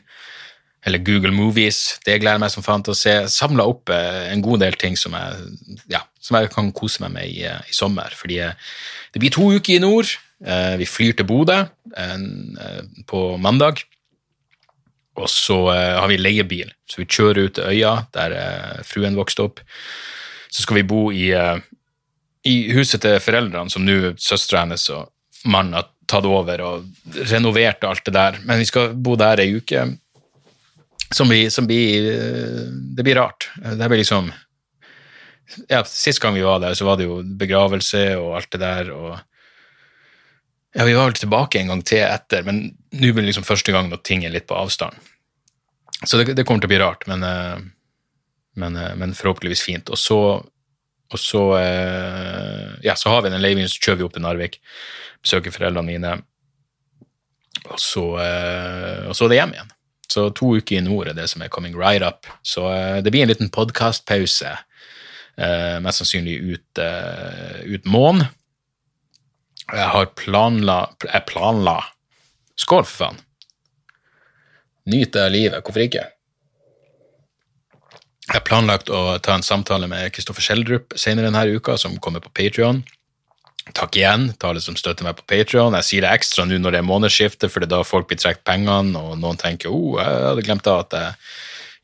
eller 0.85 0.99
Google 0.99 1.33
Movies. 1.33 1.99
Det 2.05 2.19
gleder 2.21 2.37
jeg 2.37 2.43
meg 2.45 2.53
som 2.53 2.65
faen 2.65 2.85
til 2.85 2.93
å 2.93 2.99
se. 2.99 3.15
Samla 3.33 3.65
opp 3.69 3.93
eh, 3.93 4.27
en 4.33 4.45
god 4.45 4.61
del 4.67 4.77
ting 4.81 4.99
som 5.01 5.17
jeg, 5.17 5.81
ja, 5.93 6.03
som 6.21 6.39
jeg 6.39 6.51
kan 6.53 6.69
kose 6.77 7.05
meg 7.05 7.15
med 7.17 7.31
i, 7.31 7.41
eh, 7.49 7.71
i, 7.71 7.77
sommer. 7.77 8.13
Fordi 8.19 8.41
eh, 8.45 8.57
det 9.15 9.23
blir 9.23 9.33
to 9.35 9.49
uker 9.57 9.79
i 9.79 9.83
nord. 9.83 10.13
Vi 10.45 10.85
flyr 10.85 11.15
til 11.17 11.25
Bodø 11.25 11.55
på 13.09 13.21
mandag. 13.41 13.79
Og 15.17 15.29
så 15.31 15.57
har 15.71 16.09
vi 16.11 16.19
leiebil, 16.19 16.73
så 16.91 16.99
vi 17.01 17.07
kjører 17.07 17.47
ut 17.47 17.55
til 17.57 17.69
øya 17.71 17.93
der 18.13 18.35
fruen 18.85 19.17
vokste 19.17 19.47
opp. 19.47 19.63
Så 20.51 20.67
skal 20.67 20.81
vi 20.81 20.89
bo 20.91 21.07
i, 21.15 21.31
i 22.45 22.55
huset 22.75 23.01
til 23.07 23.23
foreldrene, 23.25 23.73
som 23.73 23.87
nå 23.87 24.17
søstera 24.21 24.67
hennes 24.67 24.85
og 24.93 25.07
mannen 25.49 25.79
har 25.79 25.89
tatt 26.11 26.27
over 26.29 26.61
og 26.67 27.15
renovert 27.31 27.87
alt 27.87 28.05
det 28.05 28.17
der. 28.19 28.43
Men 28.45 28.61
vi 28.61 28.69
skal 28.69 28.93
bo 28.93 29.15
der 29.17 29.41
ei 29.47 29.55
uke. 29.55 29.87
Som 31.13 31.29
blir, 31.29 31.51
som 31.51 31.67
blir 31.67 32.07
Det 32.97 33.03
blir 33.03 33.15
rart. 33.15 33.51
Det 33.57 33.89
blir 33.89 34.01
liksom 34.01 34.33
ja, 35.69 35.85
Sist 35.85 36.23
gang 36.23 36.35
vi 36.35 36.43
var 36.43 36.61
der, 36.61 36.75
så 36.75 36.87
var 36.89 36.97
det 36.99 37.09
jo 37.09 37.21
begravelse 37.23 38.17
og 38.17 38.37
alt 38.39 38.51
det 38.55 38.61
der. 38.63 38.91
og 38.91 39.19
ja, 40.75 40.85
Vi 40.85 40.95
var 40.95 41.11
vel 41.11 41.19
tilbake 41.19 41.61
en 41.61 41.73
gang 41.73 41.83
til 41.87 42.03
etter, 42.05 42.43
men 42.47 42.65
nå 42.73 43.13
blir 43.13 43.23
det 43.23 43.31
liksom 43.31 43.47
første 43.47 43.75
gang 43.75 43.91
når 43.91 44.03
ting 44.07 44.25
er 44.25 44.35
litt 44.35 44.49
på 44.49 44.57
avstand. 44.59 44.97
Så 46.05 46.19
det, 46.19 46.35
det 46.35 46.47
kommer 46.47 46.65
til 46.65 46.73
å 46.73 46.75
bli 46.75 46.83
rart, 46.83 47.07
men, 47.09 47.23
eh, 47.23 47.61
men, 48.61 48.77
eh, 48.77 48.97
men 48.99 49.15
forhåpentligvis 49.17 49.63
fint. 49.65 49.93
Og 49.93 50.01
så, 50.01 50.19
og 50.43 51.21
så, 51.21 51.45
eh, 51.61 52.75
ja, 52.85 52.97
så 52.99 53.13
har 53.13 53.23
vi 53.25 53.33
den 53.33 53.45
leiebilen, 53.45 53.71
så 53.71 53.81
kjører 53.81 54.03
vi 54.03 54.09
opp 54.09 54.17
til 54.17 54.25
Narvik 54.27 54.59
besøker 55.25 55.55
foreldrene 55.55 55.89
mine, 55.89 56.17
og 57.65 57.79
så, 57.81 58.05
eh, 58.21 59.07
og 59.09 59.17
så 59.17 59.25
er 59.25 59.33
det 59.33 59.41
hjem 59.41 59.57
igjen. 59.57 59.74
Så 60.09 60.29
to 60.37 60.55
uker 60.59 60.79
i 60.79 60.85
nord 60.85 61.11
er 61.11 61.17
det 61.17 61.29
som 61.33 61.43
er 61.43 61.53
coming 61.53 61.77
right 61.79 62.05
up. 62.05 62.29
Så 62.43 62.67
eh, 62.73 63.01
det 63.03 63.13
blir 63.15 63.25
en 63.25 63.33
liten 63.33 63.53
podkastpause, 63.53 64.57
eh, 65.37 65.77
mest 65.85 66.03
sannsynlig 66.03 66.39
ut, 66.43 66.83
ut 67.65 67.85
måneden. 67.87 68.29
Jeg 69.65 69.87
har 69.89 70.11
planla 70.13 70.75
Jeg 71.07 71.25
planla 71.25 71.79
Skål, 72.61 72.85
for 72.85 72.99
faen! 73.01 73.17
Nyt 74.87 75.17
av 75.17 75.33
livet. 75.33 75.65
Hvorfor 75.65 75.83
ikke? 75.83 76.05
Jeg 78.25 78.37
har 78.37 78.45
planlagt 78.47 78.93
å 78.93 79.17
ta 79.25 79.35
en 79.35 79.45
samtale 79.45 79.89
med 79.91 80.13
Kristoffer 80.15 80.45
Schjelderup 80.45 80.95
senere 81.01 81.31
denne 81.31 81.57
uka, 81.57 81.75
som 81.81 81.97
kommer 82.05 82.23
på 82.25 82.31
Patrion. 82.37 82.83
Takk 83.73 83.97
igjen 83.97 84.29
til 84.37 84.51
alle 84.51 84.61
som 84.61 84.77
støtter 84.77 85.07
meg 85.07 85.17
på 85.17 85.25
Patrion. 85.31 85.73
Jeg 85.81 85.89
sier 85.89 86.05
det 86.05 86.13
ekstra 86.13 86.45
nå 86.45 86.59
når 86.61 86.75
det 86.75 86.83
er 86.83 86.89
månedsskifte, 86.89 87.49
for 87.49 87.65
det 87.65 87.71
er 87.71 87.79
da 87.79 87.87
folk 87.87 88.11
blir 88.11 88.21
trukket 88.21 88.45
pengene, 88.45 89.01
og 89.01 89.17
noen 89.23 89.41
tenker 89.41 89.73
oh, 89.73 89.97
jeg 89.97 90.25
hadde 90.29 90.45
glemt 90.45 90.69
at 90.69 90.97
jeg 90.99 91.15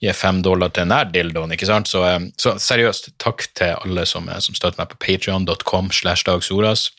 gir 0.01 0.17
fem 0.17 0.41
dollar 0.45 0.73
til 0.73 0.89
nær 0.89 1.11
dildoen. 1.13 1.53
ikke 1.53 1.69
sant? 1.69 1.89
Så, 1.89 2.03
eh, 2.09 2.21
så, 2.41 2.57
seriøst, 2.59 3.13
takk 3.21 3.45
til 3.55 3.77
alle 3.77 4.07
som, 4.09 4.29
eh, 4.29 4.41
som 4.41 4.57
støtter 4.57 4.81
meg 4.81 4.93
på 4.93 5.01
patrion.com 5.07 5.93
slash 5.93 6.25
dagsoras. 6.25 6.91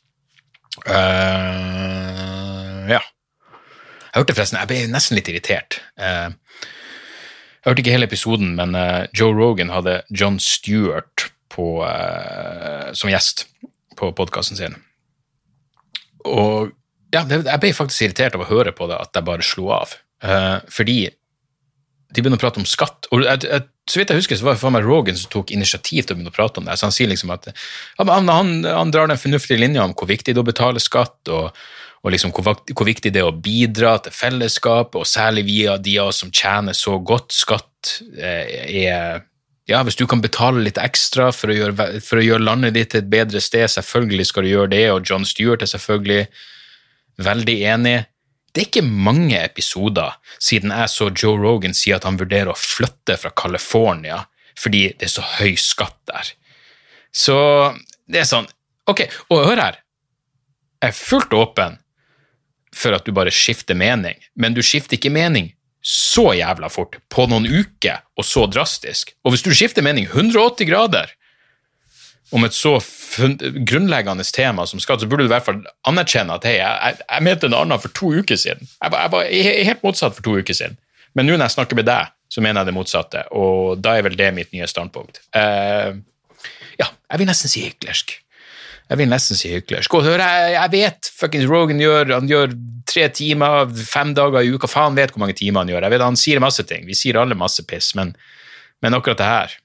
Uh, 0.88 2.88
ja. 2.88 3.02
Jeg 3.02 4.16
hørte 4.16 4.36
forresten, 4.38 4.60
jeg 4.62 4.70
ble 4.70 4.86
nesten 4.88 5.18
litt 5.18 5.28
irritert. 5.28 5.82
Uh, 6.00 6.32
jeg 7.62 7.68
hørte 7.68 7.84
ikke 7.84 7.96
hele 7.98 8.08
episoden, 8.08 8.54
men 8.56 8.78
uh, 8.78 9.04
Joe 9.14 9.36
Rogan 9.36 9.74
hadde 9.74 10.02
John 10.10 10.40
Stewart 10.40 11.28
på, 11.52 11.84
som 12.96 13.10
gjest 13.12 13.44
på 14.00 14.12
podkasten 14.18 14.60
sin. 14.60 14.78
Og 16.28 16.72
ja, 17.12 17.26
jeg 17.28 17.60
ble 17.60 17.74
faktisk 17.76 18.06
irritert 18.06 18.38
av 18.38 18.46
å 18.46 18.52
høre 18.52 18.74
på 18.76 18.88
det, 18.90 19.00
at 19.00 19.18
jeg 19.18 19.28
bare 19.28 19.46
slo 19.46 19.72
av. 19.76 19.98
Uh, 20.24 20.62
fordi 20.72 21.10
de 22.12 22.22
begynner 22.22 22.40
å 22.40 22.44
prate 22.44 22.62
om 22.62 22.68
skatt. 22.68 23.08
Og 23.12 23.24
jeg, 23.26 23.46
jeg 23.48 23.68
så 23.90 24.00
vidt 24.00 24.12
jeg 24.14 24.22
husker, 24.22 24.40
så 24.40 24.48
var 24.48 24.56
det 24.56 24.62
for 24.62 24.74
meg 24.74 24.86
Rogan 24.86 25.18
som 25.18 25.32
tok 25.32 25.52
initiativ 25.56 26.06
til 26.06 26.14
å 26.14 26.20
begynne 26.20 26.32
å 26.32 26.36
prate 26.36 26.62
om 26.62 26.68
det. 26.68 26.78
Så 26.80 26.88
han 26.88 26.96
sier 26.96 27.10
liksom 27.12 27.32
at 27.34 27.50
han, 28.00 28.12
han, 28.30 28.52
han 28.68 28.92
drar 28.94 29.10
den 29.12 29.20
fornuftige 29.20 29.60
linja 29.60 29.86
om 29.86 29.96
hvor 29.98 30.10
viktig 30.12 30.34
det 30.34 30.40
er 30.40 30.46
å 30.46 30.48
betale 30.52 30.84
skatt, 30.84 31.32
og, 31.32 31.58
og 32.04 32.14
liksom 32.14 32.34
hvor, 32.36 32.54
hvor, 32.72 32.88
viktig 32.88 33.14
det 33.14 33.24
er 33.24 33.32
å 33.32 33.36
bidra 33.36 33.98
til 34.04 34.16
fellesskapet, 34.16 35.00
og 35.02 35.10
særlig 35.10 35.48
via 35.50 35.76
de 35.82 35.98
av 36.04 36.12
oss 36.12 36.22
som 36.24 36.32
tjener 36.32 36.78
så 36.78 36.98
godt. 37.00 37.34
Skatt 37.36 37.96
eh, 38.16 38.86
er 38.86 39.26
Ja, 39.72 39.82
hvis 39.88 39.96
du 39.96 40.04
kan 40.10 40.20
betale 40.24 40.64
litt 40.66 40.80
ekstra 40.82 41.30
for 41.36 41.52
å, 41.52 41.56
gjøre, 41.56 41.86
for 42.04 42.20
å 42.20 42.24
gjøre 42.26 42.44
landet 42.44 42.76
ditt 42.76 42.92
til 42.92 43.04
et 43.04 43.12
bedre 43.12 43.40
sted, 43.44 43.70
selvfølgelig 43.72 44.28
skal 44.28 44.44
du 44.44 44.52
gjøre 44.52 44.72
det, 44.74 44.86
og 44.92 45.06
John 45.08 45.24
Stewart 45.28 45.64
er 45.64 45.72
selvfølgelig 45.72 46.26
veldig 47.24 47.56
enig. 47.72 47.96
Det 48.52 48.64
er 48.64 48.68
ikke 48.68 48.84
mange 48.84 49.40
episoder 49.40 50.18
siden 50.44 50.74
jeg 50.76 50.92
så 50.92 51.08
Joe 51.16 51.40
Rogan 51.40 51.76
si 51.78 51.94
at 51.96 52.04
han 52.08 52.20
vurderer 52.20 52.52
å 52.52 52.58
flytte 52.58 53.16
fra 53.22 53.32
California 53.32 54.26
fordi 54.60 54.90
det 55.00 55.08
er 55.08 55.14
så 55.14 55.24
høy 55.40 55.56
skatt 55.58 55.96
der. 56.12 56.34
Så 57.16 57.38
det 58.12 58.26
er 58.26 58.28
sånn 58.28 58.50
Ok, 58.90 59.06
og 59.30 59.46
hør 59.46 59.60
her. 59.62 59.76
Jeg 60.82 60.92
er 60.92 60.98
fullt 60.98 61.36
åpen 61.38 61.78
for 62.76 62.98
at 62.98 63.06
du 63.06 63.14
bare 63.16 63.32
skifter 63.32 63.78
mening, 63.78 64.18
men 64.36 64.56
du 64.58 64.60
skifter 64.66 64.98
ikke 64.98 65.14
mening 65.14 65.52
så 65.82 66.32
jævla 66.38 66.70
fort 66.70 67.00
på 67.10 67.26
noen 67.30 67.48
uker 67.50 68.04
og 68.18 68.28
så 68.28 68.46
drastisk. 68.50 69.16
Og 69.26 69.34
hvis 69.34 69.46
du 69.46 69.52
skifter 69.54 69.86
mening 69.86 70.06
180 70.10 70.70
grader 70.70 71.14
om 72.32 72.46
et 72.48 72.56
så 72.56 72.78
grunnleggende 73.68 74.24
tema 74.24 74.64
som 74.70 74.80
skatt, 74.80 75.02
så 75.02 75.10
burde 75.10 75.26
du 75.26 75.32
i 75.32 75.34
hvert 75.34 75.48
fall 75.48 75.64
anerkjenne 75.90 76.38
at 76.38 76.46
hei, 76.48 76.60
jeg, 76.62 77.02
jeg 77.02 77.26
mente 77.28 77.50
en 77.50 77.58
annen 77.58 77.82
for 77.82 77.92
to 77.98 78.14
uker 78.22 78.40
siden. 78.40 78.70
Jeg 78.78 78.94
var, 78.94 79.08
jeg 79.08 79.14
var 79.16 79.66
helt 79.68 79.84
motsatt 79.84 80.16
for 80.16 80.28
to 80.28 80.38
uker 80.40 80.56
siden. 80.56 80.78
Men 81.18 81.28
nå 81.28 81.36
når 81.36 81.50
jeg 81.50 81.58
snakker 81.58 81.80
med 81.82 81.90
deg, 81.90 82.14
så 82.32 82.44
mener 82.44 82.62
jeg 82.62 82.72
det 82.72 82.78
motsatte, 82.78 83.26
og 83.36 83.82
da 83.84 83.98
er 83.98 84.06
vel 84.06 84.16
det 84.16 84.30
mitt 84.32 84.54
nye 84.56 84.68
standpunkt. 84.70 85.20
Uh, 85.36 86.00
ja, 86.80 86.88
jeg 86.88 87.20
vil 87.20 87.28
nesten 87.28 87.52
si 87.52 87.66
hyklersk. 87.66 88.14
Jeg 88.92 89.00
vil 89.00 89.08
nesten 89.08 89.40
si 89.40 89.54
hyklersk. 89.54 89.94
Og 89.96 90.04
hør, 90.04 90.20
jeg, 90.20 90.56
jeg 90.58 90.72
vet 90.74 91.10
fuckings 91.16 91.48
Rogan 91.48 91.80
gjør 91.80 92.10
han 92.12 92.28
gjør 92.28 92.52
tre 92.92 93.06
timer, 93.16 93.70
fem 93.88 94.12
dager 94.18 94.44
i 94.44 94.52
uka, 94.52 94.68
faen 94.68 94.98
vet 94.98 95.14
hvor 95.14 95.24
mange 95.24 95.38
timer 95.40 95.64
han 95.64 95.72
gjør. 95.72 95.86
Jeg 95.86 95.94
vet 95.94 96.04
Han 96.04 96.20
sier 96.20 96.44
masse 96.44 96.66
ting, 96.68 96.84
vi 96.90 96.98
sier 96.98 97.22
alle 97.22 97.38
masse 97.40 97.64
piss, 97.68 97.94
men, 97.96 98.12
men 98.84 98.98
akkurat 98.98 99.22
det 99.22 99.30
her 99.30 99.56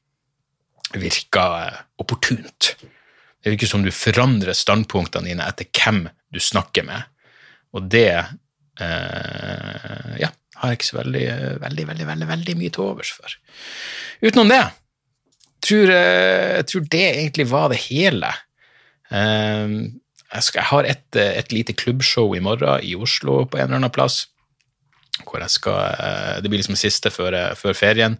virker 1.03 1.59
eh, 1.65 1.83
opportunt. 2.03 2.77
Det 3.43 3.55
virker 3.55 3.71
som 3.71 3.83
du 3.83 3.91
forandrer 3.95 4.55
standpunktene 4.55 5.33
dine 5.33 5.51
etter 5.51 5.67
hvem 5.75 6.05
du 6.31 6.41
snakker 6.43 6.87
med, 6.87 7.11
og 7.75 7.91
det 7.91 8.15
eh, 8.15 10.15
ja, 10.23 10.31
har 10.31 10.71
jeg 10.71 10.79
ikke 10.79 10.93
så 10.93 11.03
veldig, 11.03 11.29
veldig, 11.67 11.91
veldig, 11.91 12.11
veldig, 12.15 12.31
veldig 12.31 12.59
mye 12.63 12.75
til 12.75 12.87
overs 12.87 13.11
for. 13.19 13.39
Utenom 14.23 14.55
det 14.55 14.65
tror 15.67 15.91
jeg 15.91 16.67
tror 16.71 16.91
det 16.93 17.07
egentlig 17.09 17.47
var 17.51 17.73
det 17.73 17.81
hele. 17.89 18.29
Eh, 19.11 19.77
jeg, 20.37 20.65
har 20.71 20.89
et, 20.89 21.07
et, 21.17 21.53
lite 21.53 21.77
klubbshow 21.79 22.35
i 22.35 22.43
morgen 22.43 22.83
i 22.83 22.97
Oslo 22.99 23.45
på 23.47 23.61
en 23.61 23.69
eller 23.69 23.81
annen 23.81 23.95
plass. 23.95 24.27
hvor 25.25 25.41
jeg 25.41 25.51
skal, 25.51 25.95
eh, 25.97 26.41
Det 26.41 26.51
blir 26.51 26.61
liksom 26.61 26.77
siste 26.77 27.11
før, 27.11 27.55
før 27.57 27.75
ferien. 27.75 28.19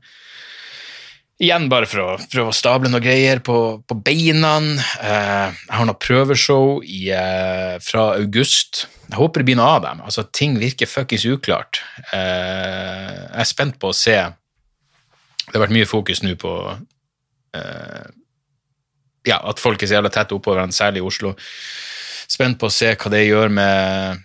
Igjen 1.37 1.67
bare 1.69 1.85
for 1.85 2.01
å 2.01 2.13
prøve 2.33 2.49
å 2.49 2.57
stable 2.57 2.89
noen 2.89 3.05
greier 3.05 3.43
på, 3.45 3.57
på 3.85 3.97
beina. 4.01 4.55
Eh, 4.57 5.53
jeg 5.53 5.75
har 5.77 5.85
noen 5.85 5.99
prøveshow 6.01 6.79
i, 6.81 7.11
eh, 7.13 7.77
fra 7.85 8.07
august. 8.17 8.87
Jeg 9.11 9.19
håper 9.19 9.43
det 9.43 9.51
blir 9.51 9.59
noe 9.61 9.75
av 9.77 9.83
dem. 9.85 10.01
Altså, 10.09 10.25
ting 10.33 10.57
virker 10.57 10.89
fuckings 10.89 11.27
uklart. 11.29 11.83
Eh, 12.09 13.13
jeg 13.13 13.43
er 13.45 13.51
spent 13.51 13.77
på 13.83 13.93
å 13.93 13.97
se 13.97 14.17
Det 15.47 15.55
har 15.55 15.63
vært 15.63 15.77
mye 15.77 15.87
fokus 15.87 16.25
nå 16.25 16.33
på 16.41 16.53
eh, 17.55 18.07
ja, 19.27 19.41
at 19.43 19.61
folk 19.63 19.83
er 19.83 19.91
så 19.91 19.99
jævla 19.99 20.13
tett 20.15 20.35
oppå 20.37 20.55
hverandre, 20.55 20.77
særlig 20.77 21.03
i 21.03 21.07
Oslo. 21.07 21.35
Spent 22.27 22.59
på 22.61 22.71
å 22.71 22.75
se 22.75 22.93
hva 22.95 23.13
det 23.13 23.25
gjør 23.27 23.53
med, 23.55 24.23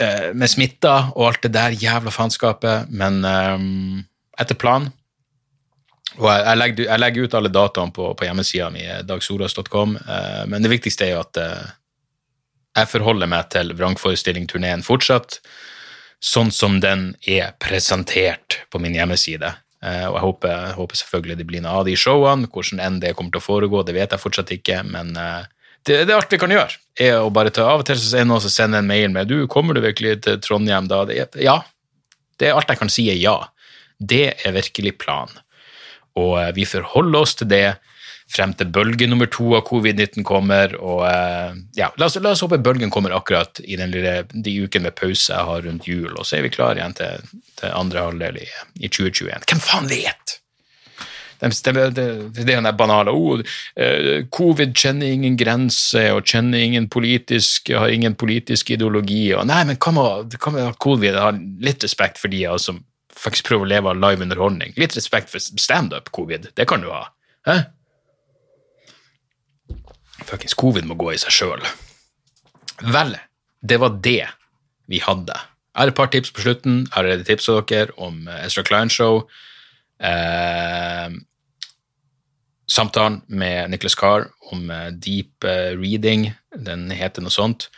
eh, 0.00 0.30
med 0.34 0.50
smitta 0.50 0.94
og 1.14 1.26
alt 1.28 1.44
det 1.46 1.52
der 1.54 1.76
jævla 1.78 2.12
faenskapet, 2.14 2.90
men 2.90 3.20
um, 3.24 4.00
etter 4.40 4.58
planen 4.58 4.92
og 6.18 6.26
jeg, 6.26 6.56
legger, 6.58 6.88
jeg, 6.88 6.98
legger, 6.98 7.26
ut 7.26 7.34
alle 7.38 7.50
dataene 7.54 7.94
på, 7.94 8.08
på 8.18 8.26
hjemmesida 8.26 8.66
mi, 8.74 8.82
dagsoras.com, 9.06 9.92
eh, 9.94 10.40
men 10.50 10.64
det 10.64 10.72
viktigste 10.72 11.06
er 11.06 11.12
jo 11.14 11.20
at 11.22 11.38
jeg 12.80 12.90
forholder 12.90 13.30
meg 13.30 13.46
til 13.54 13.70
vrangforestillingturneen 13.78 14.82
fortsatt, 14.86 15.38
sånn 16.20 16.50
som 16.52 16.78
den 16.82 17.12
er 17.30 17.54
presentert 17.62 18.60
på 18.70 18.80
min 18.82 18.94
hjemmeside. 18.98 19.54
Eh, 19.80 20.06
og 20.08 20.18
jeg 20.18 20.24
håper, 20.26 20.52
jeg 20.52 20.76
håper, 20.76 21.00
selvfølgelig 21.00 21.38
det 21.40 21.48
blir 21.48 21.64
noe 21.64 21.80
av 21.80 21.88
de 21.88 21.96
showene. 21.98 22.50
Hvordan 22.52 22.82
enn 22.84 23.00
det 23.02 23.14
kommer 23.16 23.34
til 23.34 23.42
å 23.42 23.46
foregå, 23.46 23.82
det 23.86 23.96
vet 23.96 24.14
jeg 24.14 24.22
fortsatt 24.22 24.54
ikke, 24.56 24.82
men 24.88 25.14
eh, 25.16 25.44
det, 25.88 26.02
det, 26.04 26.14
alt 26.16 26.32
vi 26.32 26.40
kan 26.40 26.52
gjøre. 26.52 26.80
er 27.00 27.22
å 27.24 27.30
bare 27.32 27.52
ta 27.56 27.64
Av 27.64 27.80
og 27.80 27.86
til 27.88 27.96
så 27.96 28.18
er 28.18 28.26
det 28.26 28.28
noen 28.28 28.42
som 28.44 28.52
sender 28.52 28.82
en 28.82 28.90
mail 28.90 29.08
med 29.14 29.30
du, 29.30 29.46
kommer 29.48 29.72
du 29.72 29.80
virkelig 29.80 30.18
til 30.26 30.36
Trondheim 30.44 30.90
da? 30.90 31.06
Det, 31.08 31.22
ja. 31.40 31.62
Det 32.36 32.50
er 32.50 32.58
alt 32.58 32.68
jeg 32.68 32.80
kan 32.82 32.92
si 32.92 33.06
er 33.08 33.16
ja. 33.16 33.38
Det 33.96 34.26
er 34.44 34.56
virkelig 34.56 34.98
planen 35.00 35.40
og 36.18 36.36
eh, 36.40 36.52
vi 36.56 36.66
forholder 36.68 37.22
oss 37.22 37.36
til 37.38 37.50
det 37.50 37.64
frem 38.30 38.52
til 38.54 38.70
bølge 38.72 39.08
nummer 39.10 39.28
to 39.30 39.54
av 39.58 39.64
covid-19 39.68 40.24
kommer. 40.26 40.74
og 40.78 41.04
eh, 41.08 41.56
ja, 41.78 41.90
la 41.98 42.06
oss, 42.06 42.18
la 42.22 42.34
oss, 42.34 42.44
håpe 42.46 42.60
bølgen 42.62 42.92
kommer 42.94 43.14
akkurat 43.16 43.62
i 43.64 43.78
den 43.80 43.92
lille, 43.94 44.22
de 44.30 44.56
ukene 44.64 44.88
med 44.88 44.98
pause 44.98 45.32
jeg 45.32 45.48
har 45.48 45.64
rundt 45.66 45.88
jul, 45.88 46.12
og 46.14 46.26
så 46.26 46.38
er 46.38 46.46
vi 46.46 46.52
klare 46.54 46.78
igjen 46.80 46.96
til, 46.98 47.32
til 47.60 47.74
andre 47.74 48.06
halvdel 48.06 48.42
i, 48.42 48.46
i, 48.78 48.88
2021. 48.88 49.48
Hvem 49.50 49.64
faen 49.64 49.90
vet? 49.90 50.36
Det, 51.40 51.72
er 51.72 52.50
den 52.50 52.66
banale 52.76 53.14
oh, 53.16 53.40
Covid 54.28 54.74
kjenner 54.76 55.08
ingen 55.08 55.38
grenser 55.40 56.10
og 56.12 56.28
kjenner 56.28 56.60
ingen 56.60 56.84
politisk, 56.92 57.72
har 57.72 57.88
ingen 57.88 58.12
politisk 58.20 58.74
ideologi. 58.76 59.30
og 59.32 59.48
Nei, 59.48 59.62
men 59.70 59.80
hva 59.80 59.94
med, 59.96 60.36
covid 60.84 61.16
har 61.16 61.40
litt 61.64 61.86
respekt 61.86 62.20
for 62.20 62.28
de 62.28 62.44
av 62.44 62.58
oss 62.58 62.68
som 62.68 62.82
faktisk 63.16 63.48
prøver 63.48 63.64
å 63.64 63.72
leve 63.72 63.94
av 63.94 64.02
live 64.04 64.26
underholdning. 64.26 64.76
Litt 64.76 64.98
respekt 65.00 65.32
for 65.32 65.40
standup, 65.40 66.12
covid. 66.12 66.50
Det 66.60 66.68
kan 66.68 66.84
du 66.84 66.92
ha. 66.92 67.06
Hæ? 67.48 67.56
Fuckings 70.26 70.56
covid 70.58 70.86
må 70.88 70.96
gå 71.00 71.12
i 71.14 71.20
seg 71.20 71.34
sjøl. 71.34 71.64
Vel, 72.80 73.16
det 73.60 73.80
var 73.80 73.96
det 74.02 74.26
vi 74.90 75.00
hadde. 75.04 75.36
Jeg 75.70 75.84
har 75.84 75.92
et 75.92 75.96
par 75.96 76.10
tips 76.10 76.32
på 76.34 76.42
slutten. 76.44 76.84
Jeg 76.86 76.94
har 76.94 77.04
allerede 77.04 77.28
tipsa 77.28 77.60
dere 77.68 77.94
om 77.96 78.24
Ezra 78.40 78.64
Klein 78.66 78.90
Show. 78.90 79.22
Eh, 80.00 81.10
samtalen 82.70 83.20
med 83.28 83.70
Nicholas 83.70 83.94
Carr 83.94 84.30
om 84.50 84.70
eh, 84.70 84.90
deep 84.90 85.44
eh, 85.44 85.76
reading. 85.78 86.30
Den 86.56 86.90
heter 86.90 87.22
noe 87.22 87.34
sånt. 87.34 87.68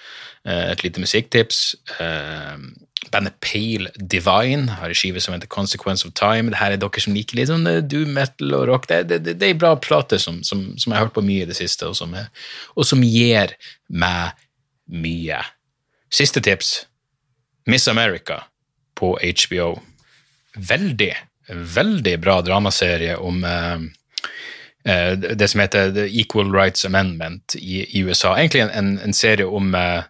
Eh, 0.46 0.70
et 0.72 0.84
lite 0.84 1.02
musikktips. 1.02 1.74
Eh, 2.00 2.56
Bandet 3.10 3.40
Pale 3.40 3.90
Divine 3.96 4.70
har 4.78 4.88
en 4.88 4.96
skive 4.96 5.20
som 5.20 5.34
heter 5.34 5.50
Consequence 5.50 6.06
of 6.06 6.14
Time. 6.14 6.50
Det 6.52 6.60
her 6.60 6.74
er 6.74 6.80
dere 6.80 7.02
som 7.02 7.16
liker 7.16 7.38
litt 7.38 7.50
sånn 7.50 7.66
eh, 7.66 7.82
doom 7.82 8.14
metal 8.14 8.54
og 8.58 8.66
rock. 8.70 8.86
Det, 8.90 9.02
det, 9.10 9.34
det, 9.40 9.48
er 9.48 9.58
bra 9.58 9.74
plate 9.76 10.20
som, 10.22 10.42
som, 10.46 10.68
som, 10.76 10.92
jeg 10.92 10.98
har 10.98 11.08
hørt 11.08 11.16
på 11.16 11.24
mye 11.26 11.46
i 11.46 11.48
det 11.48 11.58
siste, 11.58 11.88
og 11.88 11.98
som, 11.98 12.14
er, 12.14 12.30
og 12.76 12.86
som 12.88 13.02
gir 13.02 13.56
meg 13.90 14.38
mye. 14.92 15.40
Siste 16.12 16.42
tips 16.44 16.82
Miss 17.66 17.88
America 17.88 18.42
på 18.98 19.16
HBO. 19.18 19.74
Veldig, 20.56 21.12
veldig 21.48 22.16
bra 22.20 22.40
dramaserie 22.44 23.16
om 23.16 23.44
uh, 23.44 23.82
uh, 24.88 25.12
det 25.16 25.48
som 25.48 25.62
heter 25.62 25.94
The 25.94 26.06
Equal 26.20 26.52
Rights 26.54 26.84
Amendment 26.84 27.56
i, 27.58 27.84
i 27.98 28.02
USA. 28.04 28.34
Egentlig 28.36 28.66
en, 28.66 28.74
en, 28.78 28.90
en 29.06 29.16
serie 29.16 29.46
om 29.46 29.74
uh, 29.74 30.02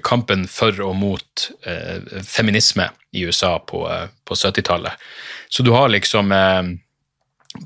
kampen 0.00 0.46
for 0.48 0.78
og 0.84 0.94
mot 0.96 1.44
eh, 1.68 2.22
feminisme 2.24 2.88
i 3.12 3.26
USA 3.28 3.58
på, 3.58 3.84
eh, 3.90 4.08
på 4.24 4.36
70-tallet. 4.38 4.96
Så 5.52 5.62
du 5.62 5.72
har 5.74 5.92
liksom 5.92 6.32
eh, 6.32 6.62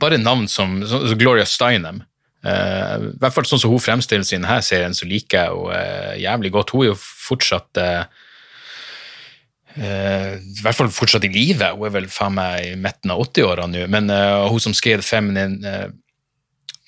bare 0.00 0.18
navn 0.18 0.48
som, 0.48 0.80
som 0.86 1.18
Gloria 1.18 1.46
Steinem. 1.46 2.02
Eh, 2.46 2.94
I 2.98 3.12
hvert 3.22 3.36
fall 3.36 3.48
sånn 3.48 3.62
som 3.62 3.74
hun 3.74 3.82
fremstiller 3.82 4.26
i 4.26 4.38
denne 4.38 4.60
serien, 4.64 4.96
så 4.96 5.08
liker 5.08 5.44
jeg 5.44 5.58
henne 5.66 6.22
jævlig 6.22 6.54
godt. 6.56 6.74
Hun 6.74 6.86
er 6.86 6.90
jo 6.92 7.00
fortsatt 7.00 7.82
eh, 7.82 8.22
i 9.76 10.62
hvert 10.64 10.78
fall 10.78 10.88
fortsatt 10.88 11.26
i 11.28 11.32
live. 11.34 11.74
Hun 11.76 11.90
er 11.90 11.94
vel 11.98 12.06
faen 12.08 12.38
meg 12.38 12.70
i 12.70 12.76
midten 12.80 13.12
av 13.12 13.20
80-åra 13.26 13.66
nå. 13.68 13.82
Men 13.92 14.08
hun 14.08 14.62
som 14.64 14.72
skrev 14.72 15.02
Feminine 15.04 15.90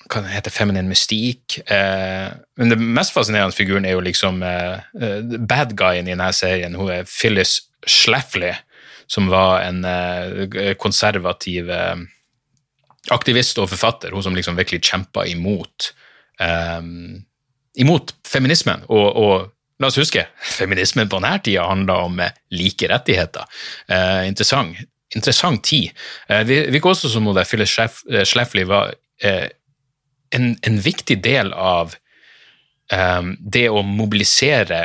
hva 0.09 0.23
den 0.23 0.31
heter 0.33 0.53
Feminine 0.53 0.89
Mystique. 0.89 1.61
Eh, 1.69 2.29
men 2.59 2.73
den 2.73 2.85
mest 2.95 3.13
fascinerende 3.15 3.55
figuren 3.55 3.85
er 3.85 3.95
jo 3.95 4.03
liksom 4.05 4.41
eh, 4.45 4.81
eh, 4.99 5.35
bad 5.49 5.75
guyen 5.77 6.09
i 6.09 6.15
denne 6.15 6.31
serien. 6.35 6.77
Hun 6.79 6.91
er 6.93 7.07
Phyllis 7.09 7.59
Schlafly, 7.87 8.51
som 9.09 9.29
var 9.31 9.63
en 9.67 9.83
eh, 9.85 10.73
konservativ 10.81 11.69
eh, 11.73 11.95
aktivist 13.15 13.61
og 13.61 13.69
forfatter. 13.71 14.13
Hun 14.15 14.25
som 14.25 14.37
liksom 14.37 14.57
virkelig 14.59 14.83
kjempa 14.89 15.27
imot, 15.29 15.91
eh, 16.41 16.81
imot 17.79 18.15
feminismen. 18.27 18.85
Og, 18.89 19.07
og, 19.13 19.49
la 19.79 19.87
oss 19.87 19.95
huske, 19.95 20.25
feminismen 20.59 21.07
på 21.07 21.21
denne 21.21 21.37
tida 21.45 21.69
handla 21.69 22.01
om 22.03 22.17
like 22.51 22.89
rettigheter. 22.91 23.45
interessant 24.27 24.75
interessant 25.15 25.63
tid. 25.65 25.91
Eh, 26.29 26.43
det 26.47 26.59
virker 26.73 26.93
også 26.93 27.11
som 27.11 27.27
om 27.27 27.39
Phyllis 27.45 27.77
Schlafly 28.29 28.65
var 28.69 28.93
eh, 29.23 29.47
en, 30.35 30.53
en 30.61 30.79
viktig 30.81 31.19
del 31.23 31.53
av 31.53 31.95
um, 32.93 33.35
det 33.39 33.67
å 33.69 33.83
mobilisere 33.85 34.81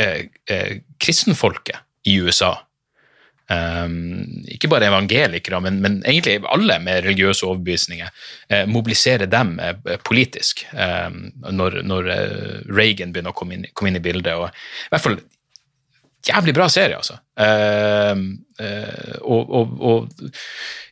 uh, 0.00 0.20
uh, 0.50 0.70
kristenfolket 0.98 2.08
i 2.10 2.18
USA. 2.20 2.54
Um, 3.44 4.24
ikke 4.48 4.70
bare 4.72 4.88
evangelikere, 4.88 5.60
men, 5.60 5.82
men, 5.84 5.98
egentlig 6.08 6.38
alle 6.48 6.78
med 6.80 7.04
religiøse 7.04 7.46
overbevisninger. 7.46 8.08
uh, 8.52 8.64
mobilisere 8.66 9.28
dem 9.30 9.58
politisk 10.04 10.64
når, 10.72 11.82
når 11.84 12.08
Reagan 12.72 13.12
begynner 13.12 13.34
å 13.34 13.36
komme 13.36 13.58
inn, 13.58 13.68
komme 13.74 13.92
inn, 13.92 14.00
i 14.00 14.04
bildet. 14.04 14.34
Og, 14.40 14.48
I 14.48 14.94
hvert 14.94 15.04
fall 15.04 15.20
jævlig 16.28 16.54
bra 16.56 16.68
serie, 16.72 16.96
altså. 16.98 17.16
Ehm, 17.40 18.26
eh, 18.62 19.16
og, 19.22 19.50
og, 19.50 19.72
og 19.84 20.28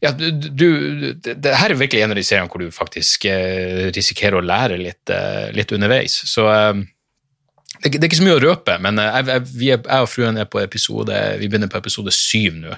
ja, 0.02 0.10
du, 0.12 0.66
det, 1.14 1.36
det, 1.38 1.54
her 1.56 1.72
er 1.72 1.78
virkelig 1.80 2.02
en 2.04 2.14
av 2.14 2.18
de 2.18 2.24
seriene 2.26 2.50
hvor 2.52 2.62
du 2.62 2.74
faktisk 2.74 3.28
eh, 3.30 3.88
risikerer 3.94 4.40
å 4.40 4.44
lære 4.44 4.80
litt, 4.80 5.12
litt 5.56 5.72
underveis. 5.76 6.18
Så 6.28 6.48
ehm, 6.52 6.84
det, 7.82 7.96
det, 7.96 8.04
er 8.04 8.10
ikke 8.10 8.20
så 8.20 8.26
mye 8.26 8.38
å 8.38 8.42
røpe, 8.42 8.76
men 8.84 9.00
eh, 9.00 9.20
jeg, 9.20 9.28
jeg, 9.28 9.76
er, 9.76 9.86
jeg 9.86 10.06
og 10.06 10.10
fruen 10.10 10.38
er 10.38 10.50
på 10.50 10.60
episode 10.62 11.22
Vi 11.40 11.48
begynner 11.48 11.70
på 11.72 11.80
episode 11.80 12.14
syv 12.14 12.58
nå, 12.60 12.76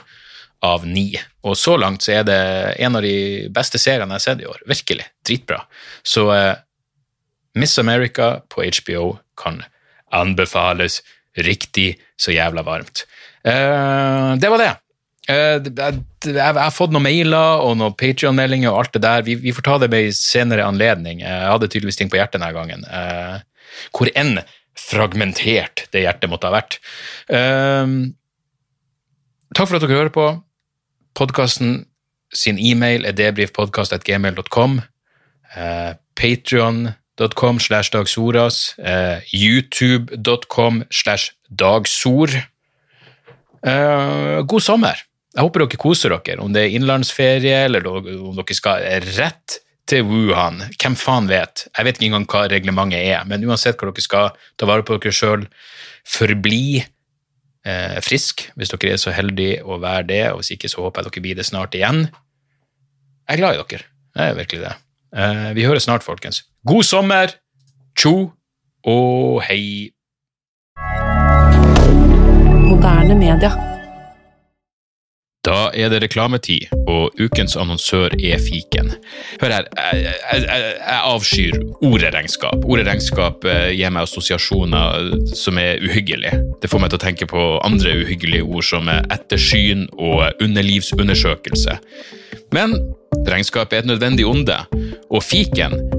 av 0.64 0.86
ni. 0.88 1.10
Og 1.44 1.58
så 1.60 1.76
langt 1.80 2.06
så 2.06 2.18
er 2.20 2.28
det 2.28 2.40
en 2.86 2.96
av 2.96 3.04
de 3.04 3.16
beste 3.52 3.80
seriene 3.80 4.14
jeg 4.14 4.22
har 4.22 4.24
sett 4.24 4.44
i 4.44 4.48
år. 4.48 4.62
Virkelig. 4.70 5.04
Dritbra. 5.26 5.60
Så 6.06 6.24
uh, 6.32 6.54
Miss 7.60 7.76
America 7.78 8.38
på 8.48 8.64
HBO 8.64 9.18
kan 9.40 9.60
anbefales 10.14 11.02
riktig 11.36 11.94
så 12.20 12.34
jævla 12.34 12.64
varmt. 12.66 13.04
Uh, 13.44 14.34
det 14.40 14.50
var 14.52 14.62
det. 14.62 14.72
Uh, 15.24 15.58
jeg, 16.28 16.54
har 16.56 16.74
fått 16.74 16.92
noen 16.94 17.06
mailer 17.06 17.64
og 17.64 17.78
noen 17.80 17.96
Patrion-meldinger 17.98 18.72
og 18.72 18.82
alt 18.82 18.96
det 18.96 19.04
der. 19.04 19.24
Vi, 19.26 19.38
vi, 19.40 19.54
får 19.56 19.66
ta 19.66 19.78
det 19.82 19.90
med 19.92 20.08
en 20.08 20.18
senere 20.18 20.66
anledning. 20.68 21.24
Jeg 21.24 21.50
hadde 21.50 21.70
tydeligvis 21.70 22.00
ting 22.00 22.12
på 22.12 22.20
hjertet 22.20 22.40
denne 22.40 22.52
gangen. 22.56 22.86
hvor 23.94 24.10
enn 24.14 24.38
fragmentert 24.78 25.86
det 25.94 26.04
hjertet 26.04 26.30
måtte 26.30 26.50
ha 26.50 26.56
vært. 26.56 26.78
Uh, 27.30 28.10
takk 29.54 29.70
for 29.70 29.78
at 29.78 29.86
dere 29.86 30.00
hører 30.00 30.14
på. 30.14 30.28
Podkasten 31.14 31.84
sin 32.34 32.58
e-mail 32.58 33.06
er 33.06 33.14
debrifpodkast.gmail.com. 33.16 34.80
Uh, 35.54 35.94
slash 37.16 37.90
dagsoras. 37.90 38.74
Eh, 38.78 39.20
YouTube.com 39.32 40.84
slash 40.90 41.32
dagsor. 41.48 42.28
Eh, 43.64 44.42
god 44.46 44.62
sommer! 44.62 44.94
Jeg 45.34 45.42
håper 45.42 45.64
dere 45.64 45.80
koser 45.80 46.12
dere, 46.14 46.42
om 46.44 46.52
det 46.54 46.62
er 46.62 46.74
innenlandsferie 46.76 47.64
eller 47.66 47.86
om 47.88 48.36
dere 48.36 48.54
skal 48.54 48.84
rett 49.16 49.58
til 49.90 50.04
Wuhan. 50.06 50.60
Hvem 50.78 50.94
faen 50.96 51.26
vet? 51.28 51.66
Jeg 51.74 51.86
vet 51.88 51.98
ikke 51.98 52.10
engang 52.10 52.26
hva 52.30 52.44
reglementet 52.52 53.02
er, 53.02 53.24
men 53.26 53.42
uansett 53.48 53.80
hva 53.80 53.90
dere 53.90 54.04
skal, 54.04 54.30
ta 54.56 54.68
vare 54.70 54.86
på 54.86 55.00
dere 55.02 55.14
sjøl. 55.16 55.48
Forbli 56.06 56.84
eh, 56.84 57.98
frisk 58.04 58.46
hvis 58.54 58.72
dere 58.76 58.94
er 58.94 59.02
så 59.02 59.14
heldige 59.16 59.64
å 59.64 59.80
være 59.82 60.06
det, 60.12 60.22
og 60.30 60.42
hvis 60.42 60.54
ikke 60.54 60.70
så 60.70 60.86
håper 60.86 61.02
jeg 61.02 61.10
dere 61.10 61.26
blir 61.26 61.40
det 61.40 61.48
snart 61.50 61.74
igjen. 61.74 62.06
Jeg 63.24 63.34
er 63.34 63.42
glad 63.42 63.58
i 63.58 63.62
dere. 63.64 63.90
Jeg 64.14 64.30
er 64.30 64.38
virkelig 64.38 64.66
det. 64.68 64.74
Eh, 65.18 65.48
vi 65.58 65.66
høres 65.66 65.88
snart, 65.88 66.06
folkens. 66.06 66.44
God 66.64 66.80
sommer! 66.88 67.28
Tjo 67.92 68.30
og 68.88 69.42
hei! 69.44 69.90
Moderne 72.64 73.18
media. 73.20 73.50
Da 75.44 75.58
er 75.76 75.92
det 75.92 76.00
reklametid, 76.06 76.72
og 76.88 77.20
ukens 77.20 77.58
annonsør 77.60 78.16
er 78.16 78.40
fiken. 78.40 78.94
Hør 79.42 79.52
her, 79.58 79.68
jeg, 79.76 80.16
jeg, 80.32 80.48
jeg 80.80 81.04
avskyr 81.10 81.60
ordet 81.84 82.14
regnskap. 82.16 82.64
Ordet 82.64 82.88
regnskap 82.88 83.44
eh, 83.44 83.68
gir 83.76 83.92
meg 83.92 84.08
assosiasjoner 84.08 85.12
som 85.36 85.60
er 85.60 85.84
uhyggelige. 85.84 86.40
Det 86.64 86.72
får 86.72 86.80
meg 86.80 86.94
til 86.94 87.02
å 87.02 87.04
tenke 87.04 87.28
på 87.28 87.48
andre 87.60 87.92
uhyggelige 88.06 88.48
ord 88.48 88.64
som 88.64 88.88
ettersyn 88.88 89.84
og 89.98 90.30
underlivsundersøkelse. 90.40 91.76
Men 92.56 92.78
regnskap 93.28 93.72
er 93.72 93.84
et 93.84 93.92
nødvendig 93.92 94.24
onde, 94.24 94.56
og 95.12 95.22
fiken 95.28 95.76